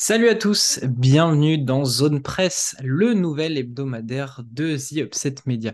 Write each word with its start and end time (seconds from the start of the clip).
Salut 0.00 0.28
à 0.28 0.36
tous, 0.36 0.78
bienvenue 0.84 1.58
dans 1.58 1.84
Zone 1.84 2.22
Presse, 2.22 2.76
le 2.84 3.14
nouvel 3.14 3.58
hebdomadaire 3.58 4.42
de 4.48 4.76
The 4.76 4.98
Upset 4.98 5.34
Media. 5.44 5.72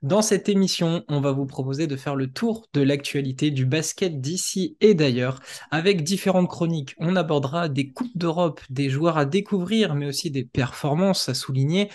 Dans 0.00 0.22
cette 0.22 0.48
émission, 0.48 1.04
on 1.06 1.20
va 1.20 1.32
vous 1.32 1.44
proposer 1.44 1.86
de 1.86 1.94
faire 1.94 2.16
le 2.16 2.32
tour 2.32 2.66
de 2.72 2.80
l'actualité 2.80 3.50
du 3.50 3.66
basket 3.66 4.22
d'ici 4.22 4.78
et 4.80 4.94
d'ailleurs, 4.94 5.40
avec 5.70 6.02
différentes 6.02 6.48
chroniques. 6.48 6.94
On 6.96 7.14
abordera 7.14 7.68
des 7.68 7.92
coupes 7.92 8.16
d'Europe, 8.16 8.62
des 8.70 8.88
joueurs 8.88 9.18
à 9.18 9.26
découvrir, 9.26 9.94
mais 9.94 10.06
aussi 10.06 10.30
des 10.30 10.44
performances 10.44 11.28
à 11.28 11.34
souligner. 11.34 11.90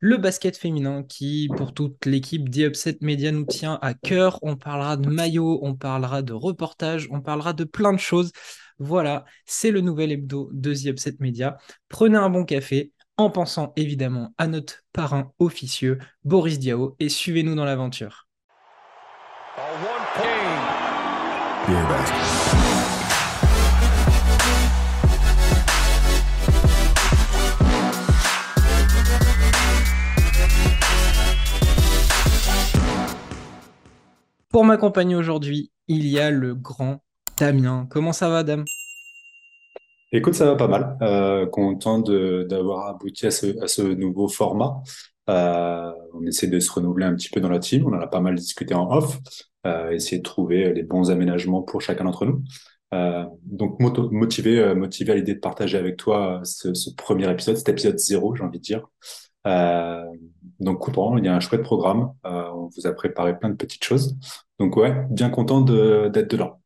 Le 0.00 0.16
basket 0.16 0.56
féminin 0.56 1.02
qui, 1.02 1.50
pour 1.58 1.74
toute 1.74 2.06
l'équipe 2.06 2.50
The 2.50 2.68
Upset 2.68 2.98
Media, 3.02 3.32
nous 3.32 3.44
tient 3.44 3.78
à 3.82 3.92
cœur. 3.92 4.38
On 4.40 4.56
parlera 4.56 4.96
de 4.96 5.10
maillots, 5.10 5.58
on 5.60 5.74
parlera 5.74 6.22
de 6.22 6.32
reportages, 6.32 7.06
on 7.10 7.20
parlera 7.20 7.52
de 7.52 7.64
plein 7.64 7.92
de 7.92 7.98
choses. 7.98 8.32
Voilà, 8.78 9.24
c'est 9.44 9.72
le 9.72 9.80
nouvel 9.80 10.12
hebdo 10.12 10.50
de 10.52 10.72
The 10.72 10.86
Upset 10.86 11.16
Media. 11.18 11.58
Prenez 11.88 12.16
un 12.16 12.30
bon 12.30 12.44
café 12.44 12.92
en 13.16 13.28
pensant 13.28 13.72
évidemment 13.74 14.32
à 14.38 14.46
notre 14.46 14.84
parrain 14.92 15.32
officieux, 15.40 15.98
Boris 16.22 16.60
Diao, 16.60 16.94
et 17.00 17.08
suivez-nous 17.08 17.56
dans 17.56 17.64
l'aventure. 17.64 18.28
Pour 34.50 34.64
m'accompagner 34.64 35.16
aujourd'hui, 35.16 35.72
il 35.88 36.06
y 36.06 36.20
a 36.20 36.30
le 36.30 36.54
grand 36.54 37.02
Damien. 37.38 37.86
Comment 37.90 38.12
ça 38.12 38.28
va, 38.28 38.42
Dame? 38.42 38.64
Écoute, 40.10 40.34
ça 40.34 40.46
va 40.46 40.56
pas 40.56 40.68
mal. 40.68 40.96
Euh, 41.02 41.46
content 41.46 41.98
de- 41.98 42.46
d'avoir 42.48 42.88
abouti 42.88 43.26
à 43.26 43.30
ce, 43.30 43.82
nouveau 43.94 44.28
format. 44.28 44.82
Euh, 45.28 45.92
on 46.14 46.24
essaie 46.26 46.46
de 46.46 46.58
se 46.60 46.72
renouveler 46.72 47.04
un 47.04 47.14
petit 47.14 47.28
peu 47.28 47.40
dans 47.40 47.50
la 47.50 47.58
team. 47.58 47.86
On 47.86 47.94
en 47.94 48.00
a 48.00 48.06
pas 48.06 48.20
mal 48.20 48.34
discuté 48.34 48.74
en 48.74 48.90
off. 48.90 49.18
Euh, 49.66 49.90
essayer 49.90 50.18
de 50.18 50.22
trouver 50.22 50.72
les 50.72 50.82
bons 50.82 51.10
aménagements 51.10 51.62
pour 51.62 51.82
chacun 51.82 52.04
d'entre 52.04 52.24
nous. 52.26 52.42
Donc 53.44 53.78
motivé, 53.80 54.74
motivé 54.74 55.12
à 55.12 55.16
l'idée 55.16 55.34
de 55.34 55.40
partager 55.40 55.76
avec 55.76 55.98
toi 55.98 56.40
ce, 56.44 56.68
premier 56.96 57.30
épisode, 57.30 57.56
cet 57.56 57.68
épisode 57.68 57.98
zéro, 57.98 58.34
j'ai 58.34 58.44
envie 58.44 58.58
de 58.58 58.64
dire. 58.64 58.88
Donc 60.58 60.78
content, 60.80 61.18
il 61.18 61.24
y 61.26 61.28
a 61.28 61.34
un 61.34 61.40
chouette 61.40 61.62
programme. 61.62 62.12
On 62.24 62.70
vous 62.74 62.86
a 62.86 62.92
préparé 62.92 63.38
plein 63.38 63.50
de 63.50 63.56
petites 63.56 63.84
choses. 63.84 64.16
Donc 64.58 64.76
ouais, 64.76 64.94
bien 65.10 65.28
content 65.28 65.60
de- 65.60 66.08
d'être 66.10 66.30
dedans. 66.30 66.57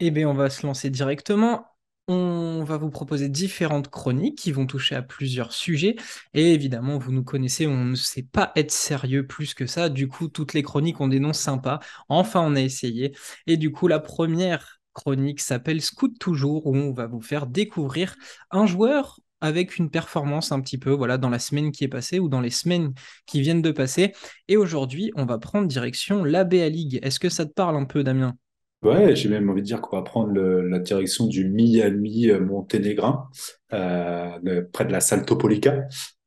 Eh 0.00 0.10
bien, 0.10 0.28
on 0.28 0.34
va 0.34 0.50
se 0.50 0.66
lancer 0.66 0.90
directement. 0.90 1.66
On 2.06 2.64
va 2.64 2.78
vous 2.78 2.88
proposer 2.90 3.28
différentes 3.28 3.88
chroniques 3.88 4.38
qui 4.38 4.52
vont 4.52 4.66
toucher 4.66 4.94
à 4.94 5.02
plusieurs 5.02 5.52
sujets. 5.52 5.96
Et 6.34 6.54
évidemment, 6.54 6.98
vous 6.98 7.12
nous 7.12 7.24
connaissez, 7.24 7.66
on 7.66 7.84
ne 7.84 7.94
sait 7.96 8.22
pas 8.22 8.52
être 8.56 8.70
sérieux 8.70 9.26
plus 9.26 9.54
que 9.54 9.66
ça. 9.66 9.88
Du 9.88 10.08
coup, 10.08 10.28
toutes 10.28 10.54
les 10.54 10.62
chroniques 10.62 11.00
ont 11.00 11.08
des 11.08 11.20
noms 11.20 11.32
sympas. 11.32 11.80
Enfin, 12.08 12.40
on 12.40 12.56
a 12.56 12.60
essayé. 12.60 13.14
Et 13.46 13.56
du 13.56 13.72
coup, 13.72 13.88
la 13.88 13.98
première 14.00 14.80
chronique 14.94 15.40
s'appelle 15.40 15.82
Scout 15.82 16.18
Toujours, 16.18 16.66
où 16.66 16.76
on 16.76 16.92
va 16.92 17.06
vous 17.06 17.20
faire 17.20 17.46
découvrir 17.46 18.16
un 18.50 18.66
joueur 18.66 19.20
avec 19.40 19.76
une 19.78 19.90
performance 19.90 20.50
un 20.50 20.60
petit 20.60 20.78
peu 20.78 20.90
voilà, 20.90 21.18
dans 21.18 21.30
la 21.30 21.38
semaine 21.38 21.70
qui 21.72 21.84
est 21.84 21.88
passée 21.88 22.18
ou 22.18 22.28
dans 22.28 22.40
les 22.40 22.50
semaines 22.50 22.94
qui 23.26 23.40
viennent 23.40 23.62
de 23.62 23.70
passer. 23.70 24.12
Et 24.48 24.56
aujourd'hui, 24.56 25.12
on 25.16 25.26
va 25.26 25.38
prendre 25.38 25.68
direction 25.68 26.24
l'ABA 26.24 26.68
League. 26.68 26.98
Est-ce 27.02 27.20
que 27.20 27.28
ça 27.28 27.44
te 27.46 27.52
parle 27.52 27.76
un 27.76 27.84
peu, 27.84 28.02
Damien? 28.02 28.36
Ouais, 28.82 29.16
j'ai 29.16 29.28
même 29.28 29.50
envie 29.50 29.62
de 29.62 29.66
dire 29.66 29.80
qu'on 29.80 29.96
va 29.96 30.02
prendre 30.02 30.30
le- 30.32 30.68
la 30.68 30.78
direction 30.78 31.26
du 31.26 31.48
Miami 31.48 32.28
euh, 32.30 32.38
Monténégrin, 32.40 33.28
euh, 33.72 34.62
près 34.72 34.84
de 34.84 34.92
la 34.92 35.00
Salto 35.00 35.36
Polica. 35.36 35.84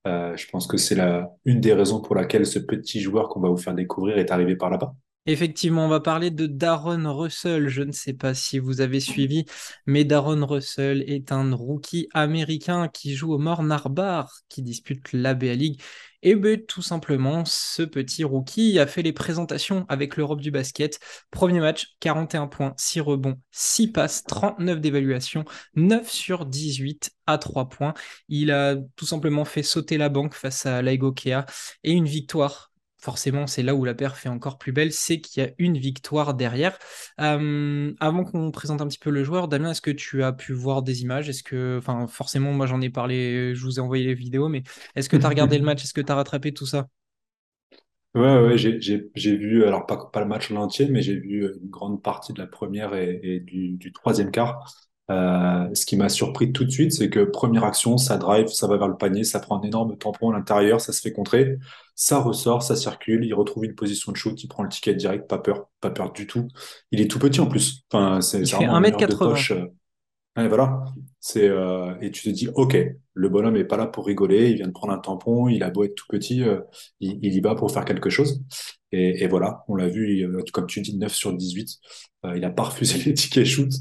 Euh, 0.08 0.36
je 0.36 0.48
pense 0.52 0.68
que 0.68 0.76
c'est 0.78 0.98
une 1.46 1.62
des 1.62 1.74
raisons 1.74 2.02
pour 2.02 2.16
laquelle 2.16 2.46
ce 2.46 2.60
petit 2.60 3.00
joueur 3.00 3.30
qu'on 3.30 3.40
va 3.40 3.50
vous 3.50 3.58
faire 3.58 3.74
découvrir 3.74 4.18
est 4.18 4.32
arrivé 4.32 4.56
par 4.58 4.70
là-bas. 4.70 4.94
Effectivement, 5.28 5.86
on 5.86 5.88
va 5.88 6.00
parler 6.00 6.32
de 6.32 6.48
Darren 6.48 7.06
Russell. 7.06 7.68
Je 7.68 7.84
ne 7.84 7.92
sais 7.92 8.14
pas 8.14 8.34
si 8.34 8.58
vous 8.58 8.82
avez 8.82 9.00
suivi, 9.00 9.46
mais 9.86 10.04
Darren 10.04 10.44
Russell 10.44 11.04
est 11.08 11.32
un 11.32 11.54
rookie 11.54 12.08
américain 12.14 12.88
qui 12.88 13.14
joue 13.14 13.32
au 13.32 13.38
Mornar 13.38 13.88
qui 14.50 14.64
dispute 14.64 15.14
l'ABA 15.14 15.54
League. 15.54 15.80
Et 16.24 16.36
ben, 16.36 16.60
tout 16.66 16.82
simplement, 16.82 17.46
ce 17.46 17.84
petit 17.84 18.24
rookie 18.24 18.80
a 18.80 18.88
fait 18.88 19.04
les 19.04 19.14
présentations 19.14 19.86
avec 19.90 20.18
l'Europe 20.18 20.42
du 20.42 20.50
basket. 20.50 21.00
Premier 21.30 21.60
match, 21.60 21.96
41 22.00 22.48
points, 22.48 22.74
6 22.78 23.02
rebonds, 23.02 23.40
6 23.52 23.92
passes, 23.92 24.24
39 24.24 24.82
d'évaluation, 24.82 25.46
9 25.76 26.10
sur 26.10 26.48
18 26.48 27.12
à 27.28 27.38
3 27.38 27.70
points. 27.70 27.94
Il 28.28 28.50
a 28.52 28.76
tout 28.96 29.06
simplement 29.06 29.46
fait 29.46 29.64
sauter 29.64 30.00
la 30.00 30.10
banque 30.10 30.34
face 30.34 30.66
à 30.66 30.82
Laigokea 30.82 31.46
et 31.84 31.92
une 31.92 32.06
victoire 32.06 32.71
forcément, 33.02 33.48
c'est 33.48 33.64
là 33.64 33.76
où 33.76 33.84
la 33.86 33.94
perf 33.94 34.26
est 34.26 34.30
encore 34.30 34.58
plus 34.58 34.72
belle, 34.72 34.94
c'est 34.94 35.20
qu'il 35.22 35.44
y 35.44 35.46
a 35.46 35.52
une 35.58 35.78
victoire 35.78 36.34
derrière. 36.34 36.78
Euh, 37.20 37.94
avant 38.00 38.24
qu'on 38.24 38.52
présente 38.52 38.82
un 38.82 38.88
petit 38.88 39.00
peu 39.00 39.10
le 39.10 39.24
joueur, 39.24 39.48
Damien, 39.48 39.72
est-ce 39.72 39.82
que 39.82 39.92
tu 39.92 40.24
as 40.24 40.34
pu 40.34 40.54
voir 40.54 40.84
des 40.84 41.02
images? 41.02 41.30
Est-ce 41.30 41.44
que, 41.44 41.78
enfin, 41.80 42.08
forcément, 42.08 42.54
moi 42.54 42.66
j'en 42.68 42.82
ai 42.82 42.90
parlé, 42.90 43.54
je 43.56 43.64
vous 43.64 43.78
ai 43.80 43.82
envoyé 43.82 44.06
les 44.06 44.14
vidéos, 44.14 44.50
mais 44.50 44.64
est-ce 44.96 45.10
que 45.10 45.18
tu 45.18 45.26
as 45.26 45.30
regardé 45.30 45.58
le 45.58 45.66
match? 45.66 45.84
Est-ce 45.84 45.94
que 45.94 46.02
tu 46.02 46.12
as 46.12 46.16
rattrapé 46.16 46.54
tout 46.54 46.66
ça? 46.66 46.88
Ouais, 48.14 48.22
ouais, 48.44 48.58
j'ai, 48.58 49.38
vu, 49.38 49.64
alors 49.64 49.86
pas, 49.86 49.96
pas 50.12 50.20
le 50.20 50.26
match 50.26 50.52
en 50.52 50.58
entier, 50.58 50.88
mais 50.90 51.02
j'ai 51.02 51.16
vu 51.16 51.46
une 51.62 51.70
grande 51.70 52.02
partie 52.04 52.34
de 52.34 52.40
la 52.40 52.48
première 52.48 52.94
et, 52.94 53.20
et 53.24 53.40
du, 53.40 53.72
du 53.78 53.92
troisième 53.94 54.32
quart. 54.32 54.66
Euh, 55.10 55.68
ce 55.74 55.86
qui 55.86 55.98
m'a 55.98 56.08
surpris 56.10 56.54
tout 56.54 56.64
de 56.64 56.70
suite, 56.70 56.94
c'est 56.94 57.10
que 57.10 57.20
première 57.26 57.66
action, 57.66 57.98
ça 57.98 58.18
drive, 58.18 58.48
ça 58.48 58.68
va 58.68 58.78
vers 58.78 58.88
le 58.88 58.96
panier, 58.96 59.24
ça 59.26 59.40
prend 59.40 59.60
un 59.60 59.64
énorme 59.64 59.98
tampon 59.98 60.30
à 60.32 60.34
l'intérieur, 60.38 60.80
ça 60.80 60.94
se 60.94 61.02
fait 61.02 61.12
contrer, 61.12 61.58
ça 61.96 62.20
ressort, 62.20 62.64
ça 62.64 62.76
circule, 62.78 63.26
il 63.26 63.34
retrouve 63.34 63.66
une 63.66 63.76
position 63.76 64.12
de 64.14 64.18
shoot, 64.18 64.42
il 64.42 64.48
prend 64.48 64.64
le 64.64 64.70
ticket 64.70 64.94
direct, 64.96 65.28
pas 65.30 65.38
peur, 65.40 65.68
pas 65.82 65.90
peur 65.90 66.14
du 66.14 66.28
tout. 66.28 66.48
Il 66.92 67.02
est 67.02 67.10
tout 67.10 67.20
petit 67.20 67.42
en 67.42 67.48
plus. 67.48 67.84
Enfin, 67.92 68.22
c'est 68.22 68.46
Il 68.46 68.48
c'est 68.48 68.56
fait 68.56 68.66
vraiment 68.66 68.76
un 68.76 68.80
meneur 68.80 69.06
de 69.06 69.16
1m80. 69.16 69.16
poche. 69.16 69.52
euh, 69.52 69.66
Ouais, 70.38 70.48
voilà. 70.48 70.86
C'est 71.20 71.48
euh, 71.50 71.94
et 72.02 72.12
tu 72.12 72.24
te 72.24 72.30
dis, 72.30 72.48
ok, 72.56 72.78
le 73.14 73.30
bonhomme 73.30 73.58
est 73.58 73.66
pas 73.66 73.78
là 73.78 73.88
pour 73.88 74.06
rigoler. 74.08 74.50
Il 74.52 74.56
vient 74.58 74.68
de 74.68 74.72
prendre 74.72 74.94
un 74.94 75.00
tampon. 75.00 75.50
Il 75.50 75.64
a 75.64 75.70
beau 75.70 75.84
être 75.84 75.96
tout 75.96 76.06
petit, 76.10 76.44
euh, 76.44 76.62
il, 77.02 77.20
il 77.24 77.34
y 77.36 77.42
va 77.42 77.56
pour 77.56 77.72
faire 77.72 77.86
quelque 77.86 78.10
chose. 78.10 78.42
Et, 78.94 79.24
et 79.24 79.28
voilà, 79.28 79.64
on 79.68 79.76
l'a 79.76 79.90
vu, 79.90 80.20
il- 80.20 80.52
comme 80.54 80.68
tu 80.68 80.82
dis, 80.82 80.98
9 80.98 81.14
sur 81.14 81.34
18. 81.34 81.80
Euh, 82.26 82.38
il 82.38 82.46
a 82.46 82.50
pas 82.50 82.64
refusé 82.64 82.98
les 83.06 83.14
tickets 83.14 83.46
shoot. 83.46 83.72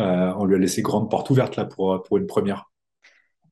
Euh, 0.00 0.32
on 0.36 0.44
lui 0.44 0.56
a 0.56 0.58
laissé 0.58 0.82
grande 0.82 1.10
porte 1.10 1.30
ouverte 1.30 1.56
là 1.56 1.64
pour 1.64 2.02
pour 2.02 2.16
une 2.18 2.26
première. 2.26 2.70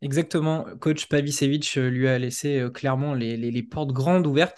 Exactement, 0.00 0.64
coach 0.78 1.09
Pavicevic 1.09 1.76
euh, 1.76 1.91
lui 1.91 2.06
a 2.06 2.20
laissé 2.20 2.60
euh, 2.60 2.70
clairement 2.70 3.14
les, 3.14 3.36
les- 3.36 3.62
portes 3.64 3.91
grandes 3.91 4.28
ouvertes. 4.28 4.56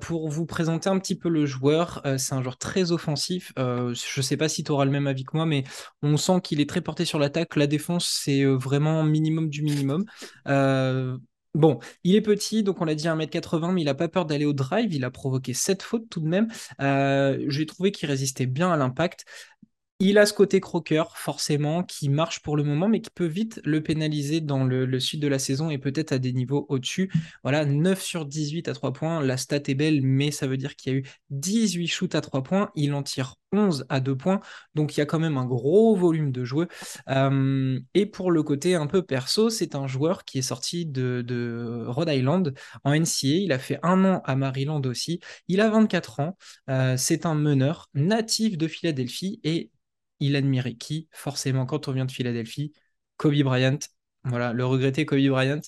Pour 0.00 0.30
vous 0.30 0.46
présenter 0.46 0.88
un 0.88 0.98
petit 0.98 1.14
peu 1.14 1.28
le 1.28 1.44
joueur, 1.44 2.02
c'est 2.16 2.34
un 2.34 2.42
joueur 2.42 2.56
très 2.56 2.90
offensif. 2.90 3.52
Je 3.56 3.90
ne 3.90 4.22
sais 4.22 4.36
pas 4.38 4.48
si 4.48 4.64
tu 4.64 4.72
auras 4.72 4.86
le 4.86 4.90
même 4.90 5.06
avis 5.06 5.24
que 5.24 5.36
moi, 5.36 5.44
mais 5.46 5.64
on 6.02 6.16
sent 6.16 6.40
qu'il 6.42 6.60
est 6.60 6.68
très 6.68 6.80
porté 6.80 7.04
sur 7.04 7.18
l'attaque. 7.18 7.54
La 7.56 7.66
défense, 7.66 8.06
c'est 8.24 8.44
vraiment 8.44 9.04
minimum 9.04 9.50
du 9.50 9.62
minimum. 9.62 10.04
Bon, 11.54 11.80
il 12.04 12.14
est 12.14 12.20
petit, 12.20 12.62
donc 12.62 12.80
on 12.80 12.84
l'a 12.84 12.94
dit 12.94 13.08
1m80, 13.08 13.72
mais 13.72 13.82
il 13.82 13.86
n'a 13.86 13.94
pas 13.94 14.08
peur 14.08 14.24
d'aller 14.24 14.44
au 14.44 14.52
drive. 14.52 14.94
Il 14.94 15.04
a 15.04 15.10
provoqué 15.10 15.52
7 15.52 15.82
fautes 15.82 16.08
tout 16.08 16.20
de 16.20 16.28
même. 16.28 16.48
J'ai 17.48 17.66
trouvé 17.66 17.92
qu'il 17.92 18.08
résistait 18.08 18.46
bien 18.46 18.72
à 18.72 18.76
l'impact. 18.76 19.24
Il 20.02 20.16
a 20.16 20.24
ce 20.24 20.32
côté 20.32 20.60
croqueur, 20.60 21.18
forcément, 21.18 21.82
qui 21.82 22.08
marche 22.08 22.40
pour 22.40 22.56
le 22.56 22.64
moment, 22.64 22.88
mais 22.88 23.02
qui 23.02 23.10
peut 23.10 23.26
vite 23.26 23.60
le 23.66 23.82
pénaliser 23.82 24.40
dans 24.40 24.64
le, 24.64 24.98
suite 24.98 25.20
de 25.20 25.28
la 25.28 25.38
saison 25.38 25.68
et 25.68 25.76
peut-être 25.76 26.12
à 26.12 26.18
des 26.18 26.32
niveaux 26.32 26.64
au-dessus. 26.70 27.12
Voilà, 27.42 27.66
9 27.66 28.00
sur 28.00 28.24
18 28.24 28.68
à 28.68 28.72
3 28.72 28.94
points. 28.94 29.20
La 29.22 29.36
stat 29.36 29.60
est 29.66 29.74
belle, 29.74 30.00
mais 30.00 30.30
ça 30.30 30.46
veut 30.46 30.56
dire 30.56 30.74
qu'il 30.74 30.92
y 30.92 30.96
a 30.96 30.98
eu 31.00 31.04
18 31.28 31.86
shoots 31.86 32.14
à 32.14 32.22
3 32.22 32.42
points. 32.42 32.70
Il 32.74 32.94
en 32.94 33.02
tire 33.02 33.34
11 33.52 33.84
à 33.90 34.00
2 34.00 34.16
points. 34.16 34.40
Donc 34.74 34.96
il 34.96 35.00
y 35.00 35.02
a 35.02 35.06
quand 35.06 35.18
même 35.18 35.36
un 35.36 35.44
gros 35.44 35.94
volume 35.94 36.32
de 36.32 36.44
jeux. 36.46 36.68
Euh, 37.10 37.78
et 37.92 38.06
pour 38.06 38.30
le 38.30 38.42
côté 38.42 38.76
un 38.76 38.86
peu 38.86 39.02
perso, 39.02 39.50
c'est 39.50 39.74
un 39.74 39.86
joueur 39.86 40.24
qui 40.24 40.38
est 40.38 40.42
sorti 40.42 40.86
de, 40.86 41.22
de 41.26 41.84
Rhode 41.86 42.08
Island 42.08 42.54
en 42.84 42.94
NCA. 42.94 43.26
Il 43.26 43.52
a 43.52 43.58
fait 43.58 43.78
un 43.82 44.02
an 44.06 44.22
à 44.24 44.34
Maryland 44.34 44.80
aussi. 44.86 45.20
Il 45.48 45.60
a 45.60 45.68
24 45.68 46.20
ans. 46.20 46.38
Euh, 46.70 46.96
c'est 46.96 47.26
un 47.26 47.34
meneur 47.34 47.90
natif 47.92 48.56
de 48.56 48.66
Philadelphie 48.66 49.40
et 49.44 49.70
il 50.20 50.36
admirait 50.36 50.74
qui 50.74 51.08
Forcément, 51.12 51.66
quand 51.66 51.88
on 51.88 51.92
vient 51.92 52.04
de 52.04 52.12
Philadelphie, 52.12 52.72
Kobe 53.16 53.42
Bryant. 53.42 53.78
Voilà, 54.24 54.52
le 54.52 54.64
regretté 54.66 55.06
Kobe 55.06 55.26
Bryant. 55.28 55.60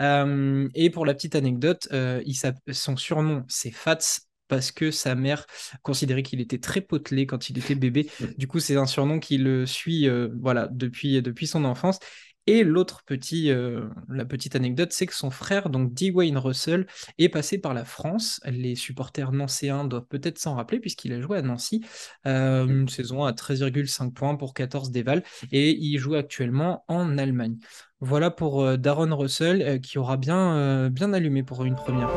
Euh, 0.00 0.68
et 0.74 0.90
pour 0.90 1.06
la 1.06 1.14
petite 1.14 1.36
anecdote, 1.36 1.88
euh, 1.92 2.22
il 2.26 2.36
son 2.72 2.96
surnom, 2.96 3.44
c'est 3.48 3.70
Fats 3.70 4.20
parce 4.48 4.72
que 4.72 4.90
sa 4.90 5.14
mère 5.14 5.46
considérait 5.82 6.24
qu'il 6.24 6.40
était 6.40 6.58
très 6.58 6.80
potelé 6.80 7.24
quand 7.24 7.48
il 7.48 7.58
était 7.58 7.76
bébé. 7.76 8.10
Du 8.36 8.48
coup, 8.48 8.58
c'est 8.58 8.76
un 8.76 8.86
surnom 8.86 9.20
qui 9.20 9.38
le 9.38 9.64
suit 9.64 10.08
euh, 10.08 10.28
voilà, 10.40 10.68
depuis, 10.72 11.22
depuis 11.22 11.46
son 11.46 11.64
enfance. 11.64 12.00
Et 12.46 12.64
l'autre 12.64 13.02
petit, 13.04 13.50
euh, 13.50 13.88
la 14.08 14.24
petite 14.24 14.56
anecdote, 14.56 14.92
c'est 14.92 15.06
que 15.06 15.14
son 15.14 15.30
frère, 15.30 15.68
donc 15.68 15.92
Dwayne 15.94 16.38
Russell, 16.38 16.86
est 17.18 17.28
passé 17.28 17.58
par 17.58 17.74
la 17.74 17.84
France. 17.84 18.40
Les 18.44 18.74
supporters 18.74 19.32
nancéens 19.32 19.84
doivent 19.84 20.06
peut-être 20.06 20.38
s'en 20.38 20.54
rappeler 20.54 20.80
puisqu'il 20.80 21.12
a 21.12 21.20
joué 21.20 21.38
à 21.38 21.42
Nancy 21.42 21.84
euh, 22.26 22.66
une 22.66 22.88
saison 22.88 23.24
à 23.24 23.32
13,5 23.32 24.12
points 24.12 24.36
pour 24.36 24.54
14 24.54 24.90
déval 24.90 25.22
et 25.52 25.76
il 25.76 25.98
joue 25.98 26.14
actuellement 26.14 26.84
en 26.88 27.18
Allemagne. 27.18 27.56
Voilà 28.00 28.30
pour 28.30 28.62
euh, 28.62 28.76
Darren 28.76 29.12
Russell 29.12 29.80
qui 29.80 29.98
aura 29.98 30.16
bien, 30.16 30.88
bien 30.88 31.12
allumé 31.12 31.42
pour 31.42 31.64
une 31.64 31.74
première. 31.74 32.10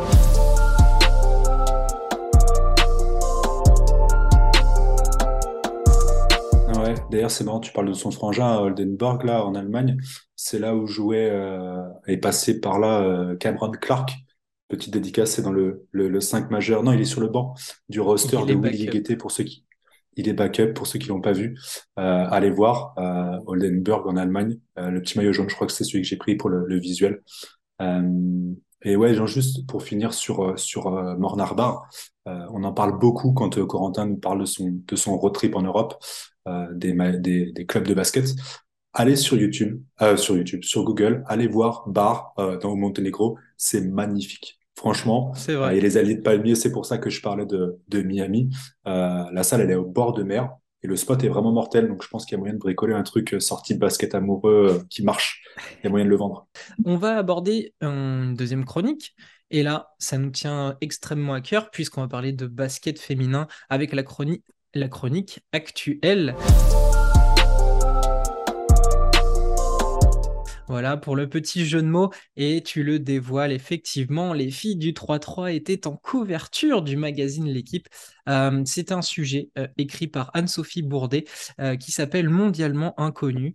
D'ailleurs, 7.13 7.30
c'est 7.30 7.44
marrant, 7.44 7.60
tu 7.60 7.71
parles 7.71 7.89
de 7.89 7.94
son 7.94 8.10
frangin 8.10 8.48
à 8.48 8.62
Oldenburg, 8.62 9.24
là, 9.24 9.45
en 9.45 9.54
Allemagne. 9.54 9.98
C'est 10.36 10.57
là 10.57 10.75
où 10.75 10.88
jouait 10.88 11.30
euh, 11.30 11.83
est 12.07 12.18
passé 12.18 12.60
par 12.60 12.80
là 12.80 13.04
euh, 13.04 13.36
Cameron 13.36 13.69
Clark. 13.69 14.15
Petite 14.68 14.92
dédicace, 14.92 15.33
c'est 15.33 15.44
dans 15.44 15.51
le, 15.51 15.86
le, 15.92 16.19
5 16.19 16.50
majeur. 16.50 16.81
Non, 16.81 16.92
il 16.92 17.00
est 17.00 17.06
sur 17.06 17.21
le 17.21 17.27
banc 17.27 17.54
du 17.88 18.01
roster 18.01 18.38
de 18.48 18.56
Willy 18.56 18.88
Guettet 18.88 19.15
pour 19.15 19.30
ceux 19.30 19.44
qui. 19.44 19.63
Il 20.15 20.27
est 20.27 20.33
backup 20.33 20.74
pour 20.74 20.88
ceux 20.88 20.98
qui 20.98 21.10
l'ont 21.10 21.21
pas 21.21 21.33
vu. 21.33 21.56
Euh, 22.00 22.25
allez 22.31 22.50
voir 22.50 22.95
euh, 22.98 23.39
Oldenburg 23.45 24.07
en 24.07 24.18
Allemagne. 24.18 24.57
Euh, 24.80 24.89
le 24.89 25.00
petit 25.00 25.16
maillot 25.16 25.33
jaune, 25.33 25.50
je 25.50 25.56
crois 25.56 25.68
que 25.68 25.74
c'est 25.74 25.83
celui 25.83 26.01
que 26.01 26.07
j'ai 26.07 26.18
pris 26.18 26.36
pour 26.36 26.50
le, 26.50 26.66
le 26.66 26.80
visuel. 26.80 27.21
Et 28.83 28.95
ouais, 28.95 29.13
genre 29.13 29.27
juste 29.27 29.68
pour 29.68 29.83
finir 29.83 30.13
sur 30.13 30.57
sur 30.59 30.91
Mornar 31.18 31.56
on 32.25 32.63
en 32.63 32.74
parle 32.74 32.97
beaucoup 33.00 33.33
quand 33.33 33.65
Corentin 33.65 34.06
nous 34.06 34.18
parle 34.18 34.41
de 34.41 34.45
son 34.45 34.80
de 34.88 34.95
son 34.95 35.18
road 35.18 35.33
trip 35.33 35.56
en 35.56 35.62
Europe. 35.62 35.95
Euh, 36.47 36.68
des, 36.74 36.94
des, 37.19 37.53
des, 37.53 37.65
clubs 37.65 37.88
de 37.88 37.94
basket, 37.94 38.35
allez 38.91 39.15
sur 39.15 39.38
YouTube, 39.38 39.81
euh, 40.01 40.18
sur 40.18 40.35
YouTube, 40.35 40.62
sur 40.65 40.83
Google, 40.83 41.24
allez 41.27 41.47
voir 41.47 41.88
Bar 41.88 42.33
euh, 42.38 42.57
dans 42.57 42.75
Monténégro, 42.75 43.38
c'est 43.56 43.80
magnifique. 43.80 44.59
Franchement, 44.75 45.31
c'est 45.35 45.53
vrai. 45.53 45.77
et 45.77 45.81
les 45.81 45.95
alliés 45.95 46.15
de 46.15 46.21
palmiers, 46.21 46.56
c'est 46.56 46.74
pour 46.74 46.85
ça 46.85 46.97
que 46.97 47.09
je 47.09 47.21
parlais 47.21 47.45
de, 47.45 47.80
de 47.88 48.01
Miami. 48.01 48.50
la 48.85 49.44
salle, 49.44 49.62
elle 49.62 49.71
est 49.71 49.75
au 49.75 49.85
bord 49.85 50.12
de 50.12 50.24
mer 50.24 50.50
et 50.83 50.88
le 50.88 50.95
spot 50.95 51.24
est 51.24 51.30
vraiment 51.30 51.51
mortel. 51.51 51.88
Donc, 51.88 52.03
je 52.03 52.09
pense 52.09 52.25
qu'il 52.25 52.35
y 52.35 52.38
a 52.38 52.39
moyen 52.39 52.53
de 52.53 52.59
bricoler 52.59 52.94
un 52.94 53.03
truc 53.03 53.35
sorti 53.39 53.74
de 53.74 53.80
basket 53.80 54.13
amoureux 54.15 54.85
qui 54.89 55.03
marche. 55.03 55.41
Il 55.80 55.85
y 55.85 55.88
a 55.88 55.89
moyen 55.89 56.06
de 56.06 56.09
le 56.09 56.18
vendre. 56.18 56.47
On 56.85 56.97
va 56.97 57.18
aborder 57.18 57.74
une 57.81 58.35
deuxième 58.35 58.65
chronique. 58.65 59.15
Et 59.50 59.63
là, 59.63 59.94
ça 60.00 60.18
nous 60.18 60.31
tient 60.31 60.77
extrêmement 60.81 61.33
à 61.33 61.41
cœur 61.41 61.71
puisqu'on 61.71 62.01
va 62.01 62.07
parler 62.07 62.33
de 62.33 62.47
basket 62.47 63.00
féminin 63.00 63.47
avec 63.69 63.94
la 63.94 64.03
chronique 64.03 64.44
la 64.75 64.88
chronique 64.88 65.41
actuelle. 65.51 66.35
Voilà 70.68 70.97
pour 70.97 71.15
le 71.15 71.30
petit 71.30 71.65
jeu 71.65 71.81
de 71.81 71.88
mots. 71.88 72.09
Et 72.35 72.63
tu 72.63 72.83
le 72.83 72.97
dévoiles 72.97 73.51
effectivement, 73.51 74.33
les 74.33 74.50
filles 74.50 74.77
du 74.77 74.94
3-3 74.94 75.53
étaient 75.53 75.85
en 75.85 75.95
couverture 75.95 76.81
du 76.81 76.97
magazine 76.97 77.47
L'équipe 77.47 77.88
euh, 78.29 78.61
c'est 78.65 78.91
un 78.91 79.01
sujet 79.01 79.49
euh, 79.57 79.67
écrit 79.77 80.07
par 80.07 80.31
Anne-Sophie 80.33 80.81
Bourdet 80.81 81.25
euh, 81.59 81.75
qui 81.75 81.91
s'appelle 81.91 82.29
Mondialement 82.29 82.99
Inconnu 82.99 83.53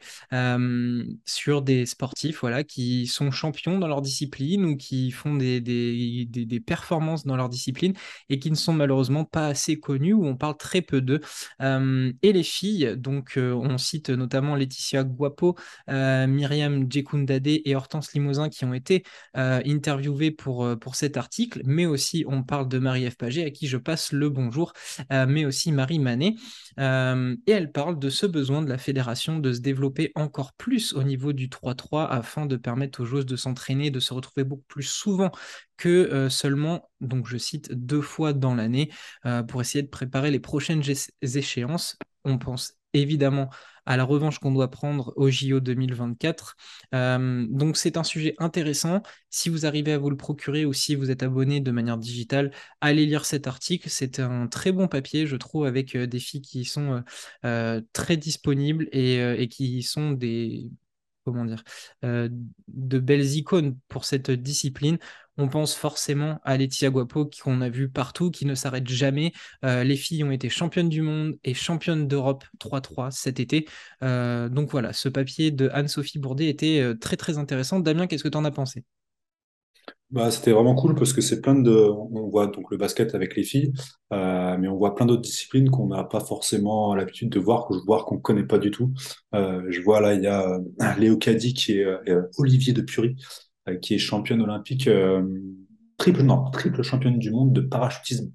sur 1.25 1.63
des 1.63 1.87
sportifs 1.87 2.41
voilà, 2.41 2.65
qui 2.65 3.07
sont 3.07 3.31
champions 3.31 3.79
dans 3.79 3.89
leur 3.89 4.03
discipline 4.03 4.65
ou 4.65 4.77
qui 4.77 5.11
font 5.11 5.35
des, 5.35 5.61
des, 5.61 6.61
performances 6.61 7.25
dans 7.25 7.37
leur 7.37 7.49
discipline 7.49 7.95
et 8.29 8.39
qui 8.39 8.51
ne 8.51 8.57
sont 8.57 8.73
malheureusement 8.73 9.25
pas 9.25 9.47
assez 9.47 9.79
connus 9.79 10.13
ou 10.13 10.27
on 10.27 10.37
parle 10.37 10.57
très 10.57 10.83
peu 10.83 11.01
d'eux. 11.01 11.21
et 11.61 12.33
les 12.33 12.43
filles, 12.43 12.95
donc 12.97 13.35
on 13.37 13.79
cite 13.79 14.11
notamment 14.11 14.55
Laetitia 14.55 15.05
Guapo, 15.05 15.57
Myriam 15.89 16.91
Djekundade 16.91 17.47
et 17.47 17.75
Hortense 17.75 18.13
Limousin 18.13 18.49
qui 18.49 18.65
ont 18.65 18.75
été 18.75 19.05
interviewées 19.35 20.31
pour, 20.31 20.79
pour 20.79 20.95
cet 20.95 21.17
article, 21.17 21.63
mais 21.65 21.87
aussi 21.87 22.25
on 22.29 22.43
parle 22.43 22.69
de 22.69 22.79
Marie-Ève 22.79 23.17
Paget 23.17 23.45
à 23.45 23.51
qui 23.51 23.67
je 23.67 23.77
passe 23.77 24.13
le 24.13 24.29
bonjour 24.29 24.58
euh, 25.13 25.27
mais 25.29 25.45
aussi 25.45 25.73
Marie 25.73 25.99
Manet. 25.99 26.35
Euh, 26.79 27.37
et 27.47 27.53
elle 27.53 27.73
parle 27.73 27.99
de 27.99 28.11
ce 28.11 28.27
besoin 28.27 28.63
de 28.63 28.69
la 28.69 28.79
fédération 28.79 29.39
de 29.39 29.53
se 29.53 29.61
développer 29.61 30.13
encore 30.15 30.53
plus 30.53 30.93
au 30.93 31.03
niveau 31.03 31.33
du 31.33 31.49
3-3 31.49 32.07
afin 32.09 32.47
de 32.47 32.57
permettre 32.57 33.03
aux 33.03 33.05
joueuses 33.05 33.27
de 33.27 33.37
s'entraîner, 33.37 33.91
de 33.91 34.01
se 34.01 34.15
retrouver 34.15 34.45
beaucoup 34.45 34.67
plus 34.69 34.83
souvent 34.83 35.31
que 35.77 35.89
euh, 35.89 36.29
seulement, 36.29 36.91
donc 37.01 37.27
je 37.27 37.37
cite, 37.39 37.73
deux 37.73 38.03
fois 38.03 38.33
dans 38.33 38.55
l'année 38.55 38.91
pour 39.49 39.61
essayer 39.61 39.83
de 39.83 39.89
préparer 39.89 40.31
les 40.31 40.41
prochaines 40.41 40.83
échéances. 41.23 41.97
On 42.25 42.39
pense 42.39 42.75
évidemment 42.95 43.51
à 43.89 43.97
la 43.97 44.05
revanche 44.05 44.39
qu'on 44.39 44.53
doit 44.53 44.71
prendre 44.71 45.15
au 45.17 45.31
JO 45.31 45.61
2024. 45.61 46.57
Euh, 46.95 47.47
donc 47.49 47.79
c'est 47.79 47.97
un 47.97 48.05
sujet 48.05 48.35
intéressant. 48.39 49.03
Si 49.31 49.49
vous 49.49 49.65
arrivez 49.65 49.95
à 49.95 49.99
vous 49.99 50.11
le 50.11 50.17
procurer 50.17 50.67
ou 50.67 50.75
si 50.75 50.95
vous 50.95 51.11
êtes 51.11 51.23
abonné 51.23 51.61
de 51.61 51.71
manière 51.71 51.97
digitale, 51.97 52.53
allez 52.83 53.07
lire 53.07 53.25
cet 53.25 53.47
article. 53.47 53.89
C'est 53.89 54.21
un 54.21 54.47
très 54.47 54.73
bon 54.73 54.89
papier, 54.89 55.27
je 55.27 55.37
trouve, 55.37 55.65
avec 55.65 55.97
euh, 55.97 56.07
des 56.07 56.21
filles 56.21 56.43
qui 56.43 56.67
sont 56.67 57.03
euh, 57.47 57.81
très 57.95 58.19
disponibles 58.19 58.89
et 58.93 59.49
qui 59.51 59.83
sont 59.83 60.13
des 60.13 60.71
comment 61.25 61.45
dire, 61.45 61.63
de 62.03 62.99
belles 62.99 63.37
icônes 63.37 63.77
pour 63.89 64.07
cette 64.07 64.31
discipline. 64.31 64.99
On 65.39 65.49
pense 65.49 65.75
forcément 65.75 66.39
à 66.45 66.57
Laetitia 66.57 66.91
Guapo 66.91 67.31
qu'on 67.43 67.61
a 67.61 67.69
vu 67.69 67.89
partout, 67.89 68.31
qui 68.31 68.45
ne 68.45 68.55
s'arrête 68.55 68.89
jamais. 68.89 69.33
Euh, 69.65 69.85
les 69.85 69.97
filles 69.97 70.25
ont 70.25 70.31
été 70.31 70.49
championnes 70.49 70.89
du 70.89 71.03
monde 71.03 71.37
et 71.45 71.55
championnes 71.55 72.07
d'Europe 72.09 72.45
3-3 72.59 73.11
cet 73.11 73.41
été. 73.41 73.67
Euh, 74.03 74.49
donc 74.49 74.71
voilà, 74.71 74.93
ce 74.93 75.09
papier 75.09 75.51
de 75.51 75.71
Anne-Sophie 75.73 76.19
Bourdet 76.19 76.49
était 76.49 76.93
très 77.01 77.17
très 77.17 77.39
intéressant. 77.39 77.81
Damien, 77.81 78.07
qu'est-ce 78.07 78.25
que 78.25 78.29
tu 78.29 78.39
en 78.39 78.45
as 78.45 78.51
pensé? 78.51 78.85
Bah, 80.11 80.31
c'était 80.31 80.53
vraiment 80.53 80.75
cool 80.75 80.95
parce 80.95 81.13
que 81.13 81.21
c'est 81.21 81.43
plein 81.43 81.55
de. 81.55 81.71
On 81.71 82.29
voit 82.29 82.47
donc 82.47 82.71
le 82.71 82.79
basket 82.79 83.15
avec 83.15 83.37
les 83.37 83.43
filles, 83.43 83.75
euh, 84.15 84.57
mais 84.59 84.67
on 84.67 84.77
voit 84.77 84.95
plein 84.95 85.05
d'autres 85.05 85.21
disciplines 85.21 85.69
qu'on 85.69 85.89
n'a 85.89 86.03
pas 86.03 86.21
forcément 86.21 86.95
l'habitude 86.95 87.29
de 87.29 87.39
voir, 87.39 87.69
voir 87.87 88.07
qu'on 88.07 88.19
connaît 88.19 88.47
pas 88.47 88.57
du 88.59 88.71
tout. 88.71 88.91
Euh, 89.35 89.63
je 89.69 89.83
vois 89.83 90.01
là, 90.01 90.15
il 90.15 90.23
y 90.23 90.27
a 90.27 90.49
euh, 90.49 90.95
Léo 90.99 91.19
Caddy 91.19 91.53
qui 91.53 91.79
est 91.79 91.85
euh, 91.85 92.23
Olivier 92.39 92.73
de 92.73 92.81
Pury, 92.81 93.17
euh, 93.17 93.48
qui 93.77 93.95
est 93.95 93.99
championne 93.99 94.41
olympique, 94.43 94.89
triple 95.97 96.23
non, 96.23 96.51
triple 96.51 96.83
championne 96.83 97.19
du 97.19 97.31
monde 97.31 97.53
de 97.53 97.61
parachutisme. 97.61 98.33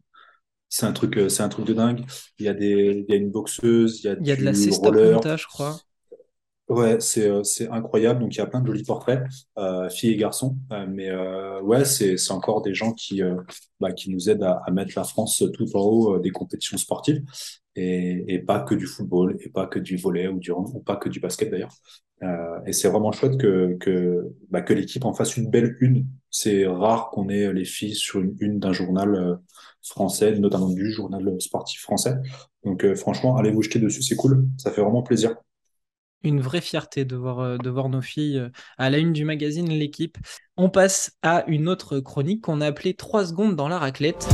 C'est 0.69 0.85
un 0.85 0.93
truc, 0.93 1.19
c'est 1.29 1.43
un 1.43 1.49
truc 1.49 1.65
de 1.65 1.73
dingue. 1.73 2.03
Il 2.39 2.45
y 2.45 2.49
a 2.49 2.53
des, 2.53 3.05
il 3.07 3.11
y 3.11 3.15
a 3.15 3.17
une 3.17 3.29
boxeuse, 3.29 3.99
il 4.03 4.07
y 4.07 4.09
a, 4.09 4.15
il 4.19 4.27
y 4.27 4.31
a 4.31 4.35
de 4.35 4.43
la 4.43 4.53
cesta 4.53 4.89
je 5.37 5.45
crois. 5.45 5.79
Ouais, 6.73 6.99
c'est 6.99 7.29
euh, 7.29 7.43
c'est 7.43 7.69
incroyable. 7.69 8.21
Donc 8.21 8.33
il 8.35 8.39
y 8.39 8.41
a 8.41 8.47
plein 8.47 8.61
de 8.61 8.67
jolis 8.67 8.83
portraits, 8.83 9.23
euh, 9.59 9.89
filles 9.89 10.11
et 10.11 10.15
garçons. 10.17 10.57
Euh, 10.71 10.87
mais 10.89 11.11
ouais, 11.61 11.85
c'est 11.85 12.17
c'est 12.17 12.31
encore 12.31 12.61
des 12.61 12.73
gens 12.73 12.93
qui 12.93 13.21
bah, 13.79 13.91
qui 13.91 14.09
nous 14.09 14.29
aident 14.29 14.43
à, 14.43 14.63
mettre 14.71 14.93
la 14.95 15.03
France 15.03 15.43
tout 15.53 15.75
en 15.75 15.81
haut 15.81 16.19
des 16.19 16.31
compétitions 16.31 16.77
sportives 16.77 17.23
et, 17.75 18.39
pas 18.47 18.59
que 18.61 18.75
du 18.75 18.87
football 18.87 19.37
et 19.41 19.49
pas 19.49 19.67
que 19.67 19.79
du 19.79 19.97
volley 19.97 20.27
ou 20.27 20.39
du 20.39 20.51
ou 20.51 20.79
pas 20.79 20.95
que 20.95 21.09
du 21.09 21.19
basket 21.19 21.51
d'ailleurs. 21.51 21.73
et 22.65 22.73
c'est 22.73 22.89
vraiment 22.89 23.11
chouette 23.11 23.37
que 23.37 23.77
que 23.79 24.33
bah, 24.49 24.61
que 24.61 24.73
l'équipe 24.73 25.05
en 25.05 25.13
fasse 25.13 25.37
une 25.37 25.49
belle 25.49 25.77
une. 25.79 26.07
C'est 26.31 26.65
rare 26.65 27.09
qu'on 27.11 27.29
ait 27.29 27.53
les 27.53 27.65
filles 27.65 27.95
sur 27.95 28.19
une 28.21 28.35
une 28.39 28.59
d'un 28.59 28.73
journal 28.73 29.39
français, 29.83 30.39
notamment 30.39 30.69
du 30.69 30.91
journal 30.91 31.35
sportif 31.39 31.81
français. 31.81 32.15
Donc 32.63 32.85
franchement, 32.95 33.37
allez 33.37 33.51
vous 33.51 33.61
jeter 33.61 33.79
dessus, 33.79 34.01
c'est 34.03 34.15
cool. 34.15 34.47
Ça 34.57 34.71
fait 34.71 34.81
vraiment 34.81 35.03
plaisir 35.03 35.35
une 36.23 36.39
vraie 36.41 36.61
fierté 36.61 37.05
de 37.05 37.15
voir, 37.15 37.39
euh, 37.39 37.57
de 37.57 37.69
voir 37.69 37.89
nos 37.89 38.01
filles 38.01 38.39
euh, 38.39 38.49
à 38.77 38.89
la 38.89 38.97
une 38.97 39.13
du 39.13 39.25
magazine 39.25 39.69
L'équipe. 39.69 40.17
On 40.57 40.69
passe 40.69 41.17
à 41.21 41.43
une 41.47 41.67
autre 41.67 41.99
chronique 41.99 42.41
qu'on 42.41 42.61
a 42.61 42.67
appelée 42.67 42.93
3 42.93 43.27
secondes 43.27 43.55
dans 43.55 43.67
la 43.67 43.79
raclette. 43.79 44.27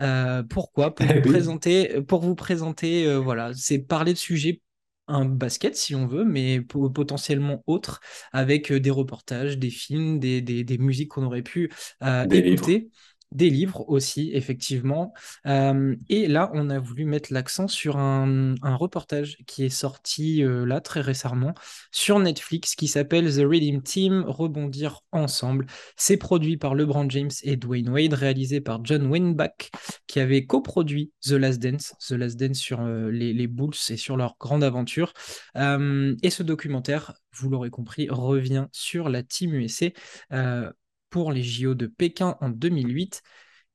Euh, 0.00 0.42
pourquoi? 0.42 0.94
Pour, 0.94 1.06
eh 1.10 1.20
vous 1.20 1.28
présenter, 1.28 2.00
pour 2.02 2.20
vous 2.22 2.34
présenter, 2.34 3.14
voilà, 3.16 3.52
c'est 3.54 3.78
parler 3.78 4.14
de 4.14 4.18
sujets 4.18 4.62
un 5.08 5.24
basket 5.24 5.76
si 5.76 5.96
on 5.96 6.06
veut, 6.06 6.24
mais 6.24 6.60
potentiellement 6.60 7.64
autres, 7.66 8.00
avec 8.32 8.72
des 8.72 8.90
reportages, 8.90 9.58
des 9.58 9.68
films, 9.68 10.20
des, 10.20 10.40
des, 10.40 10.78
musiques 10.78 11.08
qu'on 11.08 11.24
aurait 11.24 11.42
pu 11.42 11.68
écouter 12.30 12.90
des 13.32 13.48
livres 13.48 13.88
aussi, 13.88 14.30
effectivement. 14.34 15.12
Euh, 15.46 15.94
et 16.08 16.26
là, 16.26 16.50
on 16.54 16.68
a 16.68 16.78
voulu 16.78 17.04
mettre 17.04 17.32
l'accent 17.32 17.68
sur 17.68 17.96
un, 17.96 18.54
reportage 18.62 19.36
qui 19.46 19.64
est 19.64 19.68
sorti 19.68 20.42
euh, 20.42 20.64
là 20.64 20.80
très 20.80 21.00
récemment 21.00 21.54
sur 21.90 22.18
Netflix 22.18 22.74
qui 22.74 22.88
s'appelle 22.88 23.32
The 23.32 23.40
Redeem 23.40 23.82
Team, 23.82 24.24
Rebondir 24.26 25.02
ensemble. 25.12 25.66
C'est 25.96 26.16
produit 26.16 26.56
par 26.56 26.74
LeBron 26.74 27.08
James 27.10 27.30
et 27.42 27.56
Dwayne 27.56 27.88
Wade, 27.90 28.14
réalisé 28.14 28.60
par 28.60 28.84
John 28.84 29.06
Winback, 29.06 29.70
qui 30.06 30.20
avait 30.20 30.46
coproduit 30.46 31.12
The 31.22 31.32
Last 31.32 31.60
Dance, 31.60 31.94
The 32.06 32.12
Last 32.12 32.38
Dance 32.38 32.58
sur 32.58 32.80
euh, 32.80 33.10
les, 33.10 33.32
les, 33.32 33.46
Bulls 33.46 33.74
et 33.90 33.96
sur 33.96 34.16
leur 34.16 34.36
grande 34.38 34.62
aventure. 34.64 35.12
et 35.56 36.30
ce 36.30 36.42
documentaire, 36.42 37.14
vous 37.32 37.50
l'aurez 37.50 37.70
compris, 37.70 38.08
revient 38.08 38.66
sur 38.72 39.08
la 39.08 39.22
Team 39.22 39.54
USA 39.54 39.86
pour 41.10 41.32
les 41.32 41.42
JO 41.42 41.74
de 41.74 41.86
Pékin 41.86 42.36
en 42.40 42.48
2008. 42.48 43.22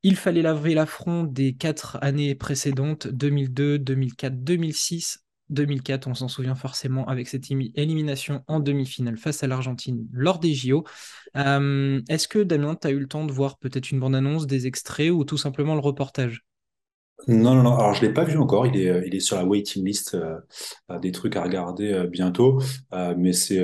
Il 0.03 0.15
fallait 0.15 0.41
laver 0.41 0.73
l'affront 0.75 1.23
des 1.23 1.55
quatre 1.55 1.97
années 2.01 2.35
précédentes, 2.35 3.07
2002, 3.07 3.79
2004, 3.79 4.43
2006, 4.43 5.25
2004, 5.49 6.07
on 6.07 6.13
s'en 6.13 6.27
souvient 6.27 6.55
forcément 6.55 7.07
avec 7.07 7.27
cette 7.27 7.49
élimination 7.51 8.43
en 8.47 8.59
demi-finale 8.59 9.17
face 9.17 9.43
à 9.43 9.47
l'Argentine 9.47 10.07
lors 10.11 10.39
des 10.39 10.53
JO. 10.53 10.85
Euh, 11.37 12.01
est-ce 12.09 12.27
que 12.27 12.39
Damien, 12.39 12.75
tu 12.75 12.87
as 12.87 12.91
eu 12.91 12.99
le 12.99 13.07
temps 13.07 13.25
de 13.25 13.31
voir 13.31 13.57
peut-être 13.57 13.91
une 13.91 13.99
bande-annonce, 13.99 14.47
des 14.47 14.67
extraits 14.67 15.11
ou 15.11 15.23
tout 15.23 15.37
simplement 15.37 15.75
le 15.75 15.81
reportage? 15.81 16.43
Non, 17.27 17.55
non, 17.55 17.63
non. 17.63 17.75
Alors, 17.77 17.93
je 17.93 18.01
l'ai 18.01 18.13
pas 18.13 18.24
vu 18.24 18.38
encore. 18.38 18.67
Il 18.67 18.77
est, 18.79 18.89
euh, 18.89 19.03
il 19.05 19.15
est 19.15 19.19
sur 19.19 19.38
la 19.38 19.45
waiting 19.45 19.86
list 19.86 20.15
euh, 20.15 21.00
des 21.00 21.12
trucs 21.12 21.36
à 21.36 21.43
regarder 21.43 21.91
euh, 21.91 22.07
bientôt. 22.07 22.62
mais 23.17 23.34
c'est, 23.34 23.63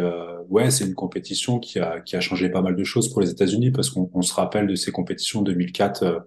ouais, 0.50 0.72
c'est 0.72 0.86
une 0.86 0.96
compétition 0.96 1.60
qui 1.60 1.80
a, 1.80 2.00
qui 2.02 2.16
a 2.16 2.22
changé 2.22 2.50
pas 2.50 2.62
mal 2.62 2.76
de 2.76 2.84
choses 2.84 3.10
pour 3.10 3.22
les 3.22 3.30
États-Unis 3.30 3.72
parce 3.72 3.90
qu'on 3.90 4.10
on 4.14 4.22
se 4.22 4.34
rappelle 4.34 4.68
de 4.68 4.76
ces 4.76 4.92
compétitions 4.92 5.42
2004 5.42 6.26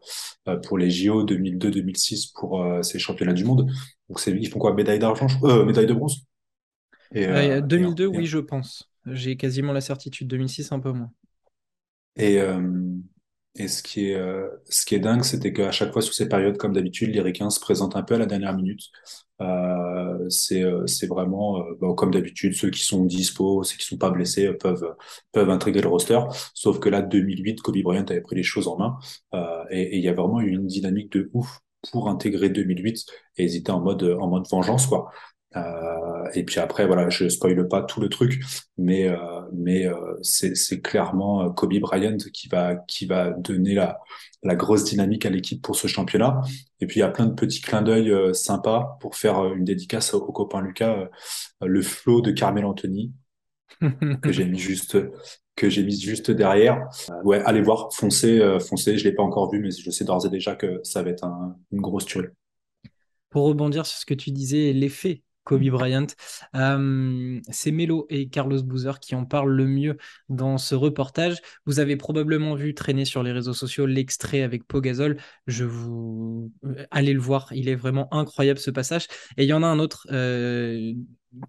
pour 0.64 0.78
les 0.78 0.90
JO, 0.90 1.25
2002, 1.25 1.71
2006 1.71 2.26
pour 2.26 2.64
ces 2.83 2.99
championnats 2.99 3.33
du 3.33 3.45
monde. 3.45 3.71
Donc, 4.09 4.21
c'est, 4.21 4.31
ils 4.31 4.49
font 4.49 4.59
quoi? 4.59 4.75
Médaille 4.75 4.99
d'argent, 4.99 5.26
médaille 5.64 5.87
de 5.87 5.95
bronze? 5.95 6.25
Et, 7.14 7.26
2002, 7.62 8.07
oui, 8.07 8.26
je 8.26 8.38
pense. 8.38 8.90
J'ai 9.07 9.37
quasiment 9.37 9.73
la 9.73 9.81
certitude. 9.81 10.28
2006, 10.28 10.73
un 10.73 10.81
peu 10.81 10.93
moins. 10.93 11.11
Et, 12.16 12.38
et 13.56 13.68
ce 13.68 13.82
qui 13.82 14.11
est, 14.11 14.16
euh, 14.16 14.49
ce 14.68 14.84
qui 14.84 14.96
est 14.96 14.99
dingue, 14.99 15.23
c'était 15.23 15.52
qu'à 15.52 15.70
chaque 15.70 15.92
fois 15.92 16.02
sur 16.02 16.12
ces 16.12 16.28
périodes, 16.28 16.56
comme 16.58 16.73
d'habitude, 16.73 17.11
les 17.14 17.20
Ricains 17.20 17.50
se 17.50 17.61
présentent 17.61 17.94
un 17.94 18.02
peu 18.02 18.14
à 18.14 18.18
la 18.18 18.26
dernière 18.26 18.54
minute. 18.54 18.80
Euh, 19.40 20.28
c'est, 20.28 20.62
euh, 20.64 20.87
c'est 20.87 21.06
vraiment, 21.06 21.62
comme 21.96 22.11
d'habitude, 22.12 22.54
ceux 22.54 22.70
qui 22.70 22.82
sont 22.82 23.04
dispo, 23.04 23.62
ceux 23.62 23.76
qui 23.76 23.87
sont 23.87 23.96
pas 23.96 24.11
blessés 24.11 24.52
peuvent, 24.54 24.96
peuvent 25.32 25.50
intégrer 25.50 25.82
le 25.82 25.88
roster. 25.88 26.18
Sauf 26.54 26.80
que 26.80 26.88
là, 26.88 27.00
2008, 27.02 27.61
Kobe 27.62 27.78
Bryant 27.82 28.04
avait 28.04 28.20
pris 28.23 28.37
les 28.37 28.42
choses 28.42 28.66
en 28.68 28.76
main. 28.76 28.99
et 29.70 29.99
il 29.99 30.02
y 30.02 30.08
a 30.08 30.14
vraiment 30.14 30.40
eu 30.40 30.50
une 30.50 30.66
dynamique 30.66 31.12
de 31.12 31.30
ouf 31.32 31.61
pour 31.92 32.08
intégrer 32.08 32.49
2008 32.50 33.06
et 33.37 33.44
hésiter 33.44 33.70
en 33.70 33.80
mode, 33.80 34.02
en 34.02 34.28
mode 34.28 34.46
vengeance, 34.50 34.87
quoi. 34.87 35.11
Euh, 35.56 36.28
et 36.34 36.44
puis 36.44 36.61
après, 36.61 36.87
voilà, 36.87 37.08
je 37.11 37.28
spoile 37.28 37.68
pas 37.68 37.82
tout 37.82 38.00
le 38.00 38.08
truc, 38.08 38.42
mais 38.76 39.08
euh, 39.08 39.16
mais 39.52 39.87
euh, 39.87 40.16
c'est 40.23 40.80
clairement 40.80 41.50
Kobe 41.52 41.78
Bryant 41.78 42.16
qui 42.32 42.49
va 42.49 42.76
qui 42.76 43.06
va 43.06 43.30
donner 43.30 43.75
la 43.75 44.00
la 44.42 44.56
grosse 44.56 44.84
dynamique 44.84 45.26
à 45.26 45.30
l'équipe 45.30 45.62
pour 45.62 45.76
ce 45.76 45.87
championnat. 45.87 46.40
Et 46.80 46.87
puis 46.87 46.99
il 46.99 47.00
y 47.00 47.04
a 47.04 47.08
plein 47.08 47.26
de 47.26 47.34
petits 47.34 47.61
clins 47.61 47.82
d'œil 47.82 48.12
sympas 48.34 48.99
pour 49.00 49.16
faire 49.16 49.54
une 49.54 49.64
dédicace 49.64 50.12
au, 50.14 50.20
copain 50.20 50.61
Lucas, 50.61 51.08
le 51.62 51.82
flow 51.82 52.20
de 52.20 52.30
Carmel 52.30 52.64
Anthony 52.64 53.12
que 54.23 54.32
j'ai 54.32 54.44
mis 54.44 54.58
juste 54.58 54.99
que 55.56 55.70
j'ai 55.70 55.84
mis 55.84 55.99
juste 55.99 56.30
derrière. 56.30 56.88
ouais, 57.23 57.40
allez 57.44 57.62
voir, 57.62 57.88
foncez, 57.92 58.42
foncez. 58.61 58.99
Je 58.99 59.04
l'ai 59.04 59.12
pas 59.12 59.23
encore 59.23 59.50
vu, 59.50 59.61
mais 59.61 59.70
je 59.70 59.90
sais 59.90 60.04
d'ores 60.04 60.26
et 60.26 60.30
déjà 60.30 60.56
que 60.56 60.80
ça 60.82 61.02
va 61.02 61.11
être 61.11 61.25
une 61.73 61.80
grosse 61.80 62.06
tuerie. 62.06 62.28
Pour 63.30 63.46
rebondir 63.46 63.87
sur 63.87 63.99
ce 63.99 64.06
que 64.06 64.14
tu 64.14 64.30
disais, 64.30 64.73
l'effet 64.73 65.24
Kobe 65.44 65.68
Bryant. 65.68 66.06
Euh, 66.56 67.40
c'est 67.50 67.70
Melo 67.70 68.06
et 68.10 68.28
Carlos 68.28 68.62
Boozer 68.62 68.98
qui 68.98 69.14
en 69.14 69.24
parlent 69.24 69.52
le 69.52 69.66
mieux 69.66 69.96
dans 70.28 70.58
ce 70.58 70.74
reportage. 70.74 71.40
Vous 71.66 71.80
avez 71.80 71.96
probablement 71.96 72.54
vu 72.54 72.74
traîner 72.74 73.04
sur 73.04 73.22
les 73.22 73.32
réseaux 73.32 73.54
sociaux 73.54 73.86
l'extrait 73.86 74.42
avec 74.42 74.66
Pogazol. 74.66 75.18
Je 75.46 75.64
vous 75.64 76.52
euh, 76.64 76.86
allez 76.90 77.12
le 77.12 77.20
voir, 77.20 77.48
il 77.52 77.68
est 77.68 77.74
vraiment 77.74 78.12
incroyable 78.12 78.58
ce 78.58 78.70
passage. 78.70 79.06
Et 79.36 79.44
il 79.44 79.48
y 79.48 79.52
en 79.52 79.62
a 79.62 79.66
un 79.66 79.78
autre 79.78 80.06
euh, 80.10 80.94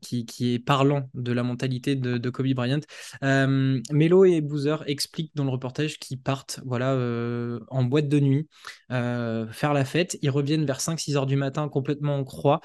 qui, 0.01 0.25
est 0.41 0.59
parlant 0.59 1.09
de 1.13 1.31
la 1.31 1.43
mentalité 1.43 1.95
de, 1.95 2.29
Kobe 2.29 2.53
Bryant. 2.53 2.81
Melo 3.21 4.25
et 4.25 4.41
Boozer 4.41 4.83
expliquent 4.87 5.35
dans 5.35 5.43
le 5.43 5.51
reportage 5.51 5.99
qu'ils 5.99 6.19
partent 6.19 6.59
voilà, 6.65 6.95
en 7.69 7.83
boîte 7.83 8.09
de 8.09 8.19
nuit, 8.19 8.47
faire 8.89 9.73
la 9.73 9.85
fête. 9.85 10.17
Ils 10.23 10.31
reviennent 10.31 10.65
vers 10.65 10.79
5-6 10.79 11.17
heures 11.17 11.27
du 11.27 11.35
matin 11.35 11.69
complètement 11.69 12.15
en 12.15 12.23
croix 12.23 12.61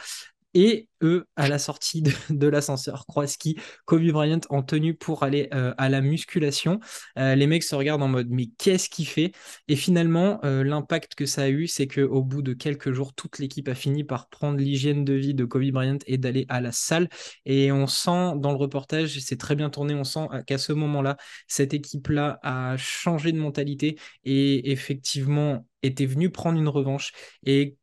et 0.54 0.88
eux 1.02 1.26
à 1.36 1.48
la 1.48 1.58
sortie 1.58 2.02
de, 2.30 2.46
l'ascenseur. 2.46 3.06
Kroaski, 3.06 3.56
Kobe 3.84 4.06
Bryant 4.10 4.40
en 4.50 4.62
tenue 4.62 4.94
pour 4.94 5.22
aller 5.22 5.48
euh, 5.54 5.72
à 5.78 5.88
la 5.88 6.00
musculation. 6.00 6.80
Euh, 7.18 7.34
les 7.34 7.46
mecs 7.46 7.62
se 7.62 7.74
regardent 7.74 8.02
en 8.02 8.08
mode 8.08 8.28
mais 8.30 8.46
qu'est-ce 8.58 8.88
qu'il 8.88 9.06
fait? 9.06 9.32
Et 9.68 9.76
finalement, 9.76 10.40
euh, 10.44 10.64
l'impact 10.64 11.14
que 11.14 11.26
ça 11.26 11.42
a 11.42 11.48
eu, 11.48 11.66
c'est 11.66 11.86
qu'au 11.86 12.22
bout 12.22 12.42
de 12.42 12.52
quelques 12.52 12.92
jours, 12.92 13.14
toute 13.14 13.38
l'équipe 13.38 13.68
a 13.68 13.74
fini 13.74 14.04
par 14.04 14.28
prendre 14.28 14.58
l'hygiène 14.58 15.04
de 15.04 15.14
vie 15.14 15.34
de 15.34 15.44
Kobe 15.44 15.70
Bryant 15.70 15.98
et 16.06 16.18
d'aller 16.18 16.46
à 16.48 16.60
la 16.60 16.72
salle. 16.72 17.08
Et 17.46 17.72
on 17.72 17.86
sent 17.86 18.34
dans 18.36 18.50
le 18.50 18.58
reportage, 18.58 19.18
c'est 19.20 19.38
très 19.38 19.56
bien 19.56 19.70
tourné, 19.70 19.94
on 19.94 20.04
sent 20.04 20.26
qu'à 20.46 20.58
ce 20.58 20.72
moment-là, 20.72 21.16
cette 21.46 21.74
équipe-là 21.74 22.38
a 22.42 22.76
changé 22.76 23.32
de 23.32 23.38
mentalité 23.38 23.98
et 24.24 24.70
effectivement 24.72 25.64
était 25.82 26.06
venue 26.06 26.30
prendre 26.30 26.58
une 26.58 26.68
revanche. 26.68 27.12
Et 27.44 27.76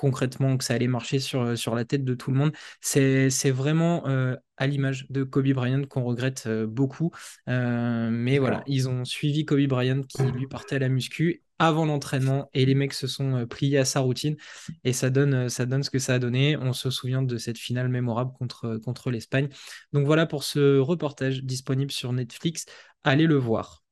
concrètement 0.00 0.56
que 0.56 0.64
ça 0.64 0.72
allait 0.72 0.86
marcher 0.86 1.18
sur, 1.18 1.42
euh, 1.42 1.56
sur 1.56 1.74
la 1.74 1.84
tête 1.84 2.04
de 2.04 2.14
tout 2.14 2.30
le 2.30 2.38
monde. 2.38 2.52
C'est 2.80 3.50
vraiment 3.50 4.06
euh, 4.08 4.34
à 4.56 4.66
l'image 4.66 5.06
de 5.10 5.24
Kobe 5.24 5.52
Bryant 5.52 5.84
qu'on 5.84 6.04
regrette 6.04 6.44
euh, 6.46 6.66
beaucoup. 6.66 7.10
mais 7.46 8.38
voilà, 8.38 8.62
ils 8.66 8.88
ont 8.88 9.04
suivi 9.04 9.44
Kobe 9.44 9.66
Bryant 9.66 10.00
qui 10.02 10.22
lui 10.22 10.46
partait 10.46 10.76
à 10.76 10.78
la 10.78 10.88
muscu 10.88 11.42
avant 11.58 11.84
l'entraînement 11.84 12.48
et 12.54 12.64
les 12.64 12.74
mecs 12.74 12.94
se 12.94 13.06
sont 13.06 13.46
pliés 13.46 13.76
à 13.76 13.84
sa 13.84 14.00
routine 14.00 14.36
et 14.84 14.94
ça 14.94 15.10
donne, 15.10 15.50
ça 15.50 15.66
donne 15.66 15.82
ce 15.82 15.90
que 15.90 15.98
ça 15.98 16.14
a 16.14 16.18
donné. 16.18 16.56
On 16.56 16.72
se 16.72 16.88
souvient 16.88 17.20
de 17.20 17.36
cette 17.36 17.58
finale 17.58 17.90
mémorable 17.90 18.32
contre, 18.32 18.78
contre 18.78 19.10
l'Espagne. 19.10 19.50
Donc 19.92 20.06
voilà 20.06 20.24
pour 20.24 20.44
ce 20.44 20.78
reportage 20.78 21.42
disponible 21.44 21.92
sur 21.92 22.14
Netflix. 22.14 22.64
Allez 23.04 23.26
le 23.26 23.36
voir. 23.36 23.82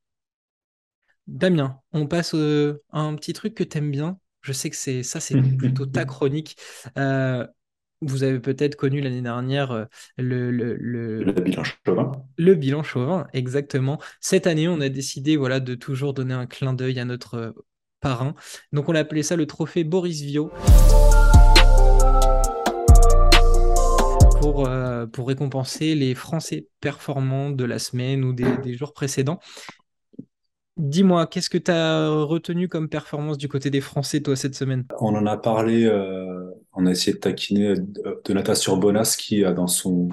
Damien, 1.26 1.78
on 1.92 2.06
passe 2.06 2.32
à 2.32 3.00
un 3.00 3.14
petit 3.16 3.34
truc 3.34 3.54
que 3.54 3.64
tu 3.64 3.76
aimes 3.76 3.90
bien, 3.90 4.18
je 4.42 4.52
sais 4.52 4.70
que 4.70 4.76
c'est 4.76 5.02
ça, 5.02 5.20
c'est 5.20 5.40
plutôt 5.56 5.86
ta 5.86 6.04
chronique. 6.04 6.56
Euh, 6.96 7.46
vous 8.00 8.22
avez 8.22 8.38
peut-être 8.38 8.76
connu 8.76 9.00
l'année 9.00 9.22
dernière 9.22 9.72
euh, 9.72 9.84
le, 10.16 10.50
le, 10.50 10.76
le, 10.76 11.32
bilan 11.32 11.64
chauvin. 11.64 12.12
Le 12.36 12.54
bilan 12.54 12.82
chauvin, 12.82 13.26
exactement. 13.32 14.00
Cette 14.20 14.46
année, 14.46 14.68
on 14.68 14.80
a 14.80 14.88
décidé 14.88 15.36
voilà, 15.36 15.58
de 15.58 15.74
toujours 15.74 16.14
donner 16.14 16.34
un 16.34 16.46
clin 16.46 16.72
d'œil 16.74 17.00
à 17.00 17.04
notre 17.04 17.34
euh, 17.34 17.50
parrain. 18.00 18.34
Donc 18.72 18.88
on 18.88 18.94
a 18.94 19.00
appelé 19.00 19.22
ça 19.22 19.34
le 19.34 19.46
trophée 19.46 19.82
Boris 19.84 20.20
Viau. 20.20 20.50
Pour, 24.40 24.70
pour 25.12 25.28
récompenser 25.28 25.96
les 25.96 26.14
Français 26.14 26.68
performants 26.80 27.50
de 27.50 27.64
la 27.64 27.80
semaine 27.80 28.24
ou 28.24 28.32
des, 28.32 28.56
des 28.58 28.74
jours 28.74 28.92
précédents. 28.92 29.40
Dis-moi, 30.78 31.26
qu'est-ce 31.26 31.50
que 31.50 31.58
tu 31.58 31.72
as 31.72 32.08
retenu 32.08 32.68
comme 32.68 32.88
performance 32.88 33.36
du 33.36 33.48
côté 33.48 33.68
des 33.68 33.80
Français, 33.80 34.20
toi, 34.20 34.36
cette 34.36 34.54
semaine? 34.54 34.84
On 35.00 35.12
en 35.16 35.26
a 35.26 35.36
parlé, 35.36 35.84
euh, 35.84 36.50
on 36.72 36.86
a 36.86 36.92
essayé 36.92 37.14
de 37.14 37.18
taquiner 37.18 37.74
Donata 38.24 38.54
Surbonas 38.54 39.16
qui, 39.18 39.42
dans 39.42 39.66
son, 39.66 40.08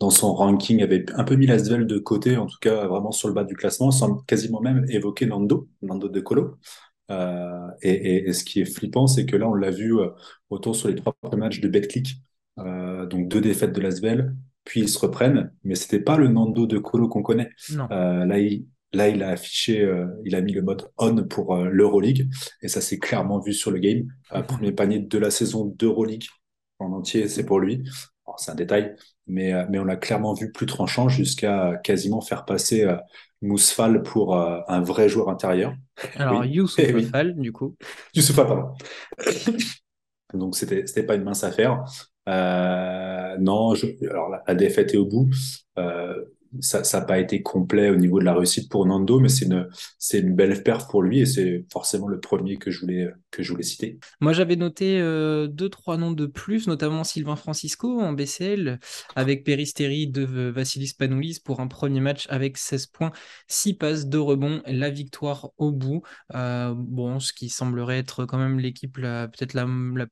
dans 0.00 0.10
son 0.10 0.34
ranking, 0.34 0.82
avait 0.82 1.06
un 1.14 1.22
peu 1.22 1.36
mis 1.36 1.46
la 1.46 1.60
Svel 1.60 1.86
de 1.86 1.98
côté, 1.98 2.36
en 2.36 2.46
tout 2.46 2.58
cas 2.60 2.88
vraiment 2.88 3.12
sur 3.12 3.28
le 3.28 3.34
bas 3.34 3.44
du 3.44 3.54
classement, 3.54 3.92
sans 3.92 4.16
quasiment 4.26 4.60
même 4.60 4.84
évoquer 4.88 5.26
Nando, 5.26 5.68
Nando 5.82 6.08
de 6.08 6.20
Colo. 6.20 6.56
Euh, 7.12 7.68
et, 7.82 8.32
ce 8.32 8.42
qui 8.42 8.60
est 8.60 8.64
flippant, 8.64 9.06
c'est 9.06 9.24
que 9.24 9.36
là, 9.36 9.48
on 9.48 9.54
l'a 9.54 9.70
vu 9.70 10.00
euh, 10.00 10.08
autour 10.50 10.74
sur 10.74 10.88
les 10.88 10.96
trois 10.96 11.14
premiers 11.20 11.42
matchs 11.44 11.60
de 11.60 11.68
BetClick, 11.68 12.16
donc 12.56 13.28
deux 13.28 13.40
défaites 13.40 13.72
de 13.72 13.80
la 13.80 13.92
Svel, 13.92 14.34
puis 14.64 14.80
ils 14.80 14.88
se 14.88 14.98
reprennent, 14.98 15.52
mais 15.62 15.76
c'était 15.76 16.00
pas 16.00 16.16
le 16.16 16.26
Nando 16.26 16.66
de 16.66 16.78
Colo 16.78 17.08
qu'on 17.08 17.22
connaît. 17.22 17.50
là, 17.88 18.38
il, 18.40 18.66
Là, 18.92 19.08
il 19.08 19.22
a 19.22 19.30
affiché, 19.30 19.82
euh, 19.82 20.06
il 20.24 20.34
a 20.34 20.40
mis 20.40 20.52
le 20.52 20.62
mode 20.62 20.90
on 20.96 21.22
pour 21.24 21.54
euh, 21.54 21.68
l'Euroleague 21.70 22.28
et 22.62 22.68
ça 22.68 22.80
s'est 22.80 22.98
clairement 22.98 23.38
vu 23.38 23.52
sur 23.52 23.70
le 23.70 23.78
game. 23.78 24.06
Euh, 24.32 24.42
premier 24.42 24.72
panier 24.72 24.98
de 24.98 25.18
la 25.18 25.30
saison 25.30 25.66
d'Euroleague 25.66 26.24
en 26.78 26.92
entier, 26.92 27.28
c'est 27.28 27.44
pour 27.44 27.60
lui. 27.60 27.84
C'est 28.36 28.50
un 28.50 28.54
détail, 28.54 28.94
mais, 29.26 29.52
mais 29.68 29.78
on 29.78 29.84
l'a 29.84 29.96
clairement 29.96 30.32
vu 30.34 30.52
plus 30.52 30.66
tranchant 30.66 31.08
jusqu'à 31.08 31.80
quasiment 31.82 32.20
faire 32.20 32.44
passer 32.44 32.86
Mousfal 33.40 34.02
pour 34.02 34.36
un 34.36 34.80
vrai 34.82 35.08
joueur 35.08 35.30
intérieur. 35.30 35.74
Alors, 36.14 36.42
oui. 36.42 36.50
Youssouf 36.50 36.84
eh 37.14 37.32
du 37.32 37.52
coup. 37.52 37.74
Youssouf 38.14 38.36
pardon. 38.36 38.74
Donc, 40.34 40.56
c'était, 40.56 40.86
c'était 40.86 41.04
pas 41.04 41.14
une 41.14 41.24
mince 41.24 41.42
affaire. 41.42 41.84
non, 42.26 43.74
je, 43.74 43.86
alors 44.08 44.28
la, 44.28 44.44
la, 44.46 44.54
défaite 44.54 44.92
est 44.92 44.98
au 44.98 45.06
bout 45.06 45.30
ça 46.60 46.82
n'a 46.92 47.04
pas 47.04 47.18
été 47.18 47.42
complet 47.42 47.90
au 47.90 47.96
niveau 47.96 48.18
de 48.20 48.24
la 48.24 48.34
réussite 48.34 48.70
pour 48.70 48.86
Nando, 48.86 49.20
mais 49.20 49.28
c'est 49.28 49.44
une, 49.44 49.68
c'est 49.98 50.20
une 50.20 50.34
belle 50.34 50.62
perf 50.62 50.88
pour 50.88 51.02
lui 51.02 51.20
et 51.20 51.26
c'est 51.26 51.64
forcément 51.72 52.08
le 52.08 52.20
premier 52.20 52.56
que 52.56 52.70
je 52.70 52.80
voulais, 52.80 53.08
que 53.30 53.42
je 53.42 53.50
voulais 53.52 53.62
citer. 53.62 53.98
Moi, 54.20 54.32
j'avais 54.32 54.56
noté 54.56 54.98
euh, 55.00 55.46
deux, 55.46 55.68
trois 55.68 55.96
noms 55.96 56.12
de 56.12 56.26
plus, 56.26 56.66
notamment 56.66 57.04
Sylvain 57.04 57.36
Francisco 57.36 58.00
en 58.00 58.12
BCL, 58.12 58.78
avec 59.14 59.44
Peristeri 59.44 60.06
de 60.08 60.24
Vassilis 60.24 60.94
Panoulis 60.98 61.40
pour 61.44 61.60
un 61.60 61.68
premier 61.68 62.00
match 62.00 62.26
avec 62.30 62.56
16 62.56 62.86
points, 62.86 63.12
6 63.46 63.74
passes, 63.74 64.06
2 64.06 64.20
rebonds, 64.20 64.62
la 64.66 64.90
victoire 64.90 65.50
au 65.58 65.72
bout. 65.72 66.02
Euh, 66.34 66.74
bon, 66.76 67.20
ce 67.20 67.32
qui 67.32 67.48
semblerait 67.48 67.98
être 67.98 68.24
quand 68.24 68.38
même 68.38 68.58
l'équipe 68.58 68.98
peut-être 68.98 69.54
la, 69.54 69.66
la 69.94 70.06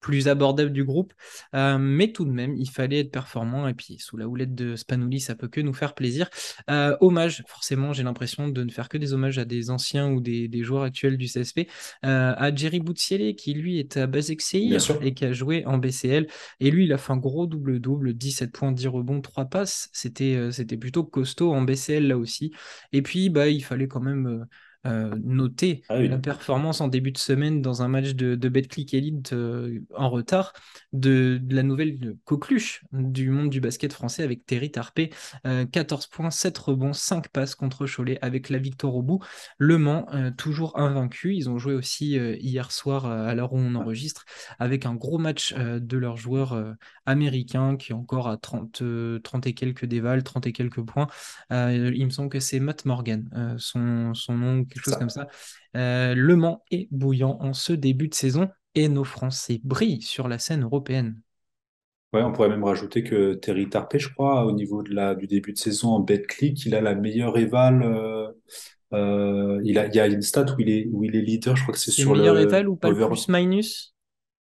plus 0.00 0.28
abordable 0.28 0.72
du 0.72 0.84
groupe. 0.84 1.12
Euh, 1.54 1.78
mais 1.78 2.12
tout 2.12 2.24
de 2.24 2.30
même, 2.30 2.54
il 2.56 2.68
fallait 2.70 3.00
être 3.00 3.10
performant. 3.10 3.68
Et 3.68 3.74
puis, 3.74 3.98
sous 3.98 4.16
la 4.16 4.28
houlette 4.28 4.54
de 4.54 4.76
Spanoulis, 4.76 5.20
ça 5.20 5.34
peut 5.34 5.48
que 5.48 5.60
nous 5.60 5.72
faire 5.72 5.94
plaisir. 5.94 6.28
Euh, 6.70 6.96
hommage, 7.00 7.44
forcément, 7.46 7.92
j'ai 7.92 8.02
l'impression 8.02 8.48
de 8.48 8.62
ne 8.62 8.70
faire 8.70 8.88
que 8.88 8.98
des 8.98 9.12
hommages 9.12 9.38
à 9.38 9.44
des 9.44 9.70
anciens 9.70 10.10
ou 10.10 10.20
des, 10.20 10.48
joueurs 10.62 10.82
actuels 10.82 11.16
du 11.16 11.26
CSP. 11.26 11.68
Euh, 12.04 12.34
à 12.36 12.54
Jerry 12.54 12.80
Boutsiele, 12.80 13.34
qui 13.36 13.54
lui 13.54 13.78
est 13.78 13.96
à 13.96 14.06
Basek 14.06 14.42
et 14.52 15.14
qui 15.14 15.24
a 15.24 15.32
joué 15.32 15.64
en 15.66 15.78
BCL. 15.78 16.26
Et 16.60 16.70
lui, 16.70 16.84
il 16.84 16.92
a 16.92 16.98
fait 16.98 17.12
un 17.12 17.16
gros 17.16 17.46
double-double 17.46 18.14
17 18.14 18.52
points, 18.52 18.72
10 18.72 18.86
rebonds, 18.88 19.20
3 19.20 19.46
passes. 19.46 19.88
C'était 19.92 20.50
c'était 20.52 20.76
plutôt 20.76 21.04
costaud 21.04 21.52
en 21.52 21.62
BCL 21.62 22.06
là 22.06 22.18
aussi. 22.18 22.52
Et 22.92 23.02
puis, 23.02 23.30
bah, 23.30 23.48
il 23.48 23.62
fallait 23.64 23.88
quand 23.88 24.00
même 24.00 24.46
euh, 24.88 25.14
noter 25.22 25.82
ah 25.88 26.00
la 26.00 26.18
performance 26.18 26.80
en 26.80 26.88
début 26.88 27.12
de 27.12 27.18
semaine 27.18 27.60
dans 27.60 27.82
un 27.82 27.88
match 27.88 28.14
de, 28.14 28.34
de 28.34 28.48
Betclic 28.48 28.94
Elite 28.94 29.32
euh, 29.32 29.80
en 29.94 30.08
retard 30.08 30.52
de, 30.92 31.40
la 31.50 31.62
nouvelle 31.62 32.16
coqueluche 32.24 32.84
du 32.92 33.30
monde 33.30 33.50
du 33.50 33.60
basket 33.60 33.92
français 33.92 34.22
avec 34.22 34.46
Terry 34.46 34.70
Tarpé. 34.70 35.10
14 35.44 36.04
euh, 36.04 36.16
points, 36.16 36.30
7 36.30 36.56
rebonds, 36.58 36.92
5 36.92 37.28
passes 37.28 37.54
contre 37.54 37.86
Cholet 37.86 38.18
avec 38.22 38.48
la 38.48 38.58
victoire 38.58 38.94
au 38.94 39.02
bout. 39.02 39.20
Le 39.58 39.78
Mans, 39.78 40.06
toujours 40.36 40.78
invaincu. 40.78 41.34
Ils 41.34 41.50
ont 41.50 41.58
joué 41.58 41.74
aussi 41.74 42.12
hier 42.16 42.72
soir 42.72 43.06
à 43.06 43.34
l'heure 43.34 43.52
où 43.52 43.58
on 43.58 43.74
enregistre 43.74 44.24
avec 44.58 44.86
un 44.86 44.94
gros 44.94 45.18
match 45.18 45.54
de 45.54 45.96
leurs 45.96 46.16
joueurs 46.16 46.76
américains 47.06 47.76
qui 47.76 47.92
est 47.92 47.94
encore 47.94 48.28
à 48.28 48.36
30, 48.36 48.82
30 49.22 49.46
et 49.46 49.54
quelques 49.54 49.86
dévals, 49.86 50.22
30 50.22 50.46
et 50.46 50.52
quelques 50.52 50.82
points. 50.82 51.08
il 51.50 52.04
me 52.04 52.10
semble 52.10 52.28
que 52.28 52.40
c'est 52.40 52.60
Matt 52.60 52.84
Morgan, 52.84 53.56
son, 53.58 54.14
son 54.14 54.34
nom 54.34 54.64
quelque 54.78 54.84
chose 54.84 54.98
comme 54.98 55.10
ça. 55.10 55.26
Euh, 55.76 56.14
le 56.14 56.36
Mans 56.36 56.64
est 56.70 56.88
bouillant 56.90 57.38
en 57.40 57.52
ce 57.52 57.72
début 57.72 58.08
de 58.08 58.14
saison 58.14 58.48
et 58.74 58.88
nos 58.88 59.04
Français 59.04 59.60
brillent 59.64 60.02
sur 60.02 60.28
la 60.28 60.38
scène 60.38 60.62
européenne. 60.62 61.20
Ouais, 62.12 62.22
on 62.22 62.32
pourrait 62.32 62.48
même 62.48 62.64
rajouter 62.64 63.04
que 63.04 63.34
Terry 63.34 63.68
Tarpé, 63.68 63.98
je 63.98 64.08
crois, 64.08 64.46
au 64.46 64.52
niveau 64.52 64.82
de 64.82 64.94
la, 64.94 65.14
du 65.14 65.26
début 65.26 65.52
de 65.52 65.58
saison 65.58 65.90
en 65.90 66.00
BetClick, 66.00 66.64
il 66.64 66.74
a 66.74 66.80
la 66.80 66.94
meilleure 66.94 67.36
éval. 67.36 67.82
Euh, 67.82 68.28
euh, 68.94 69.60
il, 69.64 69.78
a, 69.78 69.86
il 69.86 69.94
y 69.94 70.00
a 70.00 70.06
une 70.06 70.22
stat 70.22 70.46
où 70.56 70.60
il 70.60 70.70
est, 70.70 70.88
où 70.90 71.04
il 71.04 71.14
est 71.14 71.20
leader, 71.20 71.54
je 71.54 71.62
crois 71.62 71.74
que 71.74 71.80
c'est 71.80 71.90
sur 71.90 72.14
le. 72.14 72.20
meilleur 72.20 72.38
éval 72.38 72.68
ou 72.68 72.76
pas 72.76 72.88
le 72.88 72.94
plus-minus 73.08 73.94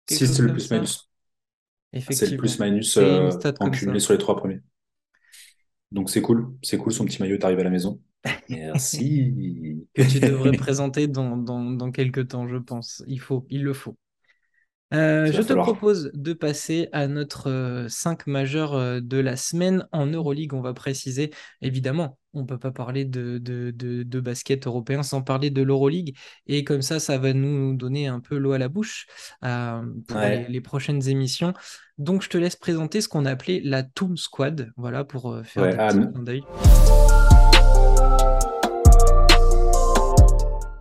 Si, 0.10 0.26
c'est 0.26 0.42
le 0.42 0.54
plus-minus. 0.54 1.10
C'est 2.10 2.32
le 2.32 2.38
plus-minus 2.38 2.98
en 3.60 3.70
cumulé 3.70 4.00
sur 4.00 4.14
les 4.14 4.20
trois 4.20 4.38
premiers. 4.38 4.62
Donc 5.92 6.10
c'est 6.10 6.22
cool, 6.22 6.54
c'est 6.62 6.78
cool, 6.78 6.94
son 6.94 7.06
petit 7.06 7.22
maillot 7.22 7.36
est 7.36 7.44
arrivé 7.44 7.62
à 7.62 7.64
la 7.66 7.70
maison. 7.70 8.00
Merci. 8.50 9.86
que 9.94 10.02
tu 10.04 10.20
devrais 10.20 10.52
présenter 10.58 11.08
dans, 11.08 11.38
dans, 11.38 11.92
quelques 11.92 12.30
temps, 12.30 12.48
je 12.48 12.58
pense. 12.58 13.04
Il 13.08 13.20
faut, 13.20 13.46
il 13.50 13.64
le 13.64 13.74
faut. 13.74 13.98
Euh, 14.94 15.30
je 15.34 15.42
te 15.42 15.52
propose 15.52 16.12
de 16.14 16.32
passer 16.32 16.88
à 16.94 17.08
notre 17.08 17.88
5 17.90 18.22
euh, 18.22 18.32
majeur 18.32 18.74
euh, 18.74 19.02
de 19.02 19.18
la 19.18 19.36
semaine 19.36 19.86
en 19.92 20.06
Euroleague. 20.06 20.54
On 20.54 20.62
va 20.62 20.74
préciser, 20.74 21.32
évidemment, 21.62 22.18
on 22.34 22.44
ne 22.44 22.46
peut 22.46 22.58
pas 22.58 22.72
parler 22.72 23.04
de, 23.04 23.38
de, 23.38 23.72
de, 23.76 24.20
basket 24.22 24.66
européen 24.66 25.04
sans 25.04 25.22
parler 25.22 25.50
de 25.50 25.62
l'Euroleague. 25.62 26.16
Et 26.46 26.64
comme 26.64 26.82
ça, 26.82 27.02
ça 27.02 27.18
va 27.18 27.34
nous 27.34 27.76
donner 27.76 28.08
un 28.08 28.22
peu 28.22 28.38
l'eau 28.38 28.54
à 28.54 28.58
la 28.58 28.70
bouche 28.70 29.08
pour 29.42 30.20
les, 30.48 30.62
prochaines 30.62 31.10
émissions. 31.10 31.54
Donc, 31.98 32.22
je 32.22 32.30
te 32.30 32.38
laisse 32.38 32.56
présenter 32.56 33.02
ce 33.02 33.10
qu'on 33.10 33.26
a 33.26 33.32
appelé 33.32 33.60
la 33.62 33.84
Toon 33.84 34.16
Squad, 34.16 34.72
voilà, 34.78 35.04
pour 35.04 35.38
faire 35.44 35.94
des 35.94 36.00
petits 36.00 36.24
d'œil. 36.24 36.44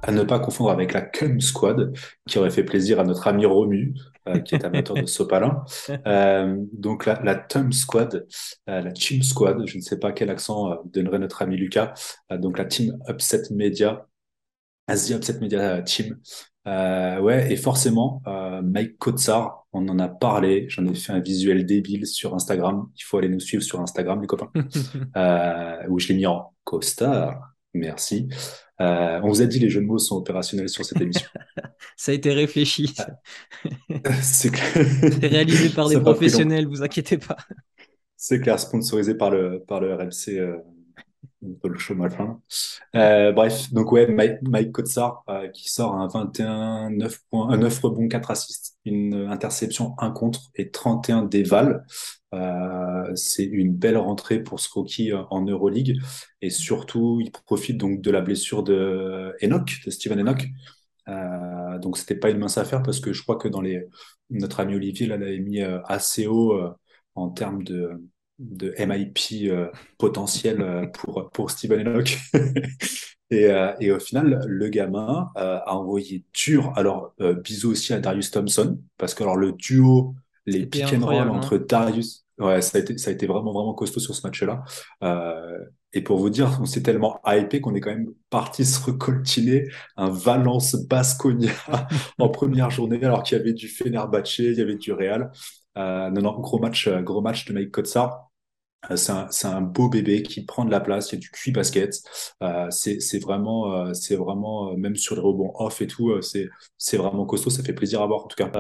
À 0.03 0.13
ne 0.13 0.23
pas 0.23 0.39
confondre 0.39 0.71
avec 0.71 0.93
la 0.93 1.01
Cum 1.01 1.41
Squad, 1.41 1.93
qui 2.29 2.39
aurait 2.39 2.51
fait 2.51 2.65
plaisir 2.65 3.01
à 3.01 3.05
notre 3.05 3.27
ami 3.27 3.47
Romu, 3.47 3.95
euh, 4.29 4.41
qui 4.41 4.55
est 4.55 4.65
amateur 4.65 4.97
de 4.97 5.07
sopalin. 5.07 5.65
Euh, 6.07 6.57
donc 6.73 7.07
la, 7.07 7.21
la 7.23 7.35
Tum 7.35 7.73
Squad, 7.73 8.27
euh, 8.69 8.81
la 8.81 8.95
Chim 8.95 9.23
Squad, 9.23 9.67
je 9.67 9.77
ne 9.77 9.83
sais 9.83 9.99
pas 9.99 10.13
quel 10.13 10.31
accent 10.31 10.77
donnerait 10.85 11.19
notre 11.19 11.43
ami 11.43 11.57
Lucas. 11.57 11.95
donc 12.31 12.59
la 12.59 12.65
Team 12.65 12.99
Upset 13.09 13.43
Media, 13.51 14.07
Asia 14.87 15.17
Upset 15.17 15.39
Media 15.41 15.83
Team. 15.83 16.19
ouais, 16.67 17.47
et 17.51 17.57
forcément, 17.57 18.23
Mike 18.63 18.99
Kotsar, 18.99 19.67
on 19.73 19.89
en 19.89 19.99
a 19.99 20.09
parlé. 20.09 20.67
J'en 20.69 20.87
ai 20.87 20.95
fait 20.95 21.13
un 21.13 21.21
visuel 21.21 21.65
débile 21.67 22.07
sur 22.07 22.35
Instagram. 22.35 22.89
Il 22.97 23.03
faut 23.03 23.19
aller 23.19 23.29
nous 23.29 23.41
suivre 23.41 23.63
sur 23.63 23.81
Instagram, 23.81 24.21
les 24.21 24.27
copains. 24.27 24.51
où 25.89 25.99
je 25.99 26.09
l'ai 26.09 26.15
mis 26.15 26.27
en 26.27 26.53
costard. 26.65 27.55
Merci. 27.75 28.29
Euh, 28.81 29.21
on 29.23 29.29
vous 29.29 29.43
a 29.43 29.47
dit 29.47 29.59
les 29.59 29.71
jeux 29.71 29.81
de 29.81 29.87
mots 29.87 29.99
sont 29.99 30.17
opérationnels 30.17 30.69
sur 30.69 30.85
cette 30.85 31.01
émission. 31.01 31.29
ça 31.97 32.13
a 32.13 32.15
été 32.15 32.33
réfléchi. 32.33 32.95
C'est 34.23 34.55
réalisé 35.23 35.71
par 35.71 35.89
des 35.89 35.99
professionnels, 35.99 36.67
vous 36.67 36.83
inquiétez 36.83 37.19
pas. 37.19 37.37
C'est 38.17 38.41
clair, 38.41 38.59
sponsorisé 38.59 39.15
par 39.15 39.31
le, 39.31 39.61
par 39.67 39.81
le 39.81 39.95
RMC 39.95 40.29
euh, 40.31 40.57
le 41.63 41.79
euh, 42.95 43.33
bref, 43.33 43.73
donc 43.73 43.93
ouais, 43.93 44.07
Mike, 44.07 44.39
Mike 44.43 44.73
Kotsar 44.73 45.25
euh, 45.29 45.49
qui 45.49 45.69
sort 45.71 45.95
un 45.95 46.09
21, 46.09 46.91
9, 46.91 47.19
points, 47.31 47.57
9 47.57 47.81
rebonds, 47.81 48.09
4 48.09 48.31
assists, 48.31 48.77
une 48.85 49.15
interception, 49.29 49.95
un 49.99 50.11
contre 50.11 50.51
et 50.55 50.71
31 50.71 51.23
dévals. 51.23 51.85
Euh, 52.35 53.15
c'est 53.15 53.45
une 53.45 53.75
belle 53.75 53.97
rentrée 53.97 54.43
pour 54.43 54.61
ce 54.61 54.69
en 55.31 55.43
Euroleague 55.43 55.99
et 56.43 56.51
surtout 56.51 57.19
il 57.23 57.31
profite 57.31 57.79
donc 57.79 58.03
de 58.03 58.11
la 58.11 58.21
blessure 58.21 58.63
de 58.63 59.35
Enoch, 59.43 59.81
de 59.85 59.91
Steven 59.91 60.21
Enoch. 60.21 60.47
Donc 61.81 61.99
c'était 61.99 62.17
pas 62.17 62.31
une 62.31 62.39
mince 62.39 62.59
affaire 62.59 62.83
parce 62.83 63.01
que 63.01 63.13
je 63.13 63.23
crois 63.23 63.37
que 63.37 63.49
dans 63.49 63.61
les 63.61 63.87
notre 64.31 64.61
ami 64.61 64.75
Olivier 64.75 65.07
l'avait 65.07 65.39
mis 65.39 65.61
assez 65.63 66.27
haut 66.27 66.59
en 67.15 67.31
termes 67.31 67.63
de 67.63 68.03
de 68.39 68.75
MIP 68.79 69.51
euh, 69.51 69.69
potentiel 69.99 70.61
euh, 70.61 70.87
pour, 70.87 71.31
pour 71.31 71.51
Steven 71.51 71.87
Enoch. 71.87 72.19
et, 73.31 73.47
euh, 73.47 73.73
et, 73.81 73.91
au 73.93 73.99
final, 73.99 74.45
le 74.47 74.69
gamin 74.69 75.31
a 75.35 75.75
envoyé 75.75 76.25
dur. 76.33 76.73
Alors, 76.77 77.15
bisous 77.43 77.71
aussi 77.71 77.93
à 77.93 78.01
Darius 78.01 78.31
Thompson, 78.31 78.79
parce 78.99 79.15
que 79.15 79.23
alors, 79.23 79.37
le 79.37 79.53
duo, 79.53 80.15
les 80.47 80.67
pick 80.67 80.93
and 80.93 81.05
roll 81.05 81.29
entre 81.31 81.57
hein. 81.57 81.65
Darius. 81.69 82.25
Ouais, 82.39 82.61
ça 82.61 82.77
a, 82.77 82.83
été, 82.83 82.99
ça 82.99 83.09
a 83.09 83.15
été 83.15 83.27
vraiment, 83.27 83.53
vraiment 83.53 83.73
costaud 83.73 83.99
sur 83.99 84.15
ce 84.15 84.27
match-là. 84.27 84.63
et 85.95 86.03
pour 86.03 86.19
vous 86.19 86.29
dire, 86.29 86.59
on 86.61 86.67
s'est 86.67 86.83
tellement 86.83 87.19
hypé 87.27 87.63
qu'on 87.63 87.75
est 87.75 87.81
quand 87.81 87.91
même 87.91 88.13
parti 88.29 88.65
se 88.67 88.85
recoltiner 88.85 89.69
un 89.97 90.11
Valence 90.11 90.77
Basconia 90.87 91.53
en 92.19 92.29
première 92.29 92.71
journée, 92.71 93.03
alors 93.03 93.23
qu'il 93.23 93.39
y 93.39 93.41
avait 93.41 93.55
du 93.55 93.69
Fenerbahce, 93.69 94.39
il 94.39 94.55
y 94.55 94.61
avait 94.61 94.77
du 94.77 94.93
Real. 94.93 95.33
non, 95.75 96.11
non, 96.11 96.39
gros 96.39 96.59
match, 96.59 96.89
gros 96.89 97.23
match 97.23 97.47
de 97.47 97.55
Mike 97.55 97.71
Kotsar. 97.71 98.26
Euh, 98.91 98.97
c'est 98.97 99.47
un, 99.47 99.61
beau 99.61 99.89
bébé 99.89 100.23
qui 100.23 100.45
prend 100.45 100.65
de 100.65 100.71
la 100.71 100.81
place, 100.81 101.11
il 101.13 101.17
y 101.17 101.19
a 101.19 101.21
du 101.21 101.31
cuit 101.31 101.53
basket. 101.53 102.03
Euh, 102.43 102.71
c'est 102.71 103.19
vraiment, 103.19 103.73
euh, 103.73 103.95
c'est 103.95 104.17
vraiment 104.17 104.77
même 104.77 104.97
sur 104.97 105.15
les 105.15 105.21
rebonds 105.21 105.53
off 105.55 105.81
et 105.83 105.87
tout, 105.87 106.13
c'est 106.23 106.97
vraiment 106.97 107.27
costaud, 107.27 107.51
ça 107.51 107.63
fait 107.63 107.73
plaisir 107.73 108.03
à 108.03 108.07
voir 108.07 108.25
en 108.25 108.29
tout 108.29 108.37
cas. 108.37 108.51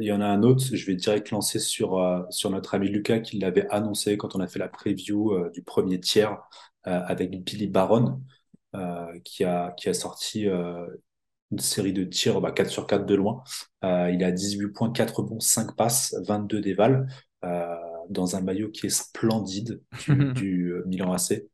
il 0.00 0.06
y 0.06 0.12
en 0.12 0.20
a 0.20 0.26
un 0.26 0.42
autre, 0.42 0.64
je 0.72 0.86
vais 0.86 0.94
direct 0.94 1.30
lancer 1.30 1.58
sur, 1.58 2.26
sur 2.30 2.50
notre 2.50 2.74
ami 2.74 2.88
Lucas 2.88 3.20
qui 3.20 3.38
l'avait 3.38 3.68
annoncé 3.70 4.16
quand 4.16 4.34
on 4.36 4.40
a 4.40 4.46
fait 4.46 4.58
la 4.58 4.68
preview 4.68 5.32
du 5.52 5.62
premier 5.62 6.00
tiers 6.00 6.38
avec 6.84 7.42
Billy 7.44 7.66
Baron, 7.68 8.20
qui, 9.24 9.44
a, 9.44 9.72
qui 9.72 9.88
a 9.88 9.94
sorti 9.94 10.46
une 10.46 11.58
série 11.58 11.92
de 11.92 12.04
tirs 12.04 12.40
bah, 12.40 12.52
4 12.52 12.70
sur 12.70 12.86
4 12.86 13.06
de 13.06 13.14
loin. 13.14 13.42
il 13.82 14.22
a 14.24 14.32
18 14.32 14.68
points, 14.68 14.90
4 14.92 15.20
rebonds, 15.20 15.40
5 15.40 15.76
passes, 15.76 16.14
22 16.26 16.60
dévals 16.60 17.06
dans 18.10 18.36
un 18.36 18.40
maillot 18.40 18.70
qui 18.70 18.86
est 18.86 18.90
splendide 18.90 19.82
du, 20.34 20.72
euh, 20.72 20.84
Milan 20.86 21.12
AC. 21.12 21.44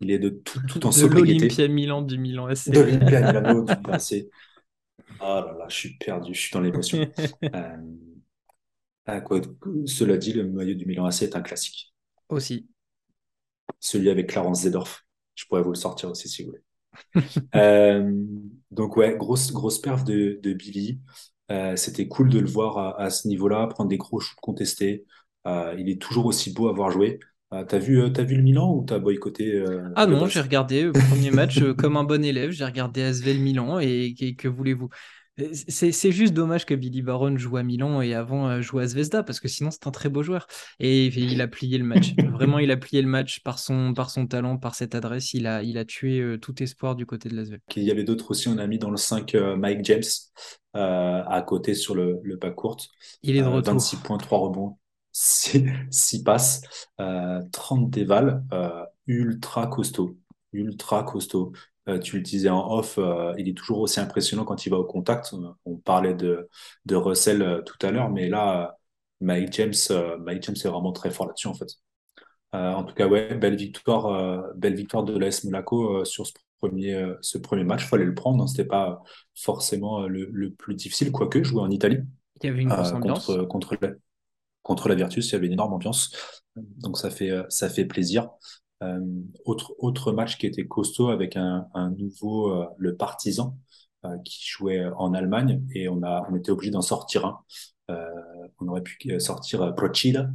Il 0.00 0.10
est 0.10 0.18
de 0.18 0.28
tout, 0.28 0.60
tout 0.68 0.86
en 0.86 0.90
de 0.90 0.94
sobriété. 0.94 1.40
l'Olympia 1.40 1.68
Milan 1.68 2.02
du 2.02 2.18
Milan 2.18 2.46
AC. 2.46 2.68
De 2.70 2.80
l'Olympia 2.80 3.20
Milano 3.20 3.64
du 3.64 3.72
Milan 3.76 3.92
AC. 3.92 4.28
Ah 5.20 5.44
là 5.46 5.56
là, 5.58 5.66
je 5.68 5.74
suis 5.74 5.96
perdu, 5.98 6.34
je 6.34 6.40
suis 6.40 6.52
dans 6.52 6.60
l'émotion. 6.60 6.98
euh, 7.54 7.76
ah, 9.06 9.20
quoi, 9.20 9.40
cela 9.86 10.16
dit, 10.16 10.32
le 10.32 10.48
maillot 10.48 10.74
du 10.74 10.86
Milan 10.86 11.06
AC 11.06 11.22
est 11.22 11.34
un 11.34 11.40
classique. 11.40 11.94
Aussi. 12.28 12.68
Celui 13.80 14.10
avec 14.10 14.28
Clarence 14.28 14.62
Zedorf. 14.62 15.04
Je 15.34 15.46
pourrais 15.46 15.62
vous 15.62 15.72
le 15.72 15.76
sortir 15.76 16.10
aussi 16.10 16.28
si 16.28 16.42
vous 16.42 16.50
voulez. 16.50 16.62
euh, 17.54 18.24
donc 18.70 18.96
ouais, 18.96 19.16
grosse, 19.16 19.52
grosse 19.52 19.80
perf 19.80 20.04
de, 20.04 20.38
de 20.42 20.52
Billy. 20.52 21.00
Euh, 21.50 21.76
C'était 21.76 22.06
cool 22.06 22.28
de 22.28 22.38
le 22.38 22.48
voir 22.48 22.78
à, 22.78 23.00
à 23.00 23.10
ce 23.10 23.28
niveau-là, 23.28 23.66
prendre 23.68 23.88
des 23.88 23.98
gros 23.98 24.20
shoots 24.20 24.38
contestés. 24.40 25.06
Euh, 25.46 25.74
il 25.78 25.88
est 25.88 26.00
toujours 26.00 26.26
aussi 26.26 26.52
beau 26.52 26.68
à 26.68 26.72
voir 26.72 26.90
jouer. 26.90 27.20
Euh, 27.54 27.64
t'as 27.64 27.78
vu, 27.78 27.98
euh, 28.00 28.12
as 28.14 28.22
vu 28.24 28.36
le 28.36 28.42
Milan 28.42 28.74
ou 28.74 28.84
t'as 28.84 28.98
boycotté 28.98 29.64
Ah 29.96 30.06
non, 30.06 30.26
j'ai 30.26 30.40
regardé 30.40 30.82
le 30.82 30.92
premier 30.92 31.30
match 31.30 31.62
comme 31.78 31.96
un 31.96 32.04
bon 32.04 32.24
élève. 32.24 32.50
J'ai 32.50 32.64
regardé 32.64 33.02
Asvel 33.02 33.38
Milan 33.38 33.78
et, 33.80 34.14
que 34.36 34.48
voulez-vous? 34.48 34.88
C'est 35.68 36.10
juste 36.10 36.34
dommage 36.34 36.66
que 36.66 36.74
Billy 36.74 37.00
Baron 37.00 37.36
joue 37.38 37.58
à 37.58 37.62
Milan 37.62 38.02
et 38.02 38.12
avant 38.12 38.60
joue 38.60 38.80
à 38.80 38.88
Zvezda 38.88 39.22
parce 39.22 39.38
que 39.38 39.46
sinon 39.46 39.70
c'est 39.70 39.86
un 39.86 39.92
très 39.92 40.08
beau 40.08 40.24
joueur. 40.24 40.48
Et 40.80 41.06
il 41.06 41.40
a 41.40 41.46
plié 41.46 41.78
le 41.78 41.84
match. 41.84 42.12
Vraiment, 42.32 42.58
il 42.58 42.72
a 42.72 42.76
plié 42.76 43.00
le 43.02 43.08
match 43.08 43.40
par 43.44 43.60
son, 43.60 43.94
par 43.94 44.10
son 44.10 44.26
talent, 44.26 44.58
par 44.58 44.74
cette 44.74 44.96
adresse. 44.96 45.34
Il 45.34 45.46
a, 45.46 45.62
il 45.62 45.78
a 45.78 45.84
tué 45.84 46.38
tout 46.42 46.60
espoir 46.60 46.96
du 46.96 47.06
côté 47.06 47.28
de 47.28 47.36
la 47.36 47.44
Il 47.76 47.84
y 47.84 47.92
avait 47.92 48.02
d'autres 48.02 48.32
aussi. 48.32 48.48
On 48.48 48.58
a 48.58 48.66
mis 48.66 48.78
dans 48.78 48.90
le 48.90 48.96
5 48.96 49.36
euh, 49.36 49.56
Mike 49.56 49.84
James 49.84 50.02
à 50.74 51.42
côté 51.46 51.74
sur 51.74 51.94
le, 51.94 52.18
le 52.22 52.36
bas 52.36 52.50
court. 52.50 52.78
Il 53.22 53.36
est 53.36 53.42
de 53.42 53.46
retour. 53.46 53.74
26 53.74 53.96
points, 53.98 54.18
3 54.18 54.38
rebonds, 54.38 54.76
6, 55.12 56.22
passes, 56.24 56.62
30 57.52 57.90
dévals. 57.90 58.42
ultra 59.06 59.66
costaud. 59.66 60.16
Ultra 60.52 61.02
costaud. 61.02 61.52
Euh, 61.88 61.98
tu 61.98 62.16
le 62.16 62.22
disais 62.22 62.50
en 62.50 62.70
off, 62.70 62.98
euh, 62.98 63.32
il 63.38 63.48
est 63.48 63.56
toujours 63.56 63.78
aussi 63.78 63.98
impressionnant 63.98 64.44
quand 64.44 64.66
il 64.66 64.70
va 64.70 64.76
au 64.76 64.84
contact. 64.84 65.34
On 65.64 65.76
parlait 65.76 66.14
de, 66.14 66.48
de 66.84 66.96
Russell 66.96 67.42
euh, 67.42 67.62
tout 67.62 67.78
à 67.86 67.90
l'heure, 67.90 68.10
mais 68.10 68.28
là, 68.28 68.76
Mike 69.20 69.52
James, 69.54 69.72
Mike 70.20 70.44
James 70.44 70.56
est 70.62 70.68
vraiment 70.68 70.92
très 70.92 71.10
fort 71.10 71.26
là-dessus 71.26 71.48
en 71.48 71.54
fait. 71.54 71.68
en 72.52 72.84
tout 72.84 72.94
cas, 72.94 73.08
ouais, 73.08 73.34
belle 73.34 73.56
victoire, 73.56 74.54
belle 74.54 74.76
victoire 74.76 75.02
de 75.02 75.18
l'AS 75.18 75.42
Monaco 75.42 76.04
sur 76.04 76.24
ce 76.24 76.34
premier, 76.60 77.14
ce 77.20 77.36
premier 77.36 77.64
match. 77.64 77.82
Il 77.82 77.88
fallait 77.88 78.04
le 78.04 78.14
prendre, 78.14 78.44
hein. 78.44 78.46
c'était 78.46 78.68
pas 78.68 79.02
forcément 79.34 80.06
le, 80.06 80.28
le, 80.32 80.52
plus 80.52 80.76
difficile, 80.76 81.10
quoique 81.10 81.42
jouer 81.42 81.62
en 81.62 81.70
Italie. 81.70 81.98
Il 82.40 82.46
y 82.46 82.50
avait 82.50 82.62
une 82.62 82.68
grosse 82.68 82.92
ambiance. 82.92 83.26
Contre, 83.26 83.42
contre, 83.48 83.76
contre 84.62 84.88
la 84.88 84.94
Virtus, 84.94 85.28
il 85.30 85.32
y 85.32 85.36
avait 85.36 85.46
une 85.46 85.54
énorme 85.54 85.72
ambiance. 85.72 86.12
Donc 86.56 86.98
ça 86.98 87.10
fait, 87.10 87.32
ça 87.48 87.68
fait 87.68 87.84
plaisir. 87.84 88.30
Euh, 88.82 89.00
autre, 89.44 89.74
autre 89.78 90.12
match 90.12 90.38
qui 90.38 90.46
était 90.46 90.66
costaud 90.66 91.08
avec 91.08 91.36
un, 91.36 91.66
un 91.74 91.90
nouveau, 91.90 92.52
euh, 92.52 92.66
le 92.76 92.96
Partisan, 92.96 93.58
euh, 94.04 94.16
qui 94.24 94.46
jouait 94.46 94.84
en 94.96 95.14
Allemagne 95.14 95.64
et 95.74 95.88
on, 95.88 96.02
a, 96.02 96.26
on 96.30 96.36
était 96.36 96.50
obligé 96.50 96.70
d'en 96.70 96.82
sortir 96.82 97.26
un. 97.26 97.40
on 98.60 98.68
aurait 98.68 98.82
pu 98.82 99.18
sortir 99.18 99.74
Procida, 99.74 100.30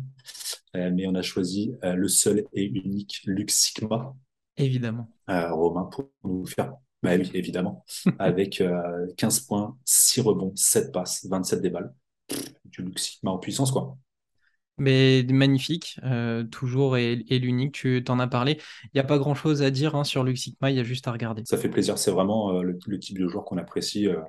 mais 0.74 1.08
on 1.08 1.16
a 1.16 1.22
choisi 1.22 1.74
le 1.84 2.08
seul 2.08 2.46
et 2.54 2.64
unique 2.66 3.22
Lux 3.26 3.54
Sigma. 3.54 4.16
Évidemment. 4.58 5.10
Romain, 5.28 5.86
pour 5.86 6.10
nous 6.24 6.46
faire 6.46 6.74
bah 7.04 7.18
oui, 7.18 7.30
évidemment. 7.34 7.86
Avec 8.20 8.64
15 9.18 9.42
points, 9.42 9.78
6 9.84 10.22
rebonds, 10.22 10.54
7 10.56 10.92
passes, 10.94 11.26
27 11.30 11.62
déballes. 11.62 11.94
Du 12.66 12.82
Lux 12.82 13.04
Sigma 13.04 13.32
en 13.32 13.40
puissance, 13.40 13.72
quoi. 13.72 13.98
Mais 14.78 15.24
magnifique, 15.30 16.00
euh, 16.04 16.44
toujours 16.44 16.98
et, 16.98 17.16
l'unique, 17.30 17.74
tu 17.74 18.04
t'en 18.04 18.20
as 18.20 18.28
parlé. 18.28 18.60
Il 18.86 18.90
n'y 18.96 19.02
a 19.02 19.04
pas 19.04 19.20
grand 19.20 19.36
chose 19.36 19.62
à 19.62 19.70
dire 19.70 19.96
hein, 19.96 20.04
sur 20.04 20.24
Luxigma, 20.24 20.72
il 20.72 20.78
y 20.78 20.80
a 20.80 20.84
juste 20.84 21.08
à 21.08 21.12
regarder. 21.12 21.44
Ça 21.46 21.58
fait 21.58 21.70
plaisir, 21.70 21.98
c'est 21.98 22.12
vraiment 22.12 22.58
euh, 22.58 22.64
le, 22.64 23.00
type 23.00 23.20
de 23.20 23.28
joueur 23.28 23.46
qu'on 23.46 23.58
apprécie. 23.58 24.08
Euh, 24.08 24.20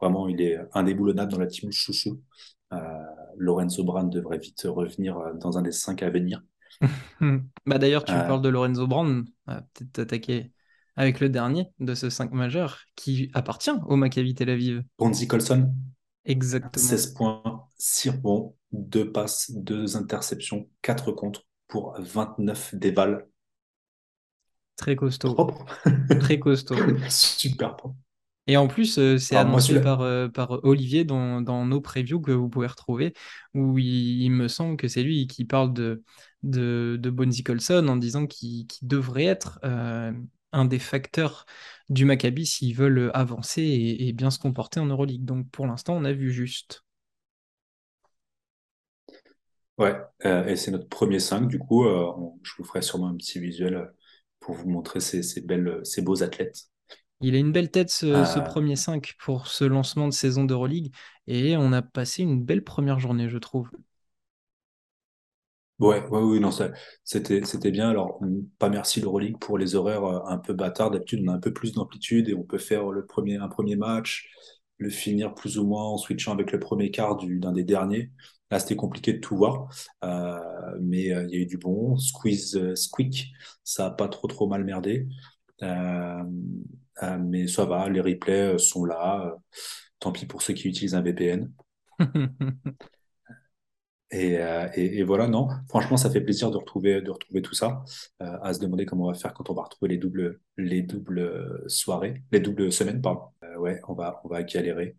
vraiment, 0.00 0.28
il 0.28 0.40
est 0.40 0.58
indéboulonnable 0.72 1.30
dans 1.30 1.38
la 1.38 1.46
team 1.46 1.70
chouchou. 1.70 2.20
Lorenzo 3.36 3.84
Brand 3.84 4.10
devrait 4.10 4.38
vite 4.38 4.62
revenir 4.66 5.18
dans 5.38 5.58
un 5.58 5.62
des 5.62 5.72
cinq 5.72 6.02
à 6.02 6.08
venir. 6.08 6.42
bah 7.66 7.78
D'ailleurs, 7.78 8.04
tu 8.04 8.12
parles 8.12 8.40
de 8.40 8.48
Lorenzo 8.48 8.86
Brand, 8.86 9.24
peut-être 9.46 9.92
t'attaquer 9.92 10.52
avec 10.96 11.20
le 11.20 11.28
dernier 11.28 11.68
de 11.80 11.94
ce 11.94 12.10
5 12.10 12.32
majeur 12.32 12.80
qui 12.96 13.30
appartient 13.34 13.72
au 13.86 13.96
Maccabi 13.96 14.34
Tel 14.34 14.50
Aviv. 14.50 14.82
Ponzi 14.96 15.26
Colson. 15.26 15.72
Exactement. 16.24 16.84
16 16.84 17.14
points, 17.14 17.42
6 17.78 18.10
rebonds, 18.10 18.54
2 18.72 19.12
passes, 19.12 19.50
2 19.50 19.96
interceptions, 19.96 20.68
4 20.82 21.12
contre 21.12 21.44
pour 21.68 21.94
29 21.98 22.74
dévals. 22.74 23.28
Très 24.76 24.96
costaud. 24.96 25.36
Très 26.20 26.38
costaud. 26.38 26.76
Super 27.08 27.76
propre. 27.76 27.96
Et 28.48 28.56
en 28.56 28.66
plus, 28.66 28.98
euh, 28.98 29.18
c'est 29.18 29.36
annoncé 29.36 29.80
par, 29.80 30.00
euh, 30.00 30.28
par 30.28 30.64
Olivier 30.64 31.04
dans, 31.04 31.40
dans, 31.40 31.64
nos 31.64 31.80
previews 31.80 32.20
que 32.20 32.32
vous 32.32 32.48
pouvez 32.48 32.66
retrouver, 32.66 33.14
où 33.54 33.78
il, 33.78 34.30
me 34.30 34.48
semble 34.48 34.76
que 34.76 34.88
c'est 34.88 35.04
lui 35.04 35.28
qui 35.28 35.44
parle 35.44 35.72
de, 35.72 36.02
de, 36.42 36.98
de 37.00 37.10
Bonzi 37.10 37.44
Colson 37.44 37.86
en 37.86 37.96
disant 37.96 38.26
qu'il 38.26 38.66
devrait 38.82 39.26
être 39.26 39.60
euh, 39.64 40.12
un 40.52 40.64
des 40.64 40.80
facteurs 40.80 41.46
du 41.88 42.04
Maccabi 42.04 42.44
s'ils 42.44 42.74
veulent 42.74 43.12
avancer 43.14 43.62
et, 43.62 44.12
bien 44.12 44.30
se 44.30 44.40
comporter 44.40 44.80
en 44.80 44.86
Euroleague. 44.86 45.24
Donc 45.24 45.48
pour 45.50 45.66
l'instant, 45.68 45.94
on 45.96 46.04
a 46.04 46.12
vu 46.12 46.32
juste. 46.32 46.84
Ouais, 49.82 49.96
euh, 50.26 50.46
et 50.46 50.54
c'est 50.54 50.70
notre 50.70 50.88
premier 50.88 51.18
5. 51.18 51.48
Du 51.48 51.58
coup, 51.58 51.84
euh, 51.84 52.06
je 52.44 52.52
vous 52.56 52.62
ferai 52.62 52.82
sûrement 52.82 53.08
un 53.08 53.16
petit 53.16 53.40
visuel 53.40 53.74
euh, 53.74 53.86
pour 54.38 54.54
vous 54.54 54.70
montrer 54.70 55.00
ces, 55.00 55.40
belles, 55.40 55.80
ces 55.82 56.02
beaux 56.02 56.22
athlètes. 56.22 56.68
Il 57.20 57.34
a 57.34 57.38
une 57.38 57.50
belle 57.50 57.70
tête 57.70 57.90
ce, 57.90 58.38
premier 58.44 58.76
5 58.76 59.14
pour 59.18 59.48
ce 59.48 59.64
lancement 59.64 60.06
de 60.06 60.12
saison 60.12 60.44
d'Euroleague 60.44 60.92
et 61.26 61.56
on 61.56 61.72
a 61.72 61.82
passé 61.82 62.22
une 62.22 62.44
belle 62.44 62.62
première 62.62 63.00
journée, 63.00 63.28
je 63.28 63.38
trouve. 63.38 63.70
Ouais, 65.80 66.06
ouais, 66.10 66.20
oui, 66.20 66.38
non, 66.38 66.50
c'était, 67.02 67.44
c'était 67.44 67.72
bien. 67.72 67.90
Alors, 67.90 68.20
pas 68.60 68.68
merci 68.68 69.00
l'Euroleague 69.00 69.38
pour 69.40 69.58
les 69.58 69.74
horaires 69.74 70.04
euh, 70.04 70.20
un 70.28 70.38
peu 70.38 70.52
bâtards. 70.52 70.92
D'habitude, 70.92 71.24
on 71.26 71.32
a 71.32 71.34
un 71.34 71.40
peu 71.40 71.52
plus 71.52 71.72
d'amplitude 71.72 72.28
et 72.28 72.34
on 72.34 72.44
peut 72.44 72.58
faire 72.58 72.90
le 72.90 73.04
premier, 73.04 73.36
un 73.38 73.48
premier 73.48 73.74
match, 73.74 74.30
le 74.78 74.90
finir 74.90 75.34
plus 75.34 75.58
ou 75.58 75.66
moins 75.66 75.82
en 75.82 75.96
switchant 75.96 76.32
avec 76.32 76.52
le 76.52 76.60
premier 76.60 76.92
quart 76.92 77.16
du, 77.16 77.40
d'un 77.40 77.50
des 77.50 77.64
derniers. 77.64 78.12
Là, 78.52 78.60
c'était 78.60 78.76
compliqué 78.76 79.14
de 79.14 79.18
tout 79.18 79.36
voir, 79.36 79.68
euh, 80.04 80.38
mais 80.80 81.12
euh, 81.12 81.24
il 81.24 81.34
y 81.34 81.36
a 81.38 81.40
eu 81.40 81.46
du 81.46 81.58
bon. 81.58 81.96
Squeeze, 81.96 82.74
squeak, 82.74 83.32
ça 83.64 83.86
a 83.86 83.90
pas 83.90 84.08
trop 84.08 84.28
trop 84.28 84.46
mal 84.46 84.64
merdé. 84.64 85.08
mais 85.60 87.46
ça 87.48 87.64
va, 87.64 87.88
les 87.88 88.00
replays 88.00 88.58
sont 88.58 88.84
là. 88.84 89.34
tant 89.98 90.12
pis 90.12 90.26
pour 90.26 90.42
ceux 90.42 90.54
qui 90.54 90.68
utilisent 90.68 90.94
un 90.94 91.02
VPN. 91.02 91.50
Euh, 94.14 94.68
et, 94.74 94.98
et, 94.98 95.02
voilà, 95.02 95.26
non, 95.26 95.48
franchement, 95.68 95.96
ça 95.96 96.10
fait 96.10 96.20
plaisir 96.20 96.50
de 96.50 96.56
retrouver, 96.56 97.00
de 97.00 97.10
retrouver 97.10 97.40
tout 97.42 97.54
ça, 97.54 97.82
euh, 98.22 98.38
à 98.42 98.52
se 98.52 98.60
demander 98.60 98.84
comment 98.84 99.04
on 99.04 99.12
va 99.12 99.14
faire 99.14 99.32
quand 99.32 99.48
on 99.50 99.54
va 99.54 99.62
retrouver 99.62 99.90
les 99.92 99.98
doubles, 99.98 100.40
les 100.58 100.82
doubles 100.82 101.64
soirées, 101.68 102.22
les 102.30 102.40
doubles 102.40 102.70
semaines, 102.72 103.00
pardon. 103.00 103.22
Euh, 103.44 103.56
ouais, 103.56 103.80
on 103.88 103.94
va, 103.94 104.20
on 104.24 104.28
va 104.28 104.42
galérer. 104.42 104.96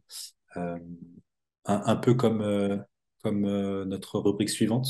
Un, 0.55 0.79
un, 1.65 1.95
peu 1.95 2.13
comme, 2.13 2.83
comme 3.23 3.41
notre 3.85 4.19
rubrique 4.19 4.49
suivante. 4.49 4.87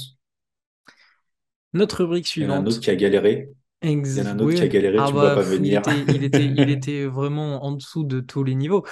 Notre 1.74 2.04
rubrique 2.04 2.28
suivante. 2.28 2.50
Il 2.50 2.54
y 2.54 2.58
en 2.58 2.60
a 2.60 2.64
un 2.64 2.68
autre 2.68 2.80
qui 2.82 2.90
a 2.90 2.96
galéré. 2.96 3.50
Il 3.84 3.92
y 3.92 4.22
en 4.22 4.26
a 4.26 4.30
un 4.30 4.40
autre 4.40 4.56
qui 4.56 4.62
a 4.62 4.68
galéré, 4.68 4.98
ah 5.00 5.08
tu 5.08 5.14
ne 5.14 5.20
bah, 5.20 5.36
pas 5.36 5.42
venir. 5.42 5.82
il, 6.08 6.24
était, 6.24 6.46
il 6.46 6.70
était 6.70 7.06
vraiment 7.06 7.64
en 7.64 7.72
dessous 7.74 8.04
de 8.04 8.20
tous 8.20 8.44
les 8.44 8.56
niveaux. 8.56 8.86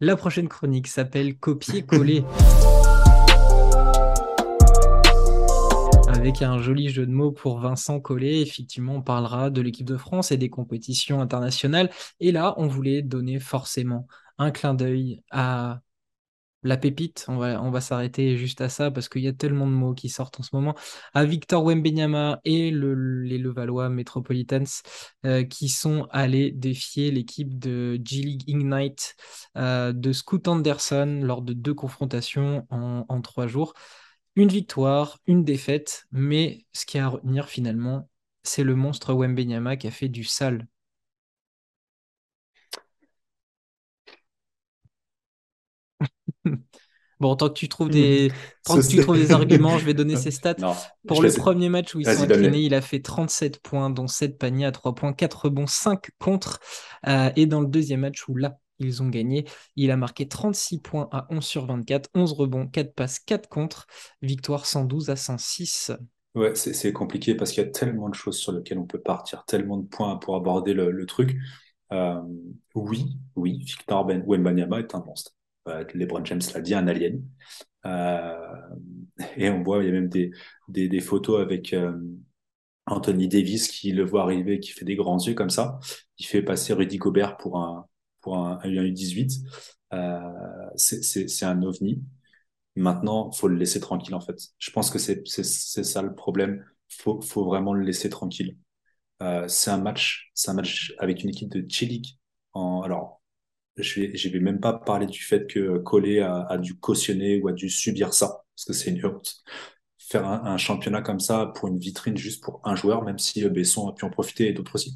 La 0.00 0.16
prochaine 0.16 0.48
chronique 0.48 0.86
s'appelle 0.86 1.38
Copier-coller. 1.38 2.24
avec 6.08 6.40
un 6.40 6.58
joli 6.58 6.88
jeu 6.88 7.04
de 7.04 7.12
mots 7.12 7.32
pour 7.32 7.58
Vincent 7.58 8.00
Collet. 8.00 8.40
Effectivement, 8.40 8.94
on 8.94 9.02
parlera 9.02 9.50
de 9.50 9.60
l'équipe 9.60 9.86
de 9.86 9.98
France 9.98 10.32
et 10.32 10.38
des 10.38 10.48
compétitions 10.48 11.20
internationales. 11.20 11.90
Et 12.18 12.32
là, 12.32 12.54
on 12.56 12.66
voulait 12.66 13.02
donner 13.02 13.38
forcément 13.38 14.06
un 14.38 14.50
clin 14.50 14.72
d'œil 14.72 15.22
à 15.30 15.82
la 16.64 16.76
pépite. 16.76 17.26
On 17.28 17.36
va, 17.36 17.80
s'arrêter 17.80 18.36
juste 18.36 18.60
à 18.60 18.68
ça 18.68 18.90
parce 18.90 19.08
qu'il 19.08 19.22
y 19.22 19.28
a 19.28 19.32
tellement 19.32 19.66
de 19.66 19.72
mots 19.72 19.94
qui 19.94 20.08
sortent 20.08 20.40
en 20.40 20.42
ce 20.42 20.50
moment. 20.54 20.74
À 21.12 21.24
Victor 21.24 21.62
Wembenyama 21.64 22.40
et 22.44 22.70
les 22.72 23.38
Levallois 23.38 23.88
Metropolitans 23.90 24.64
euh, 25.24 25.44
qui 25.44 25.68
sont 25.68 26.08
allés 26.10 26.50
défier 26.50 27.10
l'équipe 27.10 27.58
de 27.58 28.00
G-League 28.02 28.48
Ignite 28.48 29.14
euh, 29.56 29.92
de 29.92 30.12
Scoot 30.12 30.48
Anderson 30.48 31.20
lors 31.22 31.42
de 31.42 31.52
deux 31.52 31.74
confrontations 31.74 32.66
en, 32.70 33.04
en 33.08 33.20
trois 33.20 33.46
jours 33.46 33.74
une 34.36 34.48
victoire, 34.48 35.20
une 35.26 35.44
défaite, 35.44 36.06
mais 36.10 36.66
ce 36.72 36.86
qui 36.86 36.96
est 36.96 37.00
à 37.00 37.08
retenir 37.08 37.48
finalement, 37.48 38.08
c'est 38.42 38.64
le 38.64 38.74
monstre 38.74 39.14
Wembenyama 39.14 39.76
qui 39.76 39.86
a 39.86 39.90
fait 39.90 40.08
du 40.08 40.24
sale. 40.24 40.66
Bon, 47.20 47.36
tant 47.36 47.48
que 47.48 47.54
tu 47.54 47.68
trouves 47.68 47.90
des, 47.90 48.32
tu 48.88 49.00
trouves 49.00 49.16
des 49.16 49.30
arguments, 49.30 49.78
je 49.78 49.84
vais 49.84 49.94
donner 49.94 50.16
ses 50.16 50.32
stats. 50.32 50.56
Pour 51.06 51.22
le 51.22 51.32
premier 51.32 51.68
match 51.68 51.94
où 51.94 52.00
ils 52.00 52.06
sont 52.06 52.24
inclinés, 52.24 52.62
il 52.62 52.74
a 52.74 52.80
fait 52.80 53.00
37 53.00 53.60
points, 53.60 53.88
dont 53.88 54.06
7 54.06 54.36
paniers 54.36 54.66
à 54.66 54.72
3 54.72 54.94
points, 54.94 55.12
4 55.12 55.44
rebonds, 55.44 55.66
5 55.66 56.10
contre. 56.18 56.60
Euh, 57.06 57.30
et 57.36 57.46
dans 57.46 57.60
le 57.60 57.68
deuxième 57.68 58.00
match 58.00 58.28
où 58.28 58.36
là, 58.36 58.58
ils 58.78 59.02
ont 59.02 59.08
gagné. 59.08 59.44
Il 59.76 59.90
a 59.90 59.96
marqué 59.96 60.26
36 60.26 60.80
points 60.80 61.08
à 61.12 61.26
11 61.30 61.44
sur 61.44 61.66
24, 61.66 62.10
11 62.14 62.32
rebonds, 62.32 62.66
4 62.66 62.94
passes, 62.94 63.20
4 63.20 63.48
contre. 63.48 63.86
Victoire 64.20 64.66
112 64.66 65.10
à 65.10 65.16
106. 65.16 65.92
Ouais, 66.34 66.54
c'est 66.56 66.92
compliqué 66.92 67.36
parce 67.36 67.52
qu'il 67.52 67.62
y 67.62 67.66
a 67.66 67.70
tellement 67.70 68.08
de 68.08 68.14
choses 68.14 68.38
sur 68.38 68.50
lesquelles 68.50 68.78
on 68.78 68.86
peut 68.86 69.00
partir, 69.00 69.44
tellement 69.44 69.76
de 69.76 69.86
points 69.86 70.16
pour 70.16 70.34
aborder 70.34 70.74
le, 70.74 71.06
truc. 71.06 71.36
Euh, 71.92 72.20
oui, 72.74 73.16
oui, 73.36 73.60
Victor 73.64 74.04
Ben 74.04 74.24
Wembanyama 74.26 74.80
est 74.80 74.96
un 74.96 75.04
monstre. 75.06 75.30
Euh, 75.68 75.84
LeBron 75.94 76.24
James 76.24 76.40
l'a 76.54 76.60
dit, 76.60 76.74
un 76.74 76.86
alien. 76.88 77.22
Euh, 77.86 78.36
et 79.36 79.50
on 79.50 79.62
voit, 79.62 79.82
il 79.82 79.86
y 79.86 79.88
a 79.88 79.92
même 79.92 80.08
des, 80.08 80.30
des, 80.68 81.00
photos 81.00 81.40
avec 81.40 81.72
euh, 81.72 81.92
Anthony 82.86 83.28
Davis 83.28 83.68
qui 83.68 83.92
le 83.92 84.04
voit 84.04 84.22
arriver, 84.22 84.60
qui 84.60 84.70
fait 84.70 84.84
des 84.84 84.96
grands 84.96 85.18
yeux 85.18 85.34
comme 85.34 85.50
ça. 85.50 85.78
Il 86.18 86.26
fait 86.26 86.42
passer 86.42 86.72
Rudy 86.72 86.98
Gobert 86.98 87.36
pour 87.36 87.58
un, 87.58 87.86
pour 88.20 88.36
un, 88.36 88.58
un 88.62 88.68
U18. 88.68 89.40
Euh, 89.92 90.20
c'est 90.76 91.44
un 91.44 91.62
ovni. 91.62 92.02
Maintenant, 92.76 93.30
faut 93.32 93.48
le 93.48 93.56
laisser 93.56 93.80
tranquille 93.80 94.14
en 94.14 94.20
fait. 94.20 94.36
Je 94.58 94.70
pense 94.70 94.90
que 94.90 94.98
c'est 94.98 95.24
ça 95.24 96.02
le 96.02 96.14
problème. 96.14 96.64
Faut 96.88 97.20
faut 97.20 97.44
vraiment 97.44 97.72
le 97.72 97.84
laisser 97.84 98.08
tranquille. 98.10 98.56
Euh, 99.22 99.46
c'est 99.48 99.70
un 99.70 99.78
match, 99.78 100.30
c'est 100.34 100.50
un 100.50 100.54
match 100.54 100.94
avec 100.98 101.22
une 101.22 101.30
équipe 101.30 101.50
de 101.50 101.64
Chili. 101.68 102.18
Alors, 102.54 103.22
je 103.76 104.00
vais, 104.00 104.16
je 104.16 104.28
vais 104.28 104.40
même 104.40 104.60
pas 104.60 104.72
parler 104.72 105.06
du 105.06 105.22
fait 105.22 105.46
que 105.46 105.78
Collet 105.78 106.20
a, 106.20 106.46
a 106.48 106.58
dû 106.58 106.76
cautionner 106.78 107.40
ou 107.40 107.48
a 107.48 107.52
dû 107.52 107.68
subir 107.68 108.14
ça, 108.14 108.44
parce 108.54 108.64
que 108.66 108.72
c'est 108.72 108.90
une 108.90 109.04
honte. 109.04 109.42
Faire 109.98 110.26
un, 110.26 110.44
un, 110.44 110.56
championnat 110.58 111.02
comme 111.02 111.20
ça 111.20 111.52
pour 111.56 111.68
une 111.68 111.78
vitrine 111.78 112.16
juste 112.16 112.44
pour 112.44 112.60
un 112.64 112.76
joueur, 112.76 113.02
même 113.02 113.18
si 113.18 113.46
Besson 113.48 113.88
a 113.88 113.94
pu 113.94 114.04
en 114.04 114.10
profiter 114.10 114.48
et 114.48 114.52
d'autres 114.52 114.74
aussi, 114.76 114.94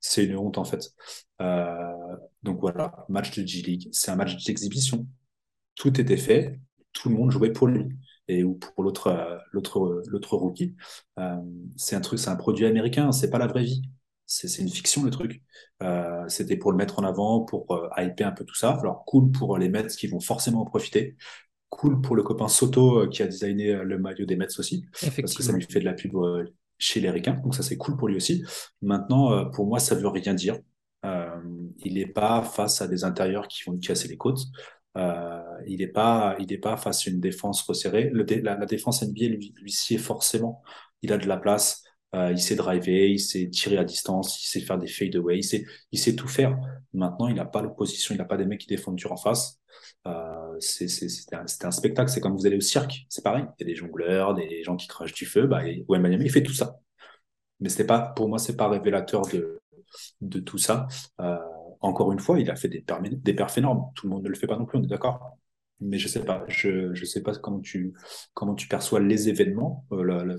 c'est 0.00 0.24
une 0.24 0.36
honte 0.36 0.58
en 0.58 0.64
fait. 0.64 0.92
Euh, 1.40 2.16
donc 2.42 2.60
voilà, 2.60 3.06
match 3.08 3.36
de 3.38 3.46
G-League, 3.46 3.88
c'est 3.92 4.10
un 4.10 4.16
match 4.16 4.36
d'exhibition. 4.44 5.06
Tout 5.76 6.00
était 6.00 6.16
fait, 6.16 6.60
tout 6.92 7.08
le 7.08 7.16
monde 7.16 7.30
jouait 7.30 7.52
pour 7.52 7.66
lui 7.68 7.88
et 8.28 8.44
ou 8.44 8.54
pour 8.54 8.82
l'autre 8.84 9.08
euh, 9.08 9.38
l'autre 9.52 10.02
l'autre 10.08 10.36
rookie. 10.36 10.76
Euh, 11.18 11.36
c'est 11.76 11.96
un 11.96 12.00
truc, 12.00 12.18
c'est 12.18 12.30
un 12.30 12.36
produit 12.36 12.66
américain, 12.66 13.12
c'est 13.12 13.30
pas 13.30 13.38
la 13.38 13.46
vraie 13.46 13.64
vie. 13.64 13.82
C'est 14.32 14.62
une 14.62 14.68
fiction 14.68 15.02
le 15.02 15.10
truc. 15.10 15.42
Euh, 15.82 16.24
C'était 16.28 16.56
pour 16.56 16.70
le 16.70 16.78
mettre 16.78 17.00
en 17.00 17.02
avant, 17.02 17.40
pour 17.40 17.68
euh, 17.72 17.88
hyper 17.98 18.28
un 18.28 18.30
peu 18.32 18.44
tout 18.44 18.54
ça. 18.54 18.78
Alors 18.80 19.04
cool 19.04 19.32
pour 19.32 19.58
les 19.58 19.68
Mets 19.68 19.88
qui 19.88 20.06
vont 20.06 20.20
forcément 20.20 20.60
en 20.60 20.64
profiter. 20.64 21.16
Cool 21.68 22.00
pour 22.00 22.14
le 22.14 22.22
copain 22.22 22.46
Soto 22.46 23.00
euh, 23.00 23.08
qui 23.08 23.24
a 23.24 23.26
designé 23.26 23.74
le 23.74 23.98
maillot 23.98 24.26
des 24.26 24.36
Mets 24.36 24.60
aussi, 24.60 24.86
parce 25.20 25.34
que 25.34 25.42
ça 25.42 25.52
lui 25.52 25.66
fait 25.68 25.80
de 25.80 25.84
la 25.84 25.94
pub 25.94 26.14
chez 26.78 27.00
les 27.00 27.10
Ricains. 27.10 27.40
Donc 27.42 27.56
ça 27.56 27.64
c'est 27.64 27.76
cool 27.76 27.96
pour 27.96 28.06
lui 28.06 28.16
aussi. 28.16 28.44
Maintenant, 28.82 29.50
pour 29.50 29.66
moi, 29.66 29.80
ça 29.80 29.96
veut 29.96 30.06
rien 30.06 30.34
dire. 30.34 30.58
il 31.04 31.94
n'est 31.94 32.06
pas 32.06 32.42
face 32.42 32.80
à 32.82 32.86
des 32.86 33.02
intérieurs 33.02 33.48
qui 33.48 33.64
vont 33.64 33.72
lui 33.72 33.80
casser 33.80 34.06
les 34.06 34.16
côtes. 34.16 34.44
Il 34.94 35.78
n'est 35.78 35.88
pas, 35.88 36.36
il 36.38 36.52
est 36.52 36.58
pas 36.58 36.76
face 36.76 37.04
à 37.04 37.10
une 37.10 37.20
défense 37.20 37.62
resserrée. 37.62 38.10
Le 38.12 38.24
la, 38.42 38.56
la, 38.56 38.66
défense 38.66 39.02
NBA 39.02 39.26
lui, 39.26 39.54
lui 39.60 39.72
sied 39.72 39.98
forcément. 39.98 40.62
Il 41.02 41.12
a 41.12 41.18
de 41.18 41.26
la 41.26 41.36
place. 41.36 41.82
Euh, 42.14 42.32
il 42.32 42.40
sait 42.40 42.56
driver, 42.56 43.10
il 43.10 43.20
sait 43.20 43.48
tirer 43.48 43.78
à 43.78 43.84
distance, 43.84 44.42
il 44.42 44.48
sait 44.48 44.60
faire 44.60 44.78
des 44.78 44.88
fadeaway, 44.88 45.38
il 45.38 45.44
sait, 45.44 45.64
il 45.92 45.98
sait 45.98 46.16
tout 46.16 46.26
faire. 46.28 46.58
Maintenant, 46.92 47.28
il 47.28 47.36
n'a 47.36 47.44
pas 47.44 47.62
l'opposition, 47.62 48.14
il 48.14 48.18
n'a 48.18 48.24
pas 48.24 48.36
des 48.36 48.46
mecs 48.46 48.60
qui 48.60 48.66
défendent 48.66 48.96
dur 48.96 49.12
en 49.12 49.16
face. 49.16 49.60
Euh, 50.06 50.56
c'est 50.58 50.88
un, 51.32 51.44
un, 51.62 51.70
spectacle, 51.70 52.10
c'est 52.10 52.20
comme 52.20 52.36
vous 52.36 52.46
allez 52.46 52.56
au 52.56 52.60
cirque, 52.60 53.06
c'est 53.08 53.22
pareil. 53.22 53.44
Il 53.58 53.66
y 53.66 53.70
a 53.70 53.72
des 53.72 53.76
jongleurs, 53.76 54.34
des 54.34 54.62
gens 54.64 54.76
qui 54.76 54.88
crachent 54.88 55.12
du 55.12 55.26
feu. 55.26 55.46
Bah, 55.46 55.66
et 55.66 55.84
Wembanyama, 55.88 56.24
il 56.24 56.30
fait 56.30 56.42
tout 56.42 56.52
ça. 56.52 56.80
Mais 57.60 57.70
pas, 57.84 58.00
pour 58.16 58.28
moi, 58.28 58.38
c'est 58.38 58.56
pas 58.56 58.68
révélateur 58.68 59.22
de, 59.26 59.60
de 60.20 60.40
tout 60.40 60.58
ça. 60.58 60.88
Euh, 61.20 61.36
encore 61.80 62.12
une 62.12 62.18
fois, 62.20 62.40
il 62.40 62.50
a 62.50 62.56
fait 62.56 62.68
des 62.68 63.34
perfs 63.34 63.58
énormes. 63.58 63.90
Tout 63.94 64.06
le 64.06 64.14
monde 64.14 64.24
ne 64.24 64.28
le 64.28 64.34
fait 64.34 64.46
pas 64.46 64.56
non 64.56 64.66
plus, 64.66 64.78
on 64.78 64.82
est 64.82 64.86
d'accord? 64.86 65.38
Mais 65.80 65.98
je 65.98 66.08
sais 66.08 66.24
pas, 66.24 66.44
je 66.48 66.94
je 66.94 67.04
sais 67.04 67.22
pas 67.22 67.34
comment 67.34 67.60
tu 67.60 67.94
comment 68.34 68.54
tu 68.54 68.68
perçois 68.68 69.00
les 69.00 69.28
événements, 69.28 69.86
euh, 69.92 70.36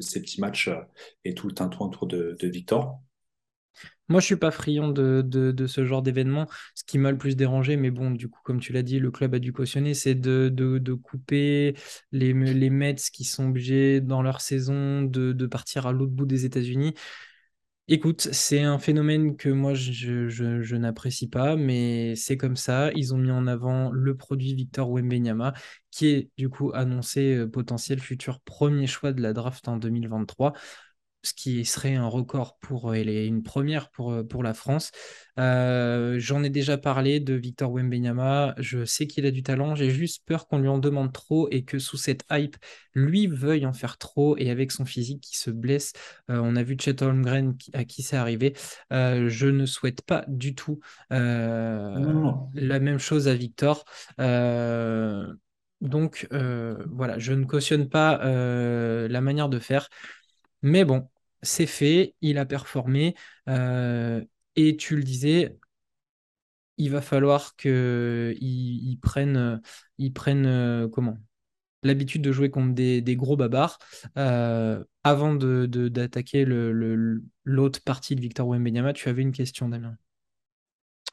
ces 0.00 0.20
petits 0.20 0.40
matchs 0.40 0.68
euh, 0.68 0.80
et 1.24 1.34
tout 1.34 1.48
le 1.48 1.54
tintouin 1.54 1.88
autour 1.88 2.06
de, 2.06 2.36
de 2.38 2.48
Victor. 2.48 3.00
Moi, 4.08 4.20
je 4.20 4.26
suis 4.26 4.36
pas 4.36 4.52
friand 4.52 4.88
de, 4.88 5.22
de, 5.24 5.50
de 5.50 5.66
ce 5.66 5.84
genre 5.84 6.02
d'événement. 6.02 6.46
Ce 6.74 6.84
qui 6.84 6.98
m'a 6.98 7.10
le 7.10 7.18
plus 7.18 7.34
dérangé, 7.34 7.76
mais 7.76 7.90
bon, 7.90 8.12
du 8.12 8.28
coup, 8.28 8.40
comme 8.44 8.60
tu 8.60 8.72
l'as 8.72 8.82
dit, 8.82 9.00
le 9.00 9.10
club 9.10 9.34
a 9.34 9.40
dû 9.40 9.52
cautionner, 9.52 9.94
c'est 9.94 10.14
de, 10.14 10.48
de, 10.48 10.94
couper 10.94 11.74
les, 12.12 12.32
les 12.32 12.70
Mets 12.70 12.94
qui 13.12 13.24
sont 13.24 13.48
obligés 13.48 14.00
dans 14.00 14.22
leur 14.22 14.40
saison 14.40 15.02
de, 15.02 15.46
partir 15.46 15.86
à 15.86 15.92
l'autre 15.92 16.12
bout 16.12 16.26
des 16.26 16.44
États-Unis. 16.44 16.94
Écoute, 17.88 18.28
c'est 18.32 18.62
un 18.62 18.80
phénomène 18.80 19.36
que 19.36 19.48
moi 19.48 19.74
je, 19.74 20.74
n'apprécie 20.74 21.28
pas, 21.28 21.54
mais 21.54 22.16
c'est 22.16 22.36
comme 22.36 22.56
ça. 22.56 22.90
Ils 22.96 23.14
ont 23.14 23.18
mis 23.18 23.30
en 23.30 23.46
avant 23.46 23.92
le 23.92 24.16
produit 24.16 24.54
Victor 24.54 24.90
Wembanyama, 24.90 25.54
qui 25.92 26.08
est 26.08 26.30
du 26.36 26.48
coup 26.48 26.72
annoncé 26.74 27.36
euh, 27.36 27.46
potentiel 27.48 28.00
futur 28.00 28.40
premier 28.40 28.88
choix 28.88 29.12
de 29.12 29.22
la 29.22 29.32
draft 29.32 29.68
en 29.68 29.76
2023 29.76 30.52
ce 31.26 31.34
qui 31.34 31.64
serait 31.64 31.94
un 31.94 32.06
record 32.06 32.56
pour 32.58 32.94
et 32.94 33.26
une 33.26 33.42
première 33.42 33.90
pour, 33.90 34.12
euh, 34.12 34.22
pour 34.22 34.42
la 34.42 34.54
France. 34.54 34.92
Euh, 35.38 36.16
j'en 36.18 36.42
ai 36.42 36.50
déjà 36.50 36.78
parlé 36.78 37.20
de 37.20 37.34
Victor 37.34 37.72
Wembanyama. 37.72 38.54
Je 38.58 38.84
sais 38.84 39.06
qu'il 39.06 39.26
a 39.26 39.30
du 39.30 39.42
talent. 39.42 39.74
J'ai 39.74 39.90
juste 39.90 40.22
peur 40.24 40.46
qu'on 40.46 40.58
lui 40.58 40.68
en 40.68 40.78
demande 40.78 41.12
trop 41.12 41.48
et 41.50 41.64
que 41.64 41.78
sous 41.78 41.96
cette 41.96 42.24
hype, 42.30 42.56
lui 42.94 43.26
veuille 43.26 43.66
en 43.66 43.72
faire 43.72 43.98
trop 43.98 44.36
et 44.38 44.50
avec 44.50 44.70
son 44.72 44.84
physique 44.84 45.20
qui 45.22 45.36
se 45.36 45.50
blesse. 45.50 45.92
Euh, 46.30 46.40
on 46.42 46.56
a 46.56 46.62
vu 46.62 46.76
Chet 46.80 47.02
Holmgren 47.02 47.56
à 47.72 47.84
qui 47.84 48.02
c'est 48.02 48.16
arrivé. 48.16 48.54
je 48.90 49.46
ne 49.46 49.66
souhaite 49.66 50.02
pas 50.02 50.24
du 50.28 50.54
tout 50.54 50.80
la 51.10 52.78
même 52.80 52.98
chose 52.98 53.28
à 53.28 53.34
Victor. 53.34 53.84
donc 55.80 56.28
voilà, 56.30 57.18
je 57.18 57.32
ne 57.32 57.44
cautionne 57.44 57.88
pas 57.88 58.18
la 59.08 59.20
manière 59.20 59.48
de 59.48 59.58
faire. 59.58 59.88
Mais 60.66 60.84
bon, 60.84 61.08
c'est 61.42 61.66
fait, 61.66 62.16
il 62.22 62.38
a 62.38 62.44
performé. 62.44 63.14
Euh, 63.48 64.24
et 64.56 64.76
tu 64.76 64.96
le 64.96 65.04
disais, 65.04 65.56
il 66.76 66.90
va 66.90 67.00
falloir 67.00 67.54
qu'ils 67.56 68.36
ils 68.40 68.98
prennent 69.00 69.60
euh, 70.46 70.88
comment? 70.88 71.18
L'habitude 71.84 72.22
de 72.22 72.32
jouer 72.32 72.50
contre 72.50 72.74
des, 72.74 73.16
gros 73.16 73.36
babards 73.36 73.78
euh, 74.18 74.82
avant 75.04 75.36
d'attaquer 75.36 76.44
de, 76.44 77.22
l'autre 77.44 77.80
partie 77.84 78.16
de 78.16 78.20
Victor 78.20 78.48
Wembanyama. 78.48 78.92
Tu 78.92 79.08
avais 79.08 79.22
une 79.22 79.32
question, 79.32 79.68
Damien? 79.68 79.96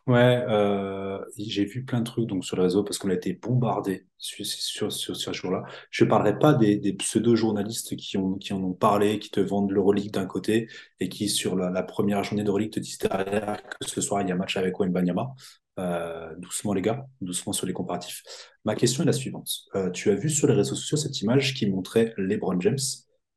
Ouais, 0.06 0.44
euh, 0.50 1.18
j'ai 1.38 1.64
vu 1.64 1.86
plein 1.86 2.00
de 2.00 2.04
trucs 2.04 2.28
donc 2.28 2.44
sur 2.44 2.58
le 2.58 2.64
réseau 2.64 2.84
parce 2.84 2.98
qu'on 2.98 3.10
a 3.10 3.14
été 3.14 3.32
bombardé 3.34 4.06
sur, 4.18 4.46
sur, 4.46 4.92
sur, 4.92 5.16
ce 5.16 5.32
jour-là. 5.32 5.64
Je 5.92 6.04
ne 6.04 6.10
parlerai 6.10 6.38
pas 6.38 6.54
des, 6.54 6.76
des 6.76 6.92
pseudo-journalistes 6.92 7.96
qui, 7.96 8.18
ont, 8.18 8.34
qui 8.34 8.52
en 8.52 8.62
ont 8.62 8.74
parlé, 8.74 9.18
qui 9.18 9.30
te 9.30 9.40
vendent 9.40 9.72
l'Euroleague 9.72 10.12
d'un 10.12 10.26
côté 10.26 10.68
et 11.00 11.08
qui, 11.08 11.30
sur 11.30 11.56
la, 11.56 11.84
première 11.84 12.22
journée 12.26 12.44
d'Euroleague, 12.44 12.72
te 12.74 12.82
disent 12.82 12.98
derrière 12.98 13.64
que 13.64 13.88
ce 13.88 14.02
soir, 14.02 14.22
il 14.22 14.28
y 14.28 14.32
a 14.32 14.36
un 14.36 14.38
match 14.38 14.58
avec 14.58 14.78
Wembanyama. 14.78 15.34
Euh, 15.80 16.36
doucement, 16.38 16.74
les 16.74 16.82
gars, 16.82 17.08
doucement 17.22 17.54
sur 17.54 17.66
les 17.66 17.74
comparatifs. 17.74 18.24
Ma 18.66 18.76
question 18.76 19.04
est 19.04 19.08
la 19.08 19.14
suivante. 19.14 19.50
Euh, 19.76 19.90
tu 19.90 20.12
as 20.12 20.16
vu 20.16 20.30
sur 20.30 20.48
les 20.48 20.54
réseaux 20.54 20.76
sociaux 20.76 20.98
cette 20.98 21.22
image 21.22 21.54
qui 21.54 21.66
montrait 21.70 22.14
LeBron 22.18 22.60
James 22.60 22.78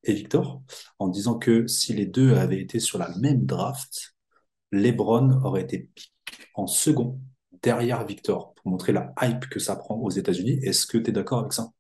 et 0.03 0.13
Victor 0.13 0.63
en 0.99 1.07
disant 1.07 1.39
que 1.39 1.69
si 1.69 1.95
les 1.95 2.07
deux 2.07 2.35
avaient 2.35 2.61
été 2.61 2.81
sur 2.81 2.99
la 2.99 3.09
même 3.19 3.47
draft, 3.47 4.17
LeBron 4.73 5.31
aurait 5.45 5.63
été 5.63 5.89
piqué 5.95 6.16
en 6.55 6.67
second 6.67 7.21
derrière 7.63 8.05
Victor 8.07 8.55
pour 8.55 8.71
montrer 8.71 8.93
la 8.93 9.13
hype 9.23 9.47
que 9.49 9.59
ça 9.59 9.77
prend 9.77 9.97
aux 9.97 10.11
États-Unis. 10.11 10.59
Est-ce 10.63 10.87
que 10.87 10.99
tu 10.99 11.11
es 11.11 11.13
d'accord 11.13 11.41
avec 11.41 11.53
ça, 11.53 11.71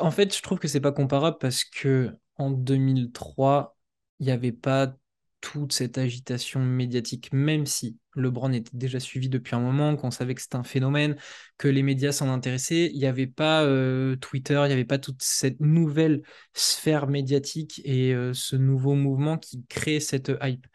En 0.00 0.10
fait, 0.10 0.36
je 0.36 0.42
trouve 0.42 0.58
que 0.58 0.68
c'est 0.68 0.80
pas 0.80 0.92
comparable 0.92 1.36
parce 1.40 1.64
que 1.64 2.10
en 2.36 2.50
2003, 2.50 3.76
il 4.20 4.26
n'y 4.26 4.32
avait 4.32 4.52
pas 4.52 4.94
toute 5.40 5.72
cette 5.74 5.98
agitation 5.98 6.60
médiatique, 6.60 7.30
même 7.32 7.66
si 7.66 7.98
LeBron 8.14 8.52
était 8.52 8.74
déjà 8.74 8.98
suivi 8.98 9.28
depuis 9.28 9.54
un 9.54 9.60
moment, 9.60 9.94
qu'on 9.94 10.10
savait 10.10 10.34
que 10.34 10.40
c'était 10.40 10.56
un 10.56 10.64
phénomène, 10.64 11.16
que 11.58 11.68
les 11.68 11.82
médias 11.82 12.12
s'en 12.12 12.30
intéressaient, 12.30 12.90
il 12.90 12.98
n'y 12.98 13.04
avait 13.04 13.26
pas 13.26 13.62
euh, 13.62 14.16
Twitter, 14.16 14.54
il 14.64 14.68
n'y 14.68 14.72
avait 14.72 14.86
pas 14.86 14.98
toute 14.98 15.22
cette 15.22 15.60
nouvelle 15.60 16.22
sphère 16.54 17.08
médiatique 17.08 17.82
et 17.84 18.14
euh, 18.14 18.32
ce 18.32 18.56
nouveau 18.56 18.94
mouvement 18.94 19.36
qui 19.36 19.66
crée 19.66 20.00
cette 20.00 20.32
hype. 20.40 20.66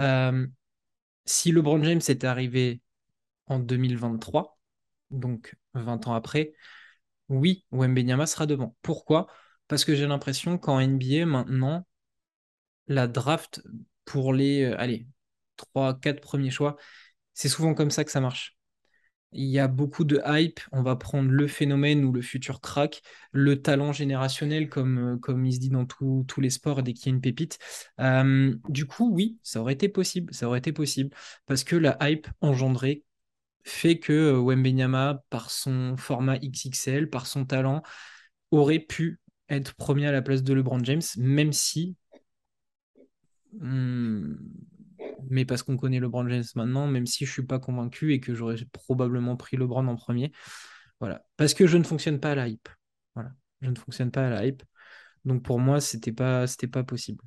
Euh, 0.00 0.44
si 1.26 1.52
LeBron 1.52 1.82
James 1.84 2.00
était 2.08 2.26
arrivé 2.26 2.80
en 3.46 3.58
2023, 3.58 4.58
donc 5.10 5.56
20 5.74 6.06
ans 6.08 6.14
après, 6.14 6.54
oui, 7.28 7.64
Wembenyama 7.72 8.26
sera 8.26 8.46
devant. 8.46 8.76
Pourquoi? 8.82 9.28
Parce 9.68 9.84
que 9.84 9.94
j'ai 9.94 10.06
l'impression 10.06 10.58
qu'en 10.58 10.80
NBA, 10.80 11.26
maintenant, 11.26 11.86
la 12.88 13.06
draft 13.06 13.62
pour 14.04 14.32
les 14.32 14.62
euh, 14.64 14.80
allez, 14.80 15.06
3-4 15.56 16.20
premiers 16.20 16.50
choix, 16.50 16.76
c'est 17.34 17.48
souvent 17.48 17.74
comme 17.74 17.90
ça 17.90 18.04
que 18.04 18.10
ça 18.10 18.20
marche 18.20 18.55
il 19.32 19.46
y 19.46 19.58
a 19.58 19.68
beaucoup 19.68 20.04
de 20.04 20.20
hype. 20.24 20.60
On 20.72 20.82
va 20.82 20.96
prendre 20.96 21.30
le 21.30 21.46
phénomène 21.46 22.04
ou 22.04 22.12
le 22.12 22.22
futur 22.22 22.60
crack, 22.60 23.02
le 23.32 23.60
talent 23.60 23.92
générationnel, 23.92 24.68
comme, 24.68 25.14
euh, 25.14 25.16
comme 25.18 25.44
il 25.44 25.52
se 25.54 25.58
dit 25.58 25.70
dans 25.70 25.84
tous 25.86 26.40
les 26.40 26.50
sports 26.50 26.82
dès 26.82 26.92
qu'il 26.92 27.06
y 27.06 27.08
a 27.10 27.14
une 27.14 27.20
pépite. 27.20 27.58
Euh, 28.00 28.54
du 28.68 28.86
coup, 28.86 29.10
oui, 29.12 29.38
ça 29.42 29.60
aurait 29.60 29.74
été 29.74 29.88
possible. 29.88 30.32
Ça 30.34 30.46
aurait 30.48 30.58
été 30.58 30.72
possible 30.72 31.10
parce 31.46 31.64
que 31.64 31.76
la 31.76 31.96
hype 32.02 32.28
engendrée 32.40 33.04
fait 33.64 33.98
que 33.98 34.12
euh, 34.12 34.38
Wembenyama, 34.40 35.22
par 35.30 35.50
son 35.50 35.96
format 35.96 36.38
XXL, 36.38 37.10
par 37.10 37.26
son 37.26 37.44
talent, 37.44 37.82
aurait 38.50 38.78
pu 38.78 39.20
être 39.48 39.74
premier 39.74 40.06
à 40.06 40.12
la 40.12 40.22
place 40.22 40.42
de 40.42 40.54
LeBron 40.54 40.82
James, 40.84 41.02
même 41.16 41.52
si. 41.52 41.96
Hmm, 43.52 44.34
mais 45.28 45.44
parce 45.44 45.62
qu'on 45.62 45.76
connaît 45.76 46.00
LeBron 46.00 46.28
James 46.28 46.44
maintenant, 46.54 46.86
même 46.86 47.06
si 47.06 47.26
je 47.26 47.32
suis 47.32 47.46
pas 47.46 47.58
convaincu 47.58 48.12
et 48.12 48.20
que 48.20 48.34
j'aurais 48.34 48.56
probablement 48.72 49.36
pris 49.36 49.56
LeBron 49.56 49.86
en 49.86 49.96
premier. 49.96 50.32
Voilà. 51.00 51.24
Parce 51.36 51.54
que 51.54 51.66
je 51.66 51.78
ne 51.78 51.84
fonctionne 51.84 52.20
pas 52.20 52.32
à 52.32 52.34
la 52.34 52.48
hype. 52.48 52.68
Voilà. 53.14 53.30
Je 53.60 53.70
ne 53.70 53.76
fonctionne 53.76 54.10
pas 54.10 54.26
à 54.26 54.30
la 54.30 54.46
hype. 54.46 54.62
Donc 55.24 55.42
pour 55.42 55.58
moi, 55.58 55.80
c'était 55.80 56.12
pas, 56.12 56.46
c'était 56.46 56.68
pas 56.68 56.84
possible. 56.84 57.22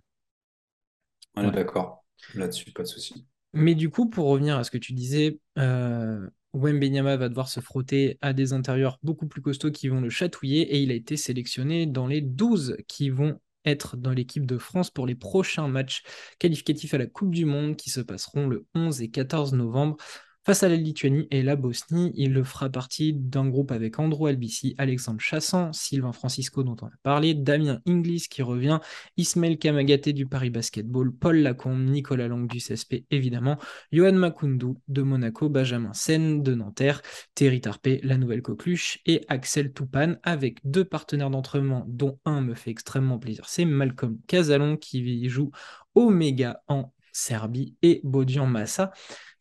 On 1.35 1.47
est 1.47 1.51
d'accord. 1.51 2.05
Là-dessus, 2.35 2.71
pas 2.71 2.83
de 2.83 2.87
souci. 2.87 3.25
Mais 3.53 3.75
du 3.75 3.89
coup, 3.89 4.09
pour 4.09 4.27
revenir 4.27 4.57
à 4.57 4.63
ce 4.63 4.71
que 4.71 4.77
tu 4.77 4.93
disais, 4.93 5.39
euh, 5.57 6.27
Wembenyama 6.53 7.17
va 7.17 7.29
devoir 7.29 7.49
se 7.49 7.59
frotter 7.59 8.17
à 8.21 8.33
des 8.33 8.53
intérieurs 8.53 8.99
beaucoup 9.03 9.27
plus 9.27 9.41
costauds 9.41 9.71
qui 9.71 9.87
vont 9.87 10.01
le 10.01 10.09
chatouiller 10.09 10.61
et 10.75 10.81
il 10.81 10.91
a 10.91 10.95
été 10.95 11.17
sélectionné 11.17 11.85
dans 11.85 12.07
les 12.07 12.21
12 12.21 12.77
qui 12.87 13.09
vont 13.09 13.39
être 13.65 13.97
dans 13.97 14.11
l'équipe 14.11 14.45
de 14.45 14.57
France 14.57 14.89
pour 14.89 15.05
les 15.05 15.15
prochains 15.15 15.67
matchs 15.67 16.03
qualificatifs 16.39 16.93
à 16.93 16.97
la 16.97 17.07
Coupe 17.07 17.33
du 17.33 17.45
Monde 17.45 17.75
qui 17.75 17.89
se 17.89 18.01
passeront 18.01 18.47
le 18.47 18.65
11 18.75 19.01
et 19.01 19.09
14 19.09 19.53
novembre. 19.53 19.97
Face 20.45 20.63
à 20.63 20.69
la 20.69 20.77
Lituanie 20.77 21.27
et 21.31 21.43
la 21.43 21.57
Bosnie, 21.57 22.11
il 22.15 22.43
fera 22.45 22.69
partie 22.69 23.13
d'un 23.13 23.47
groupe 23.47 23.71
avec 23.71 23.99
Andrew 23.99 24.25
Albici, 24.25 24.73
Alexandre 24.77 25.19
Chassan, 25.19 25.73
Sylvain 25.73 26.13
Francisco 26.13 26.63
dont 26.63 26.77
on 26.81 26.87
a 26.87 26.97
parlé, 27.03 27.33
Damien 27.33 27.81
Inglis 27.85 28.27
qui 28.29 28.41
revient, 28.41 28.79
Ismaël 29.17 29.57
Kamagaté 29.57 30.13
du 30.13 30.25
Paris 30.25 30.49
Basketball, 30.49 31.11
Paul 31.11 31.39
Lacombe, 31.39 31.83
Nicolas 31.83 32.29
Lang 32.29 32.49
du 32.49 32.59
CSP 32.59 33.03
évidemment, 33.11 33.57
Johan 33.91 34.13
Makundu 34.13 34.75
de 34.87 35.01
Monaco, 35.01 35.49
Benjamin 35.49 35.93
Sen 35.93 36.41
de 36.41 36.55
Nanterre, 36.55 37.01
Thierry 37.35 37.59
Tarpé, 37.59 37.99
la 38.03 38.17
nouvelle 38.17 38.41
coqueluche 38.41 38.99
et 39.05 39.25
Axel 39.27 39.73
Toupane 39.73 40.19
avec 40.23 40.59
deux 40.63 40.85
partenaires 40.85 41.29
d'entraînement 41.29 41.85
dont 41.89 42.17
un 42.23 42.39
me 42.41 42.55
fait 42.55 42.71
extrêmement 42.71 43.19
plaisir, 43.19 43.43
c'est 43.47 43.65
Malcolm 43.65 44.17
Casalon 44.25 44.77
qui 44.77 45.27
joue 45.27 45.51
Omega 45.95 46.61
en 46.69 46.93
Serbie 47.11 47.75
et 47.81 48.01
Bodian 48.03 48.45
Massa 48.45 48.91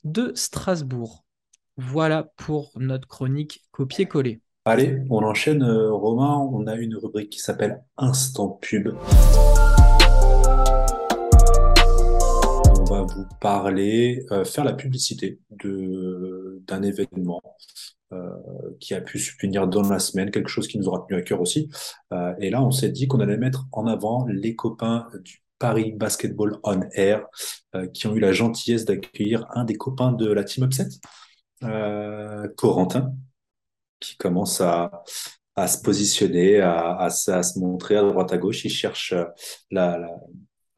de 0.04 0.32
Strasbourg. 0.34 1.24
Voilà 1.76 2.32
pour 2.36 2.72
notre 2.76 3.06
chronique 3.06 3.64
copier-coller. 3.70 4.40
Allez, 4.64 4.98
on 5.08 5.22
enchaîne, 5.22 5.62
euh, 5.62 5.90
Romain. 5.92 6.36
On 6.52 6.66
a 6.66 6.74
une 6.74 6.94
rubrique 6.96 7.30
qui 7.30 7.38
s'appelle 7.38 7.82
Instant 7.96 8.58
Pub. 8.60 8.88
On 12.78 12.84
va 12.84 13.02
vous 13.02 13.24
parler, 13.40 14.26
euh, 14.30 14.44
faire 14.44 14.64
la 14.64 14.74
publicité 14.74 15.40
d'un 15.50 16.82
événement 16.82 17.40
euh, 18.12 18.28
qui 18.78 18.92
a 18.92 19.00
pu 19.00 19.18
se 19.18 19.32
finir 19.32 19.68
dans 19.68 19.88
la 19.88 20.00
semaine, 20.00 20.30
quelque 20.30 20.50
chose 20.50 20.68
qui 20.68 20.78
nous 20.78 20.88
aura 20.88 21.06
tenu 21.08 21.18
à 21.18 21.22
cœur 21.22 21.40
aussi. 21.40 21.70
et 22.38 22.50
là, 22.50 22.62
on 22.62 22.70
s'est 22.70 22.90
dit 22.90 23.08
qu'on 23.08 23.20
allait 23.20 23.38
mettre 23.38 23.66
en 23.72 23.86
avant 23.86 24.26
les 24.26 24.54
copains 24.54 25.08
du 25.24 25.42
Paris 25.58 25.92
Basketball 25.92 26.58
on 26.62 26.82
Air, 26.92 27.26
euh, 27.74 27.86
qui 27.88 28.06
ont 28.06 28.14
eu 28.14 28.20
la 28.20 28.32
gentillesse 28.32 28.84
d'accueillir 28.84 29.46
un 29.54 29.64
des 29.64 29.74
copains 29.74 30.12
de 30.12 30.30
la 30.30 30.44
Team 30.44 30.64
Upset, 30.64 30.88
euh, 31.64 32.48
Corentin, 32.56 33.12
qui 34.00 34.16
commence 34.16 34.60
à, 34.60 35.02
à 35.56 35.66
se 35.66 35.82
positionner, 35.82 36.60
à, 36.60 36.96
à, 36.96 37.10
se 37.10 37.58
montrer 37.58 37.96
à 37.96 38.02
droite 38.02 38.32
à 38.32 38.38
gauche. 38.38 38.64
Il 38.64 38.70
cherche 38.70 39.12
euh, 39.12 39.24
la, 39.70 39.98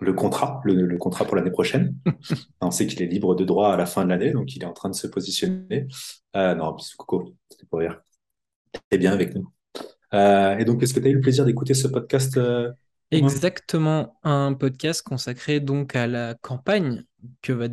le 0.00 0.12
contrat, 0.14 0.60
le, 0.64 0.96
contrat 0.96 1.24
pour 1.24 1.36
l'année 1.36 1.50
prochaine. 1.50 1.94
On 2.60 2.70
sait 2.70 2.86
qu'il 2.86 3.02
est 3.02 3.06
libre 3.06 3.34
de 3.34 3.44
droit 3.44 3.72
à 3.72 3.76
la 3.76 3.86
fin 3.86 4.04
de 4.04 4.10
l'année, 4.10 4.32
donc 4.32 4.56
il 4.56 4.62
est 4.62 4.66
en 4.66 4.72
train 4.72 4.88
de 4.88 4.94
se 4.94 5.06
positionner. 5.06 5.86
Euh, 6.36 6.54
non, 6.54 6.72
bisous, 6.72 6.96
Coco, 6.96 7.34
c'était 7.50 7.66
pour 7.66 7.80
rire. 7.80 8.00
T'es 8.88 8.98
bien 8.98 9.12
avec 9.12 9.34
nous. 9.34 9.52
Euh, 10.14 10.56
et 10.56 10.64
donc, 10.64 10.82
est-ce 10.82 10.94
que 10.94 11.00
tu 11.00 11.06
as 11.06 11.10
eu 11.10 11.14
le 11.14 11.20
plaisir 11.20 11.44
d'écouter 11.44 11.74
ce 11.74 11.88
podcast 11.88 12.38
Exactement, 13.12 14.18
un 14.22 14.54
podcast 14.54 15.02
consacré 15.02 15.60
donc 15.60 15.96
à 15.96 16.06
la 16.06 16.34
campagne 16.34 17.04
que 17.42 17.52
va 17.52 17.68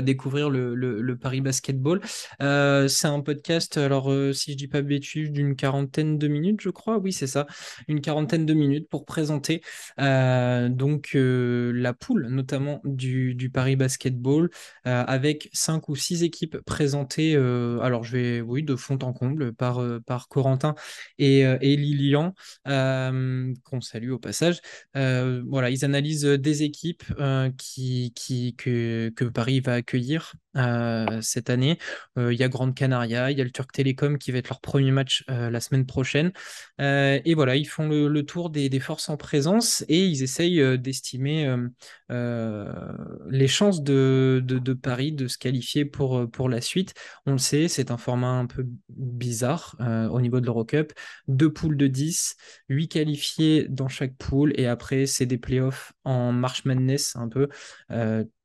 découvrir 0.00 0.50
le, 0.50 1.16
Paris 1.20 1.40
Basketball. 1.40 2.00
Euh, 2.40 2.88
c'est 2.88 3.06
un 3.06 3.20
podcast, 3.20 3.76
alors 3.76 4.10
euh, 4.10 4.32
si 4.32 4.52
je 4.52 4.56
dis 4.56 4.68
pas 4.68 4.82
bêtise, 4.82 5.30
d'une 5.30 5.56
quarantaine 5.56 6.18
de 6.18 6.28
minutes, 6.28 6.60
je 6.60 6.70
crois. 6.70 6.98
Oui, 6.98 7.12
c'est 7.12 7.26
ça, 7.26 7.46
une 7.88 8.00
quarantaine 8.00 8.46
de 8.46 8.54
minutes 8.54 8.88
pour 8.88 9.04
présenter 9.04 9.62
euh, 10.00 10.68
donc 10.68 11.10
la 11.14 11.92
poule, 11.92 12.28
notamment 12.28 12.80
du, 12.84 13.50
Paris 13.52 13.76
Basketball, 13.76 14.50
avec 14.84 15.50
cinq 15.52 15.88
ou 15.88 15.96
six 15.96 16.22
équipes 16.22 16.58
présentées. 16.58 17.36
alors 17.36 18.04
je 18.04 18.16
vais, 18.16 18.40
oui, 18.40 18.62
de 18.62 18.76
fond 18.76 18.98
en 19.02 19.12
comble 19.12 19.52
par 19.52 19.82
par 20.06 20.28
Corentin 20.28 20.74
et, 21.18 21.40
et 21.40 21.76
Lilian, 21.76 22.34
qu'on 22.64 23.80
salue 23.80 24.10
au 24.10 24.18
passage. 24.18 24.60
voilà, 24.94 25.70
ils 25.70 25.84
analysent 25.84 26.24
des 26.24 26.62
équipes 26.62 27.04
qui, 27.58 28.12
qui 28.14 28.41
que, 28.50 29.12
Paris 29.30 29.60
va 29.66 29.74
accueillir? 29.74 30.20
Euh, 30.56 31.20
cette 31.22 31.48
année. 31.48 31.78
Euh, 32.18 32.30
il 32.32 32.38
y 32.38 32.42
a 32.42 32.48
Grande 32.48 32.74
Canaria, 32.74 33.30
il 33.30 33.38
y 33.38 33.40
a 33.40 33.44
le 33.44 33.50
Turc 33.50 33.72
Télécom 33.72 34.18
qui 34.18 34.32
va 34.32 34.38
être 34.38 34.50
leur 34.50 34.60
premier 34.60 34.90
match 34.90 35.24
euh, 35.30 35.48
la 35.48 35.60
semaine 35.60 35.86
prochaine. 35.86 36.32
et 36.78 37.34
voilà, 37.34 37.56
ils 37.56 37.64
font 37.64 37.88
le, 37.88 38.22
tour 38.22 38.50
des, 38.50 38.80
forces 38.80 39.08
en 39.08 39.16
présence 39.16 39.84
et 39.88 40.04
ils 40.04 40.22
essayent 40.22 40.78
d'estimer 40.78 41.56
les 42.10 43.48
chances 43.48 43.82
de, 43.82 44.72
Paris 44.82 45.12
de 45.12 45.26
se 45.28 45.38
qualifier 45.38 45.84
pour, 45.84 46.30
pour 46.30 46.48
la 46.48 46.60
suite. 46.60 46.94
On 47.24 47.32
le 47.32 47.38
sait, 47.38 47.68
c'est 47.68 47.90
un 47.90 47.96
format 47.96 48.32
un 48.32 48.46
peu 48.46 48.66
bizarre 48.88 49.76
au 50.10 50.20
niveau 50.20 50.40
de 50.40 50.46
l'Eurocup. 50.46 50.92
Deux 51.28 51.52
poules 51.52 51.76
de 51.76 51.86
10, 51.86 52.36
8 52.68 52.88
qualifiés 52.88 53.66
dans 53.68 53.88
chaque 53.88 54.16
poule 54.16 54.52
et 54.56 54.66
après, 54.66 55.06
c'est 55.06 55.26
des 55.26 55.38
playoffs 55.38 55.92
en 56.04 56.32
March 56.32 56.64
Madness 56.64 57.16
un 57.16 57.28
peu 57.28 57.48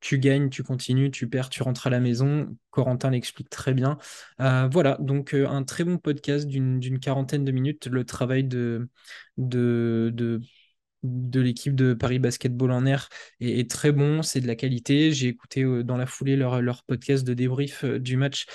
tu 0.00 0.18
gagnes, 0.18 0.48
tu 0.48 0.62
continues, 0.62 1.10
tu 1.10 1.28
perds, 1.28 1.48
tu 1.48 1.62
rentres 1.62 1.86
à 1.86 1.90
la 1.90 1.97
maison. 2.00 2.56
Corentin 2.70 3.10
l'explique 3.10 3.50
très 3.50 3.74
bien. 3.74 3.98
Euh, 4.40 4.68
voilà, 4.70 4.96
donc 5.00 5.34
euh, 5.34 5.48
un 5.48 5.64
très 5.64 5.84
bon 5.84 5.98
podcast 5.98 6.46
d'une 6.46 7.00
quarantaine 7.00 7.44
de 7.44 7.52
minutes. 7.52 7.86
Le 7.86 8.04
travail 8.04 8.44
de, 8.44 8.88
de, 9.36 10.12
de, 11.02 11.40
l'équipe 11.40 11.74
de 11.74 11.94
Paris 11.94 12.18
Basketball 12.18 12.70
en 12.72 12.86
air 12.86 13.08
est, 13.40 13.70
très 13.70 13.92
bon, 13.92 14.22
c'est 14.22 14.40
de 14.40 14.46
la 14.46 14.56
qualité. 14.56 15.12
J'ai 15.12 15.28
écouté 15.28 15.62
euh, 15.62 15.82
dans 15.82 15.96
la 15.96 16.06
foulée 16.06 16.36
leur, 16.36 16.62
leur 16.62 16.84
podcast 16.84 17.26
de 17.26 17.34
débrief 17.34 17.84
du 17.84 18.16
match 18.16 18.46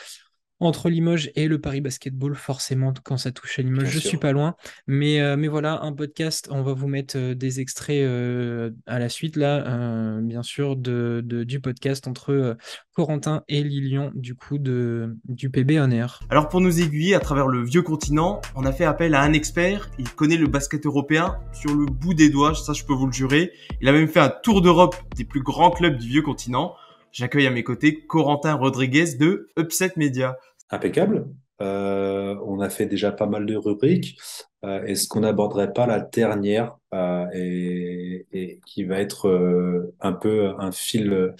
entre 0.66 0.90
Limoges 0.90 1.32
et 1.36 1.48
le 1.48 1.60
Paris 1.60 1.82
Basketball, 1.82 2.36
forcément, 2.36 2.94
quand 3.04 3.18
ça 3.18 3.32
touche 3.32 3.60
à 3.60 3.62
Limoges, 3.62 3.90
je 3.90 4.00
suis 4.00 4.18
pas 4.18 4.32
loin. 4.32 4.56
Mais, 4.88 5.22
euh, 5.22 5.38
mais 5.38 5.48
voilà, 5.48 5.82
un 5.82 5.94
podcast, 5.94 6.48
on 6.52 6.62
va 6.62 6.74
vous 6.74 6.88
mettre 6.88 7.18
euh, 7.18 7.36
des 7.36 7.60
extraits 7.60 8.04
euh, 8.04 8.72
à 8.86 9.00
la 9.00 9.10
suite, 9.10 9.36
là, 9.36 10.20
bien 10.22 10.44
sûr, 10.44 10.76
de, 10.76 11.22
du 11.24 11.60
podcast 11.60 12.08
entre 12.08 12.58
Corentin 12.94 13.44
et 13.48 13.64
Lilian, 13.64 14.12
du 14.16 14.36
coup, 14.36 14.58
de, 14.58 15.16
du 15.26 15.50
PB 15.50 15.80
en 15.80 15.92
air. 15.92 16.20
Alors, 16.30 16.50
pour 16.50 16.62
nous 16.62 16.82
aiguiller 16.82 17.16
à 17.16 17.20
travers 17.20 17.48
le 17.48 17.64
vieux 17.64 17.82
continent, 17.82 18.42
on 18.56 18.66
a 18.66 18.72
fait 18.72 18.86
appel 18.86 19.16
à 19.16 19.22
un 19.22 19.34
expert. 19.34 19.90
Il 20.00 20.10
connaît 20.10 20.38
le 20.38 20.48
basket 20.48 20.86
européen 20.86 21.38
sur 21.52 21.76
le 21.76 21.86
bout 21.86 22.14
des 22.14 22.30
doigts, 22.30 22.56
ça, 22.56 22.74
je 22.74 22.84
peux 22.84 22.94
vous 22.94 23.08
le 23.08 23.14
jurer. 23.14 23.52
Il 23.82 23.88
a 23.90 23.92
même 23.92 24.08
fait 24.08 24.20
un 24.20 24.30
tour 24.30 24.62
d'Europe 24.62 24.96
des 25.16 25.26
plus 25.26 25.42
grands 25.42 25.72
clubs 25.72 25.98
du 25.98 26.08
vieux 26.08 26.22
continent. 26.22 26.76
J'accueille 27.14 27.46
à 27.46 27.52
mes 27.52 27.64
côtés 27.64 28.00
Corentin 28.00 28.56
Rodriguez 28.56 29.14
de 29.20 29.48
Upset 29.56 29.94
Media. 29.98 30.36
Impeccable. 30.70 31.28
Euh, 31.62 32.36
on 32.46 32.60
a 32.60 32.70
fait 32.70 32.86
déjà 32.86 33.12
pas 33.12 33.26
mal 33.26 33.46
de 33.46 33.56
rubriques. 33.56 34.18
Euh, 34.66 34.84
Est-ce 34.84 35.08
qu'on 35.08 35.22
n'aborderait 35.22 35.72
pas 35.74 35.86
la 35.86 36.00
dernière 36.00 36.76
euh, 36.94 37.26
et, 37.34 38.60
qui 38.66 38.84
va 38.84 39.00
être 39.00 39.92
un 40.00 40.14
peu 40.14 40.54
un 40.60 40.72
fil, 40.72 41.36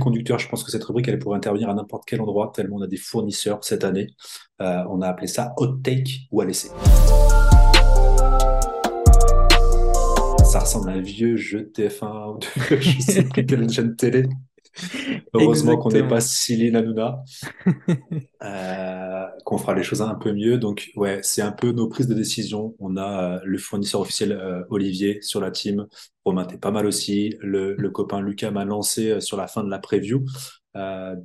conducteur? 0.00 0.38
Je 0.38 0.48
pense 0.48 0.64
que 0.64 0.70
cette 0.70 0.84
rubrique, 0.84 1.08
elle 1.08 1.18
pourrait 1.18 1.36
intervenir 1.36 1.68
à 1.68 1.74
n'importe 1.74 2.04
quel 2.06 2.20
endroit, 2.20 2.52
tellement 2.54 2.76
on 2.76 2.82
a 2.82 2.86
des 2.86 2.96
fournisseurs 2.96 3.62
cette 3.64 3.84
année. 3.84 4.08
On 4.58 5.02
a 5.02 5.08
appelé 5.08 5.26
ça 5.26 5.52
hot 5.56 5.78
take 5.82 6.28
ou 6.30 6.40
à 6.40 6.44
laisser. 6.44 6.68
Ça 10.44 10.60
ressemble 10.60 10.90
à 10.90 10.92
un 10.92 11.00
vieux 11.00 11.36
jeu 11.36 11.62
de 11.62 11.70
TF1 11.70 12.34
ou 12.34 12.38
de 12.38 12.76
je 12.80 13.00
sais 13.00 13.24
plus 13.24 13.46
quelle 13.46 13.70
chaîne 13.70 13.96
télé. 13.96 14.28
Heureusement 15.34 15.76
qu'on 15.76 15.90
n'est 15.90 16.06
pas 16.06 16.20
Céline 16.20 16.76
Hanouna, 16.76 17.22
euh, 18.42 19.26
qu'on 19.44 19.58
fera 19.58 19.74
les 19.74 19.82
choses 19.82 20.02
un 20.02 20.14
peu 20.14 20.32
mieux. 20.32 20.58
Donc, 20.58 20.90
ouais, 20.96 21.20
c'est 21.22 21.42
un 21.42 21.52
peu 21.52 21.72
nos 21.72 21.88
prises 21.88 22.08
de 22.08 22.14
décision. 22.14 22.74
On 22.78 22.96
a 22.96 23.36
euh, 23.36 23.40
le 23.44 23.58
fournisseur 23.58 24.00
officiel 24.00 24.32
euh, 24.32 24.62
Olivier 24.70 25.20
sur 25.22 25.40
la 25.40 25.50
team. 25.50 25.86
Romain, 26.24 26.44
t'es 26.44 26.58
pas 26.58 26.70
mal 26.70 26.86
aussi. 26.86 27.36
Le, 27.40 27.74
le 27.74 27.90
copain 27.90 28.20
Lucas 28.20 28.50
m'a 28.50 28.64
lancé 28.64 29.20
sur 29.20 29.36
la 29.36 29.46
fin 29.46 29.64
de 29.64 29.70
la 29.70 29.78
preview 29.78 30.24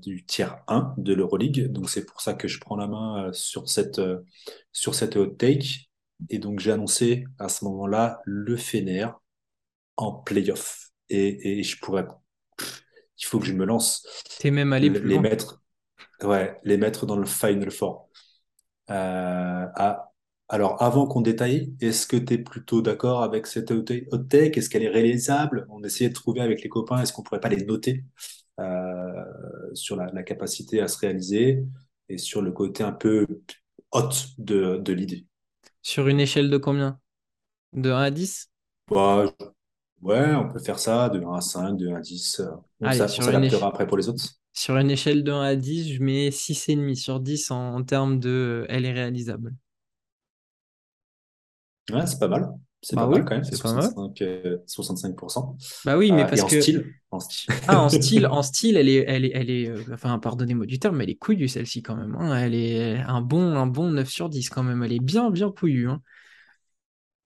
du 0.02 0.26
tiers 0.26 0.58
1 0.68 0.94
de 0.98 1.14
l'Euroleague. 1.14 1.72
Donc, 1.72 1.90
c'est 1.90 2.06
pour 2.06 2.20
ça 2.20 2.34
que 2.34 2.48
je 2.48 2.60
prends 2.60 2.76
la 2.76 2.88
main 2.88 3.30
sur 3.32 3.70
cette, 3.70 4.02
sur 4.74 4.94
cette 4.94 5.16
hot 5.16 5.28
take. 5.28 5.90
Et 6.30 6.40
donc, 6.40 6.60
j'ai 6.60 6.72
annoncé 6.72 7.26
à 7.40 7.48
ce 7.48 7.64
moment-là 7.66 8.20
le 8.26 8.58
Fener 8.58 9.08
en 9.96 10.12
playoff. 10.14 10.90
Et, 11.10 11.60
et 11.60 11.64
je 11.64 11.80
pourrais 11.80 12.06
il 13.20 13.26
faut 13.26 13.40
que 13.40 13.46
je 13.46 13.54
me 13.54 13.66
lance. 13.66 14.06
T'es 14.40 14.52
même 14.52 14.74
allé 14.74 14.90
plus 14.90 15.08
les 15.08 15.16
loin. 15.16 15.24
Mettre, 15.24 15.62
ouais, 16.24 16.60
les 16.64 16.78
mettre 16.78 17.06
dans 17.06 17.18
le 17.18 17.26
Final 17.26 17.72
Four. 17.72 18.10
Euh, 18.90 19.66
alors, 20.50 20.82
avant 20.82 21.08
qu'on 21.08 21.22
détaille, 21.22 21.76
est-ce 21.82 22.08
que 22.08 22.16
tu 22.16 22.36
es 22.36 22.38
plutôt 22.38 22.82
d'accord 22.82 23.22
avec 23.22 23.48
cette 23.48 23.72
hot 23.72 23.82
take 23.82 24.58
Est-ce 24.58 24.70
qu'elle 24.70 24.84
est 24.84 24.90
réalisable? 24.90 25.68
On 25.70 25.84
essayait 25.84 26.10
de 26.10 26.16
trouver 26.16 26.42
avec 26.42 26.62
les 26.64 26.70
copains, 26.70 27.02
est-ce 27.02 27.12
qu'on 27.12 27.24
pourrait 27.24 27.42
pas 27.42 27.50
les 27.50 27.66
noter 27.66 28.06
euh, 28.60 29.26
sur 29.74 29.98
la, 29.98 30.24
capacité 30.24 30.80
à 30.80 30.88
se 30.88 31.00
réaliser 31.00 31.66
et 32.08 32.18
sur 32.18 32.42
le 32.42 32.52
côté 32.52 32.84
un 32.84 32.94
peu 32.94 33.28
hot 33.92 34.10
de, 34.38 34.78
de 34.78 34.94
l'idée? 34.94 35.26
Sur 35.82 36.08
une 36.08 36.20
échelle 36.20 36.50
de 36.50 36.58
combien? 36.58 37.00
De 37.74 37.92
1 37.92 38.02
à 38.02 38.12
10 38.12 38.50
bah, 38.90 39.26
Ouais, 40.02 40.34
on 40.36 40.52
peut 40.52 40.58
faire 40.60 40.80
ça, 40.80 41.08
de 41.10 41.22
1 41.24 41.34
à 41.36 41.42
5, 41.42 41.74
de 41.78 41.88
1 41.90 41.96
à 41.98 42.02
10. 42.02 42.40
euh, 42.40 42.50
Allez, 42.82 43.08
s'a- 43.08 43.16
on 43.18 43.22
s'adaptera 43.22 43.68
après 43.68 43.86
pour 43.88 43.98
les 43.98 44.10
autres. 44.10 44.24
sur 44.54 44.76
une 44.78 44.92
échelle 44.92 45.24
de 45.24 45.32
1 45.32 45.42
à 45.42 45.56
10, 45.56 45.94
je 45.94 46.04
mets 46.04 46.32
6,5 46.32 46.96
sur 46.98 47.20
10 47.22 47.50
en, 47.52 47.76
en 47.76 47.84
termes 47.86 48.20
de 48.20 48.30
euh, 48.30 48.66
elle 48.70 48.84
est 48.86 48.92
réalisable. 48.92 49.56
Ouais, 51.92 52.06
c'est 52.06 52.20
pas 52.20 52.28
mal. 52.28 52.50
C'est 52.82 52.98
Bah 52.98 53.06
pas 53.06 53.08
mal 53.08 53.24
oui, 53.24 53.26
quand 53.26 53.36
même, 53.36 53.44
c'est 53.44 53.58
pas 53.62 53.74
mal. 53.74 53.96
65, 53.96 54.22
euh, 54.22 54.60
65%. 54.68 55.58
Bah 55.84 55.98
oui, 55.98 56.12
mais 56.12 56.26
et 56.34 56.42
parce 56.42 56.44
en 56.44 56.50
que 56.50 56.50
style, 56.50 56.94
en 57.12 57.20
style. 57.20 57.54
Ah, 57.68 57.82
en 57.82 57.90
style, 57.90 58.28
en 58.28 58.44
style, 58.44 58.78
elle 58.78 58.90
est, 58.90 59.06
elle 59.08 59.26
est, 59.26 59.32
elle 59.34 59.50
est, 59.50 59.70
euh, 59.70 59.84
enfin, 59.94 60.20
pardonnez-moi 60.20 60.66
du 60.66 60.80
terme, 60.80 60.98
mais 60.98 61.04
elle 61.06 61.10
est 61.12 61.16
couillue 61.18 61.48
celle-ci 61.50 61.82
quand 61.84 61.96
même. 61.98 62.16
hein. 62.16 62.38
Elle 62.38 62.56
est 62.56 62.98
un 63.00 63.22
bon, 63.22 63.56
un 63.58 63.68
bon 63.68 63.92
9 63.92 64.10
sur 64.10 64.30
10 64.30 64.50
quand 64.50 64.64
même. 64.64 64.84
Elle 64.84 64.94
est 64.94 65.00
bien, 65.00 65.32
bien 65.32 65.52
couillue. 65.52 65.90
hein. 65.90 66.02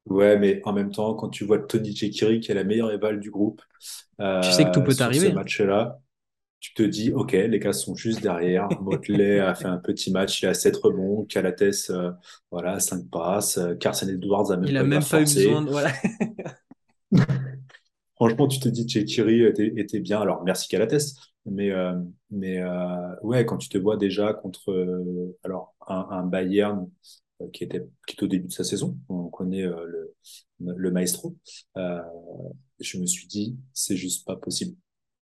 Ouais, 0.07 0.37
mais 0.37 0.61
en 0.65 0.73
même 0.73 0.91
temps, 0.91 1.13
quand 1.13 1.29
tu 1.29 1.45
vois 1.45 1.59
Tony 1.59 1.95
Chekiri, 1.95 2.39
qui 2.39 2.51
est 2.51 2.55
la 2.55 2.63
meilleure 2.63 2.91
éval 2.91 3.19
du 3.19 3.29
groupe, 3.31 3.61
Tu 4.41 4.51
sais 4.51 4.65
que 4.65 4.71
tout 4.71 4.79
euh, 4.79 4.83
peut 4.83 4.91
ce 4.91 5.03
arriver. 5.03 5.29
hein. 5.31 5.35
match-là, 5.35 5.99
tu 6.59 6.73
te 6.73 6.83
dis, 6.83 7.11
OK, 7.13 7.33
les 7.33 7.59
gars 7.59 7.73
sont 7.73 7.95
juste 7.95 8.21
derrière. 8.21 8.69
Motley 8.81 9.39
a 9.39 9.55
fait 9.55 9.67
un 9.67 9.77
petit 9.77 10.11
match, 10.11 10.41
il 10.43 10.47
a 10.47 10.53
7 10.53 10.77
rebonds. 10.77 11.25
Calates, 11.25 11.63
euh, 11.91 12.11
voilà, 12.51 12.79
5 12.79 13.09
passes. 13.11 13.57
Euh, 13.57 13.75
Carson 13.75 14.07
Edwards 14.09 14.51
a 14.51 14.57
même 14.57 14.69
Il 14.69 14.77
a 14.77 14.81
pas 14.81 14.85
à 14.85 14.87
même 14.87 15.03
pas 15.03 15.21
eu 15.21 15.25
besoin 15.25 15.61
de, 15.63 15.69
voilà. 15.71 15.91
Franchement, 18.15 18.47
tu 18.47 18.59
te 18.59 18.69
dis, 18.69 18.87
Chekiri 18.87 19.43
était, 19.45 19.73
était 19.77 19.99
bien. 19.99 20.21
Alors, 20.21 20.43
merci 20.43 20.67
Calates. 20.67 21.01
Mais, 21.45 21.71
euh, 21.71 21.93
mais 22.29 22.61
euh, 22.61 23.15
ouais, 23.23 23.45
quand 23.45 23.57
tu 23.57 23.67
te 23.67 23.77
vois 23.79 23.97
déjà 23.97 24.31
contre 24.33 24.71
euh, 24.71 25.35
alors 25.43 25.73
un, 25.87 26.05
un 26.11 26.23
Bayern 26.23 26.81
euh, 26.81 26.85
qui 27.53 27.63
était, 27.63 27.85
qui 28.07 28.15
était 28.15 28.23
au 28.23 28.27
début 28.27 28.47
de 28.47 28.53
sa 28.53 28.63
saison, 28.63 28.97
on 29.09 29.29
connaît 29.29 29.63
euh, 29.63 29.85
le, 30.59 30.91
maestro, 30.91 31.35
euh, 31.77 32.01
je 32.79 32.97
me 32.97 33.05
suis 33.05 33.27
dit, 33.27 33.57
c'est 33.73 33.97
juste 33.97 34.25
pas 34.25 34.35
possible. 34.35 34.75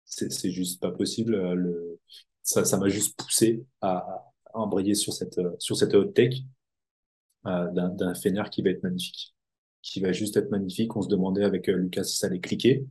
C'est 0.06 0.52
juste 0.52 0.82
pas 0.82 0.92
possible. 0.92 1.36
euh, 1.36 1.56
Le, 1.56 2.00
ça, 2.44 2.78
m'a 2.78 2.90
juste 2.90 3.18
poussé 3.20 3.66
à, 3.82 4.32
embrayer 4.54 4.96
sur 4.96 5.14
cette, 5.14 5.38
euh, 5.40 5.56
sur 5.60 5.76
cette 5.78 6.14
take 6.14 6.46
euh, 7.48 7.70
d'un 7.72 8.14
Fener 8.16 8.44
qui 8.52 8.62
va 8.62 8.70
être 8.72 8.84
magnifique. 8.84 9.36
Qui 9.82 10.00
va 10.02 10.12
juste 10.12 10.36
être 10.38 10.50
magnifique. 10.50 10.96
On 10.96 11.02
se 11.02 11.08
demandait 11.10 11.44
avec 11.44 11.70
euh, 11.70 11.76
Lucas 11.76 12.04
si 12.06 12.18
ça 12.18 12.28
allait 12.28 12.40
cliquer. 12.40 12.88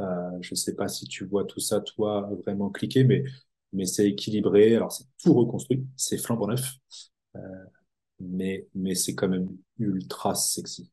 Euh, 0.00 0.30
je 0.40 0.54
sais 0.54 0.74
pas 0.76 0.88
si 0.88 1.06
tu 1.06 1.24
vois 1.24 1.44
tout 1.44 1.60
ça, 1.60 1.80
toi, 1.80 2.30
vraiment 2.44 2.70
cliquer, 2.70 3.02
mais, 3.04 3.24
mais 3.72 3.84
c'est 3.86 4.08
équilibré. 4.08 4.76
Alors, 4.76 4.92
c'est 4.92 5.04
tout 5.22 5.34
reconstruit. 5.34 5.84
C'est 5.96 6.18
flambant 6.18 6.46
neuf. 6.48 6.74
Euh, 7.36 7.40
mais, 8.20 8.66
c'est 8.94 9.14
quand 9.14 9.28
même 9.28 9.48
ultra 9.78 10.34
sexy. 10.34 10.90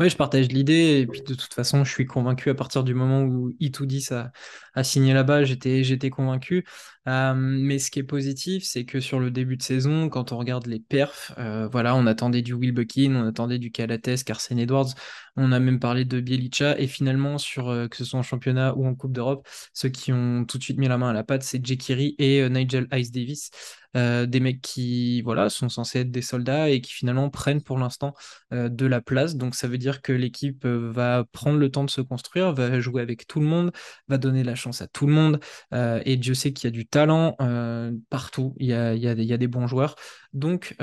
Ouais, 0.00 0.10
je 0.10 0.16
partage 0.16 0.48
l'idée, 0.48 0.98
et 1.02 1.06
puis 1.06 1.22
de 1.22 1.34
toute 1.34 1.54
façon, 1.54 1.84
je 1.84 1.92
suis 1.92 2.04
convaincu 2.04 2.50
à 2.50 2.54
partir 2.54 2.82
du 2.82 2.94
moment 2.94 3.22
où 3.22 3.52
Itoudis 3.60 4.08
a, 4.10 4.32
a 4.74 4.82
signé 4.82 5.14
là-bas, 5.14 5.44
j'étais, 5.44 5.84
j'étais 5.84 6.10
convaincu. 6.10 6.66
Euh, 7.06 7.32
mais 7.36 7.78
ce 7.78 7.92
qui 7.92 8.00
est 8.00 8.02
positif, 8.02 8.64
c'est 8.64 8.84
que 8.86 8.98
sur 8.98 9.20
le 9.20 9.30
début 9.30 9.56
de 9.56 9.62
saison, 9.62 10.08
quand 10.08 10.32
on 10.32 10.38
regarde 10.38 10.66
les 10.66 10.80
perfs, 10.80 11.32
euh, 11.38 11.68
voilà, 11.68 11.94
on 11.94 12.08
attendait 12.08 12.42
du 12.42 12.54
Will 12.54 12.72
Buckin, 12.72 13.14
on 13.14 13.28
attendait 13.28 13.60
du 13.60 13.70
Calates, 13.70 14.24
Carson 14.24 14.56
Edwards, 14.58 14.94
on 15.36 15.52
a 15.52 15.60
même 15.60 15.78
parlé 15.78 16.04
de 16.04 16.20
Bielicha, 16.20 16.76
et 16.76 16.88
finalement, 16.88 17.38
sur, 17.38 17.68
euh, 17.68 17.86
que 17.86 17.96
ce 17.96 18.04
soit 18.04 18.18
en 18.18 18.24
championnat 18.24 18.74
ou 18.74 18.86
en 18.86 18.96
Coupe 18.96 19.12
d'Europe, 19.12 19.46
ceux 19.74 19.90
qui 19.90 20.12
ont 20.12 20.44
tout 20.44 20.58
de 20.58 20.62
suite 20.64 20.78
mis 20.78 20.88
la 20.88 20.98
main 20.98 21.10
à 21.10 21.12
la 21.12 21.22
pâte, 21.22 21.44
c'est 21.44 21.64
Jekiri 21.64 22.16
et 22.18 22.48
Nigel 22.48 22.88
Ice 22.94 23.12
Davis. 23.12 23.52
Euh, 23.96 24.26
des 24.26 24.40
mecs 24.40 24.60
qui 24.60 25.22
voilà 25.22 25.48
sont 25.50 25.68
censés 25.68 26.00
être 26.00 26.10
des 26.10 26.22
soldats 26.22 26.68
et 26.68 26.80
qui 26.80 26.92
finalement 26.92 27.30
prennent 27.30 27.62
pour 27.62 27.78
l'instant 27.78 28.14
euh, 28.52 28.68
de 28.68 28.86
la 28.86 29.00
place. 29.00 29.36
Donc 29.36 29.54
ça 29.54 29.68
veut 29.68 29.78
dire 29.78 30.02
que 30.02 30.12
l'équipe 30.12 30.64
euh, 30.64 30.90
va 30.92 31.24
prendre 31.32 31.58
le 31.58 31.70
temps 31.70 31.84
de 31.84 31.90
se 31.90 32.00
construire, 32.00 32.52
va 32.52 32.80
jouer 32.80 33.02
avec 33.02 33.26
tout 33.26 33.40
le 33.40 33.46
monde, 33.46 33.72
va 34.08 34.18
donner 34.18 34.42
la 34.44 34.54
chance 34.54 34.82
à 34.82 34.88
tout 34.88 35.06
le 35.06 35.12
monde. 35.12 35.40
Et 36.04 36.16
Dieu 36.16 36.34
sait 36.34 36.52
qu'il 36.52 36.68
y 36.68 36.68
a 36.68 36.70
du 36.70 36.86
talent 36.86 37.36
partout, 38.10 38.54
il 38.58 38.66
y 38.66 38.72
a, 38.72 38.94
il 38.94 39.02
y 39.02 39.32
a, 39.32 39.36
des 39.36 39.48
bons 39.48 39.66
joueurs. 39.66 39.96
Donc 40.32 40.74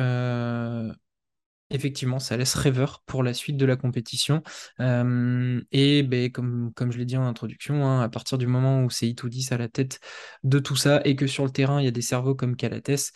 Effectivement, 1.71 2.19
ça 2.19 2.35
laisse 2.35 2.53
rêveur 2.53 3.01
pour 3.05 3.23
la 3.23 3.33
suite 3.33 3.55
de 3.55 3.65
la 3.65 3.77
compétition. 3.77 4.43
Euh, 4.81 5.61
et 5.71 6.03
ben, 6.03 6.29
comme, 6.31 6.91
je 6.91 6.97
l'ai 6.97 7.05
dit 7.05 7.17
en 7.17 7.25
introduction, 7.25 7.85
hein, 7.85 8.01
à 8.01 8.09
partir 8.09 8.37
du 8.37 8.45
moment 8.45 8.83
où 8.83 8.89
c'est 8.89 9.07
Itoudis 9.07 9.47
à 9.51 9.57
la 9.57 9.69
tête 9.69 9.99
de 10.43 10.59
tout 10.59 10.75
ça 10.75 11.01
et 11.05 11.15
que 11.15 11.27
sur 11.27 11.45
le 11.45 11.51
terrain, 11.51 11.81
il 11.81 11.85
y 11.85 11.87
a 11.87 11.91
des 11.91 12.01
cerveaux 12.01 12.35
comme 12.35 12.55
Calates, 12.57 13.13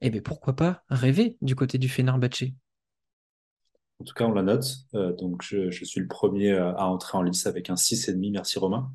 et 0.00 0.10
ben, 0.10 0.22
pourquoi 0.22 0.54
pas 0.54 0.84
rêver 0.88 1.36
du 1.42 1.56
côté 1.56 1.76
du 1.76 1.88
Fenerbahçe? 1.88 2.52
En 4.00 4.04
tout 4.04 4.14
cas, 4.14 4.26
on 4.26 4.32
la 4.32 4.44
note. 4.44 4.76
Euh, 4.94 5.12
donc, 5.16 5.42
je, 5.42 5.70
je 5.70 5.84
suis 5.84 6.00
le 6.00 6.06
premier 6.06 6.52
à 6.52 6.86
entrer 6.86 7.18
en 7.18 7.22
lice 7.22 7.46
avec 7.46 7.68
un 7.68 7.74
6,5. 7.74 8.30
Merci 8.30 8.60
Romain. 8.60 8.92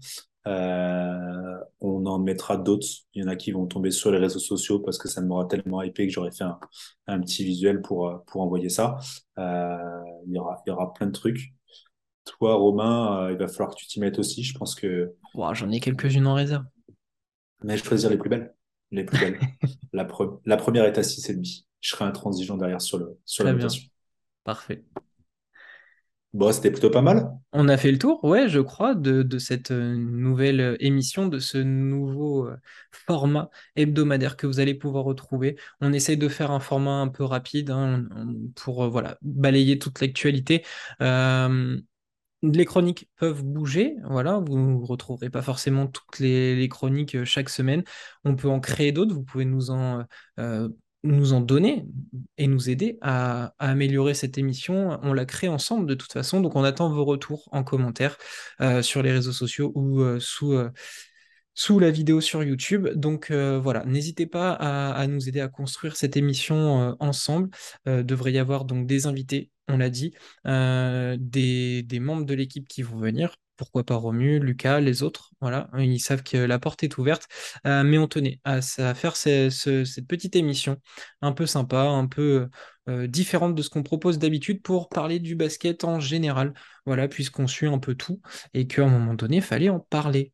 Euh, 0.47 1.57
on 1.79 2.05
en 2.05 2.19
mettra 2.19 2.57
d'autres. 2.57 2.87
Il 3.13 3.23
y 3.23 3.25
en 3.25 3.29
a 3.29 3.35
qui 3.35 3.51
vont 3.51 3.65
tomber 3.65 3.91
sur 3.91 4.11
les 4.11 4.17
réseaux 4.17 4.39
sociaux 4.39 4.79
parce 4.79 4.97
que 4.97 5.07
ça 5.07 5.21
m'aura 5.21 5.45
tellement 5.45 5.81
hypé 5.81 6.07
que 6.07 6.13
j'aurais 6.13 6.31
fait 6.31 6.43
un, 6.43 6.59
un, 7.07 7.21
petit 7.21 7.43
visuel 7.43 7.81
pour, 7.81 8.07
euh, 8.07 8.17
pour 8.27 8.41
envoyer 8.41 8.69
ça. 8.69 8.97
Euh, 9.37 9.77
il, 10.25 10.33
y 10.33 10.39
aura, 10.39 10.61
il 10.65 10.69
y 10.69 10.73
aura 10.73 10.93
plein 10.93 11.07
de 11.07 11.11
trucs. 11.11 11.53
Toi, 12.25 12.55
Romain, 12.55 13.25
euh, 13.25 13.31
il 13.31 13.37
va 13.37 13.47
falloir 13.47 13.69
que 13.71 13.75
tu 13.75 13.87
t'y 13.87 13.99
mettes 13.99 14.19
aussi. 14.19 14.43
Je 14.43 14.57
pense 14.57 14.75
que. 14.75 15.13
wow, 15.33 15.53
J'en 15.53 15.69
ai 15.71 15.79
quelques-unes 15.79 16.27
en 16.27 16.35
réserve. 16.35 16.65
Mais 17.63 17.77
je 17.77 17.83
choisir 17.83 18.09
les 18.09 18.17
plus 18.17 18.29
belles. 18.29 18.53
Les 18.91 19.03
plus 19.03 19.19
belles. 19.19 19.39
la, 19.93 20.05
pre 20.05 20.39
la 20.45 20.57
première 20.57 20.85
est 20.85 20.97
à 20.97 21.01
6,5. 21.01 21.65
Je 21.81 21.89
serai 21.89 22.05
intransigeant 22.05 22.55
derrière 22.55 22.81
sur, 22.81 22.97
le, 22.97 23.17
sur 23.25 23.43
Très 23.43 23.53
bien. 23.53 23.67
Parfait. 24.45 24.83
Bon, 26.33 26.51
c'était 26.51 26.71
plutôt 26.71 26.89
pas 26.89 27.03
mal. 27.03 27.31
On 27.51 27.67
a 27.69 27.77
fait 27.77 27.91
le 27.91 27.99
tour, 27.99 28.23
ouais, 28.23 28.49
je 28.49 28.59
crois, 28.59 28.95
de, 28.95 29.37
cette 29.37 29.69
euh, 29.69 29.95
nouvelle 29.95 30.59
euh, 30.61 30.75
émission, 30.79 31.27
de 31.27 31.37
ce 31.37 31.59
nouveau 31.59 32.47
euh, 32.47 32.57
format 32.91 33.51
hebdomadaire 33.75 34.35
que 34.35 34.47
vous 34.47 34.59
allez 34.59 34.73
pouvoir 34.73 35.03
retrouver. 35.03 35.57
On 35.79 35.93
essaye 35.93 36.17
de 36.17 36.27
faire 36.27 36.49
un 36.49 36.59
format 36.59 37.01
un 37.01 37.07
peu 37.09 37.23
rapide 37.23 37.69
hein, 37.69 38.07
pour 38.55 38.91
balayer 39.21 39.77
toute 39.77 40.01
l'actualité. 40.01 40.63
Les 42.45 42.65
chroniques 42.65 43.09
peuvent 43.15 43.41
bouger, 43.41 43.95
voilà, 44.03 44.39
vous 44.39 44.57
ne 44.57 44.83
retrouverez 44.83 45.29
pas 45.29 45.41
forcément 45.41 45.87
toutes 45.87 46.19
les, 46.19 46.67
chroniques 46.67 47.23
chaque 47.23 47.47
semaine. 47.47 47.83
On 48.25 48.35
peut 48.35 48.49
en 48.49 48.59
créer 48.59 48.91
d'autres, 48.91 49.13
vous 49.13 49.23
pouvez 49.23 49.45
nous 49.45 49.69
en 49.69 50.03
nous 51.03 51.33
en 51.33 51.41
donner 51.41 51.85
et 52.37 52.47
nous 52.47 52.69
aider 52.69 52.97
à, 53.01 53.53
améliorer 53.59 54.13
cette 54.13 54.37
émission. 54.37 54.99
On 55.03 55.13
la 55.13 55.25
crée 55.25 55.47
ensemble 55.47 55.87
de 55.87 55.95
toute 55.95 56.13
façon, 56.13 56.41
donc 56.41 56.55
on 56.55 56.63
attend 56.63 56.89
vos 56.89 57.05
retours 57.05 57.47
en 57.51 57.63
commentaire 57.63 58.17
euh, 58.61 58.81
sur 58.81 59.03
les 59.03 59.11
réseaux 59.11 59.31
sociaux 59.31 59.71
ou 59.75 60.01
euh, 60.01 60.19
sous, 60.19 60.57
sous 61.53 61.79
la 61.79 61.91
vidéo 61.91 62.21
sur 62.21 62.43
YouTube. 62.43 62.87
Donc 62.95 63.31
euh, 63.31 63.59
voilà, 63.59 63.85
n'hésitez 63.85 64.25
pas 64.27 64.53
à, 64.53 65.05
nous 65.07 65.27
aider 65.27 65.41
à 65.41 65.49
construire 65.49 65.95
cette 65.95 66.17
émission 66.17 66.95
ensemble. 66.99 67.49
devrait 67.85 68.33
y 68.33 68.39
avoir 68.39 68.65
donc 68.65 68.87
des 68.87 69.05
invités, 69.05 69.51
on 69.67 69.77
l'a 69.77 69.89
dit, 69.89 70.13
des 70.45 71.99
membres 71.99 72.25
de 72.25 72.33
l'équipe 72.33 72.67
qui 72.67 72.81
vont 72.81 72.97
venir 72.97 73.35
pourquoi 73.57 73.83
pas 73.83 73.95
Romu, 73.95 74.39
Lucas, 74.39 74.79
les 74.79 75.03
autres, 75.03 75.31
voilà, 75.41 75.69
ils 75.77 75.99
savent 75.99 76.23
que 76.23 76.37
la 76.37 76.59
porte 76.59 76.83
est 76.83 76.97
ouverte, 76.97 77.27
euh, 77.65 77.83
mais 77.83 77.97
on 77.97 78.07
tenait 78.07 78.39
à, 78.43 78.61
faire 78.61 79.15
ce, 79.15 79.49
ce, 79.49 79.85
cette 79.85 80.07
petite 80.07 80.35
émission 80.35 80.77
un 81.21 81.31
peu 81.31 81.45
sympa, 81.45 81.81
un 81.81 82.07
peu 82.07 82.49
euh, 82.89 83.07
différente 83.07 83.55
de 83.55 83.61
ce 83.61 83.69
qu'on 83.69 83.83
propose 83.83 84.19
d'habitude 84.19 84.61
pour 84.61 84.89
parler 84.89 85.19
du 85.19 85.35
basket 85.35 85.83
en 85.85 85.99
général, 85.99 86.53
voilà, 86.85 87.07
puisqu'on 87.07 87.47
suit 87.47 87.67
un 87.67 87.79
peu 87.79 87.95
tout 87.95 88.21
et 88.53 88.67
qu'à 88.67 88.83
un 88.83 88.89
moment 88.89 89.13
donné, 89.13 89.37
il 89.37 89.41
fallait 89.41 89.69
en 89.69 89.79
parler. 89.79 90.33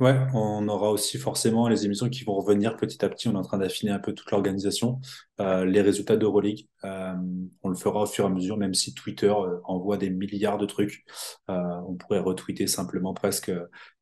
Ouais, 0.00 0.18
on 0.34 0.66
aura 0.66 0.90
aussi 0.90 1.18
forcément 1.18 1.68
les 1.68 1.84
émissions 1.84 2.08
qui 2.08 2.24
vont 2.24 2.34
revenir 2.34 2.76
petit 2.76 3.04
à 3.04 3.08
petit. 3.08 3.28
On 3.28 3.34
est 3.34 3.36
en 3.36 3.42
train 3.42 3.58
d'affiner 3.58 3.92
un 3.92 4.00
peu 4.00 4.12
toute 4.12 4.28
l'organisation. 4.32 5.00
Euh, 5.40 5.64
les 5.64 5.82
résultats 5.82 6.16
d'Euroleague, 6.16 6.66
euh, 6.82 7.14
on 7.62 7.68
le 7.68 7.76
fera 7.76 8.02
au 8.02 8.06
fur 8.06 8.24
et 8.24 8.26
à 8.26 8.30
mesure, 8.30 8.56
même 8.56 8.74
si 8.74 8.92
Twitter 8.92 9.28
euh, 9.28 9.60
envoie 9.62 9.96
des 9.96 10.10
milliards 10.10 10.58
de 10.58 10.66
trucs. 10.66 11.04
Euh, 11.48 11.54
on 11.86 11.94
pourrait 11.94 12.18
retweeter 12.18 12.66
simplement 12.66 13.14
presque 13.14 13.52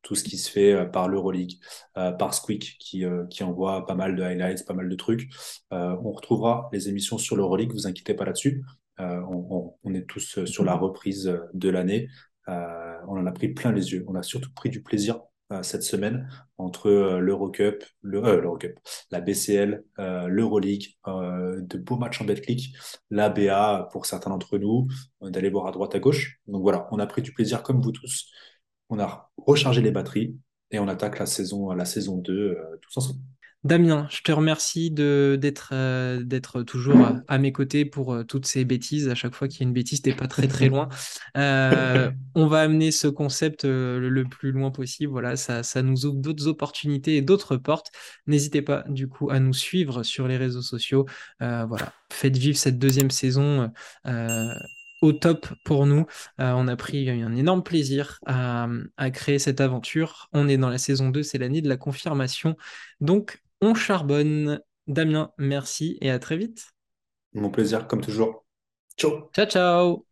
tout 0.01 0.15
ce 0.15 0.25
qui 0.25 0.39
se 0.39 0.51
fait 0.51 0.91
par 0.91 1.09
l'Euroleague, 1.09 1.59
par 1.95 2.33
Squeak 2.35 2.77
qui, 2.81 3.05
envoie 3.43 3.87
pas 3.87 3.95
mal 3.95 4.17
de 4.17 4.23
highlights, 4.23 4.67
pas 4.67 4.75
mal 4.75 4.89
de 4.89 4.97
trucs. 4.97 5.31
on 5.71 6.11
retrouvera 6.11 6.71
les 6.73 6.89
émissions 6.89 7.19
sur 7.19 7.37
l'Euroleague, 7.37 7.73
vous 7.73 7.87
inquiétez 7.87 8.15
pas 8.15 8.25
là-dessus. 8.25 8.65
On, 8.99 9.95
est 9.95 10.09
tous 10.09 10.45
sur 10.45 10.65
la 10.65 10.75
reprise 10.75 11.39
de 11.55 11.69
l'année. 11.69 12.09
on 12.49 13.17
en 13.17 13.27
a 13.27 13.33
pris 13.33 13.49
plein 13.49 13.73
les 13.73 13.93
yeux. 13.93 14.05
On 14.09 14.17
a 14.17 14.23
surtout 14.23 14.51
pris 14.55 14.71
du 14.71 14.83
plaisir 14.83 15.21
cette 15.63 15.83
semaine 15.83 16.29
entre 16.57 16.89
euh, 16.89 17.19
l'Eurocup, 17.19 17.85
le, 18.01 18.25
euh, 18.25 18.59
la 19.11 19.21
BCL, 19.21 19.85
euh, 19.99 20.29
l'Euroleague, 20.29 20.87
euh, 21.07 21.61
de 21.61 21.79
beaux 21.79 21.97
matchs 21.97 22.21
en 22.21 22.25
Betclic, 22.25 22.75
l'ABA 23.11 23.89
pour 23.93 24.07
certains 24.07 24.31
d'entre 24.31 24.59
nous, 24.59 24.89
euh, 25.23 25.31
d'aller 25.31 25.51
voir 25.51 25.67
à 25.67 25.73
droite 25.73 25.95
à 25.95 25.99
gauche. 25.99 26.39
Donc 26.47 26.63
voilà, 26.63 26.89
on 26.93 26.99
a 26.99 27.07
pris 27.07 27.23
du 27.23 27.33
plaisir 27.33 27.63
comme 27.63 27.81
vous 27.83 27.93
tous. 27.93 28.31
On 28.89 28.99
a 28.99 29.31
rechargé 29.37 29.83
les 29.83 29.91
batteries 29.91 30.37
et 30.71 30.79
on 30.79 30.89
attaque 30.89 31.19
la 31.19 31.27
saison, 31.27 31.73
la 31.73 31.85
saison 31.85 32.19
2 32.19 32.57
tous 32.81 32.97
ensemble. 32.97 33.32
Damien, 33.65 34.09
je 34.11 34.23
te 34.23 34.33
remercie 34.33 34.93
euh, 34.99 35.37
d'être 35.37 36.63
toujours 36.65 37.07
à, 37.29 37.39
mes 37.39 37.53
côtés 37.53 37.85
pour 37.85 38.13
euh, 38.13 38.25
toutes 38.25 38.45
ces 38.45 38.65
bêtises. 38.65 39.09
À 39.09 39.15
chaque 39.15 39.37
fois 39.37 39.47
qu'il 39.47 39.61
y 39.61 39.63
a 39.63 39.69
une 39.69 39.73
bêtise, 39.73 40.03
t'es 40.03 40.15
pas 40.15 40.27
très 40.27 40.49
très 40.49 40.69
loin. 40.69 40.89
Euh, 41.37 42.11
on 42.35 42.49
va 42.49 42.63
amener 42.63 42.91
ce 42.91 43.07
concept 43.07 43.65
le 43.65 44.25
plus 44.25 44.51
loin 44.51 44.73
possible. 44.73 45.13
Voilà, 45.13 45.37
ça, 45.37 45.63
ça 45.63 45.83
nous 45.83 46.07
ouvre 46.07 46.17
d'autres 46.17 46.49
opportunités 46.49 47.17
et 47.17 47.23
d'autres 47.23 47.57
portes. 47.57 47.93
N'hésitez 48.27 48.63
pas 48.63 48.85
du 48.89 49.07
coup 49.07 49.31
à 49.31 49.39
nous 49.39 49.53
suivre 49.55 50.03
sur 50.03 50.27
les 50.27 50.37
réseaux 50.37 50.63
sociaux. 50.63 51.07
voilà, 51.39 51.93
faites 52.11 52.37
vivre 52.37 52.59
cette 52.59 52.81
deuxième 52.81 53.13
saison 53.13 53.71
au 55.03 55.13
top 55.13 55.47
pour 55.65 55.87
nous. 55.87 56.07
on 56.39 56.67
a 56.67 56.77
pris 56.77 57.09
un 57.11 57.37
énorme 57.37 57.63
plaisir 57.63 58.19
à, 58.27 58.67
à, 58.97 59.11
créer 59.11 59.39
cette 59.39 59.61
aventure. 59.61 60.29
On 60.33 60.49
est 60.49 60.57
dans 60.57 60.69
la 60.69 60.79
saison 60.79 61.11
2, 61.11 61.23
c'est 61.23 61.39
l'année 61.39 61.63
de 61.63 61.69
la 61.69 61.77
confirmation. 61.77 62.57
Donc, 63.01 63.42
on 63.63 63.75
charbonne. 63.75 64.61
Damien, 64.87 65.33
merci 65.39 65.97
et 66.03 66.11
à 66.11 66.19
très 66.19 66.37
vite. 66.37 66.75
Mon 67.35 67.51
plaisir, 67.51 67.87
comme 67.89 68.01
toujours. 68.01 68.47
Ciao. 68.97 69.33
Ciao, 69.35 69.47
ciao. 69.47 70.07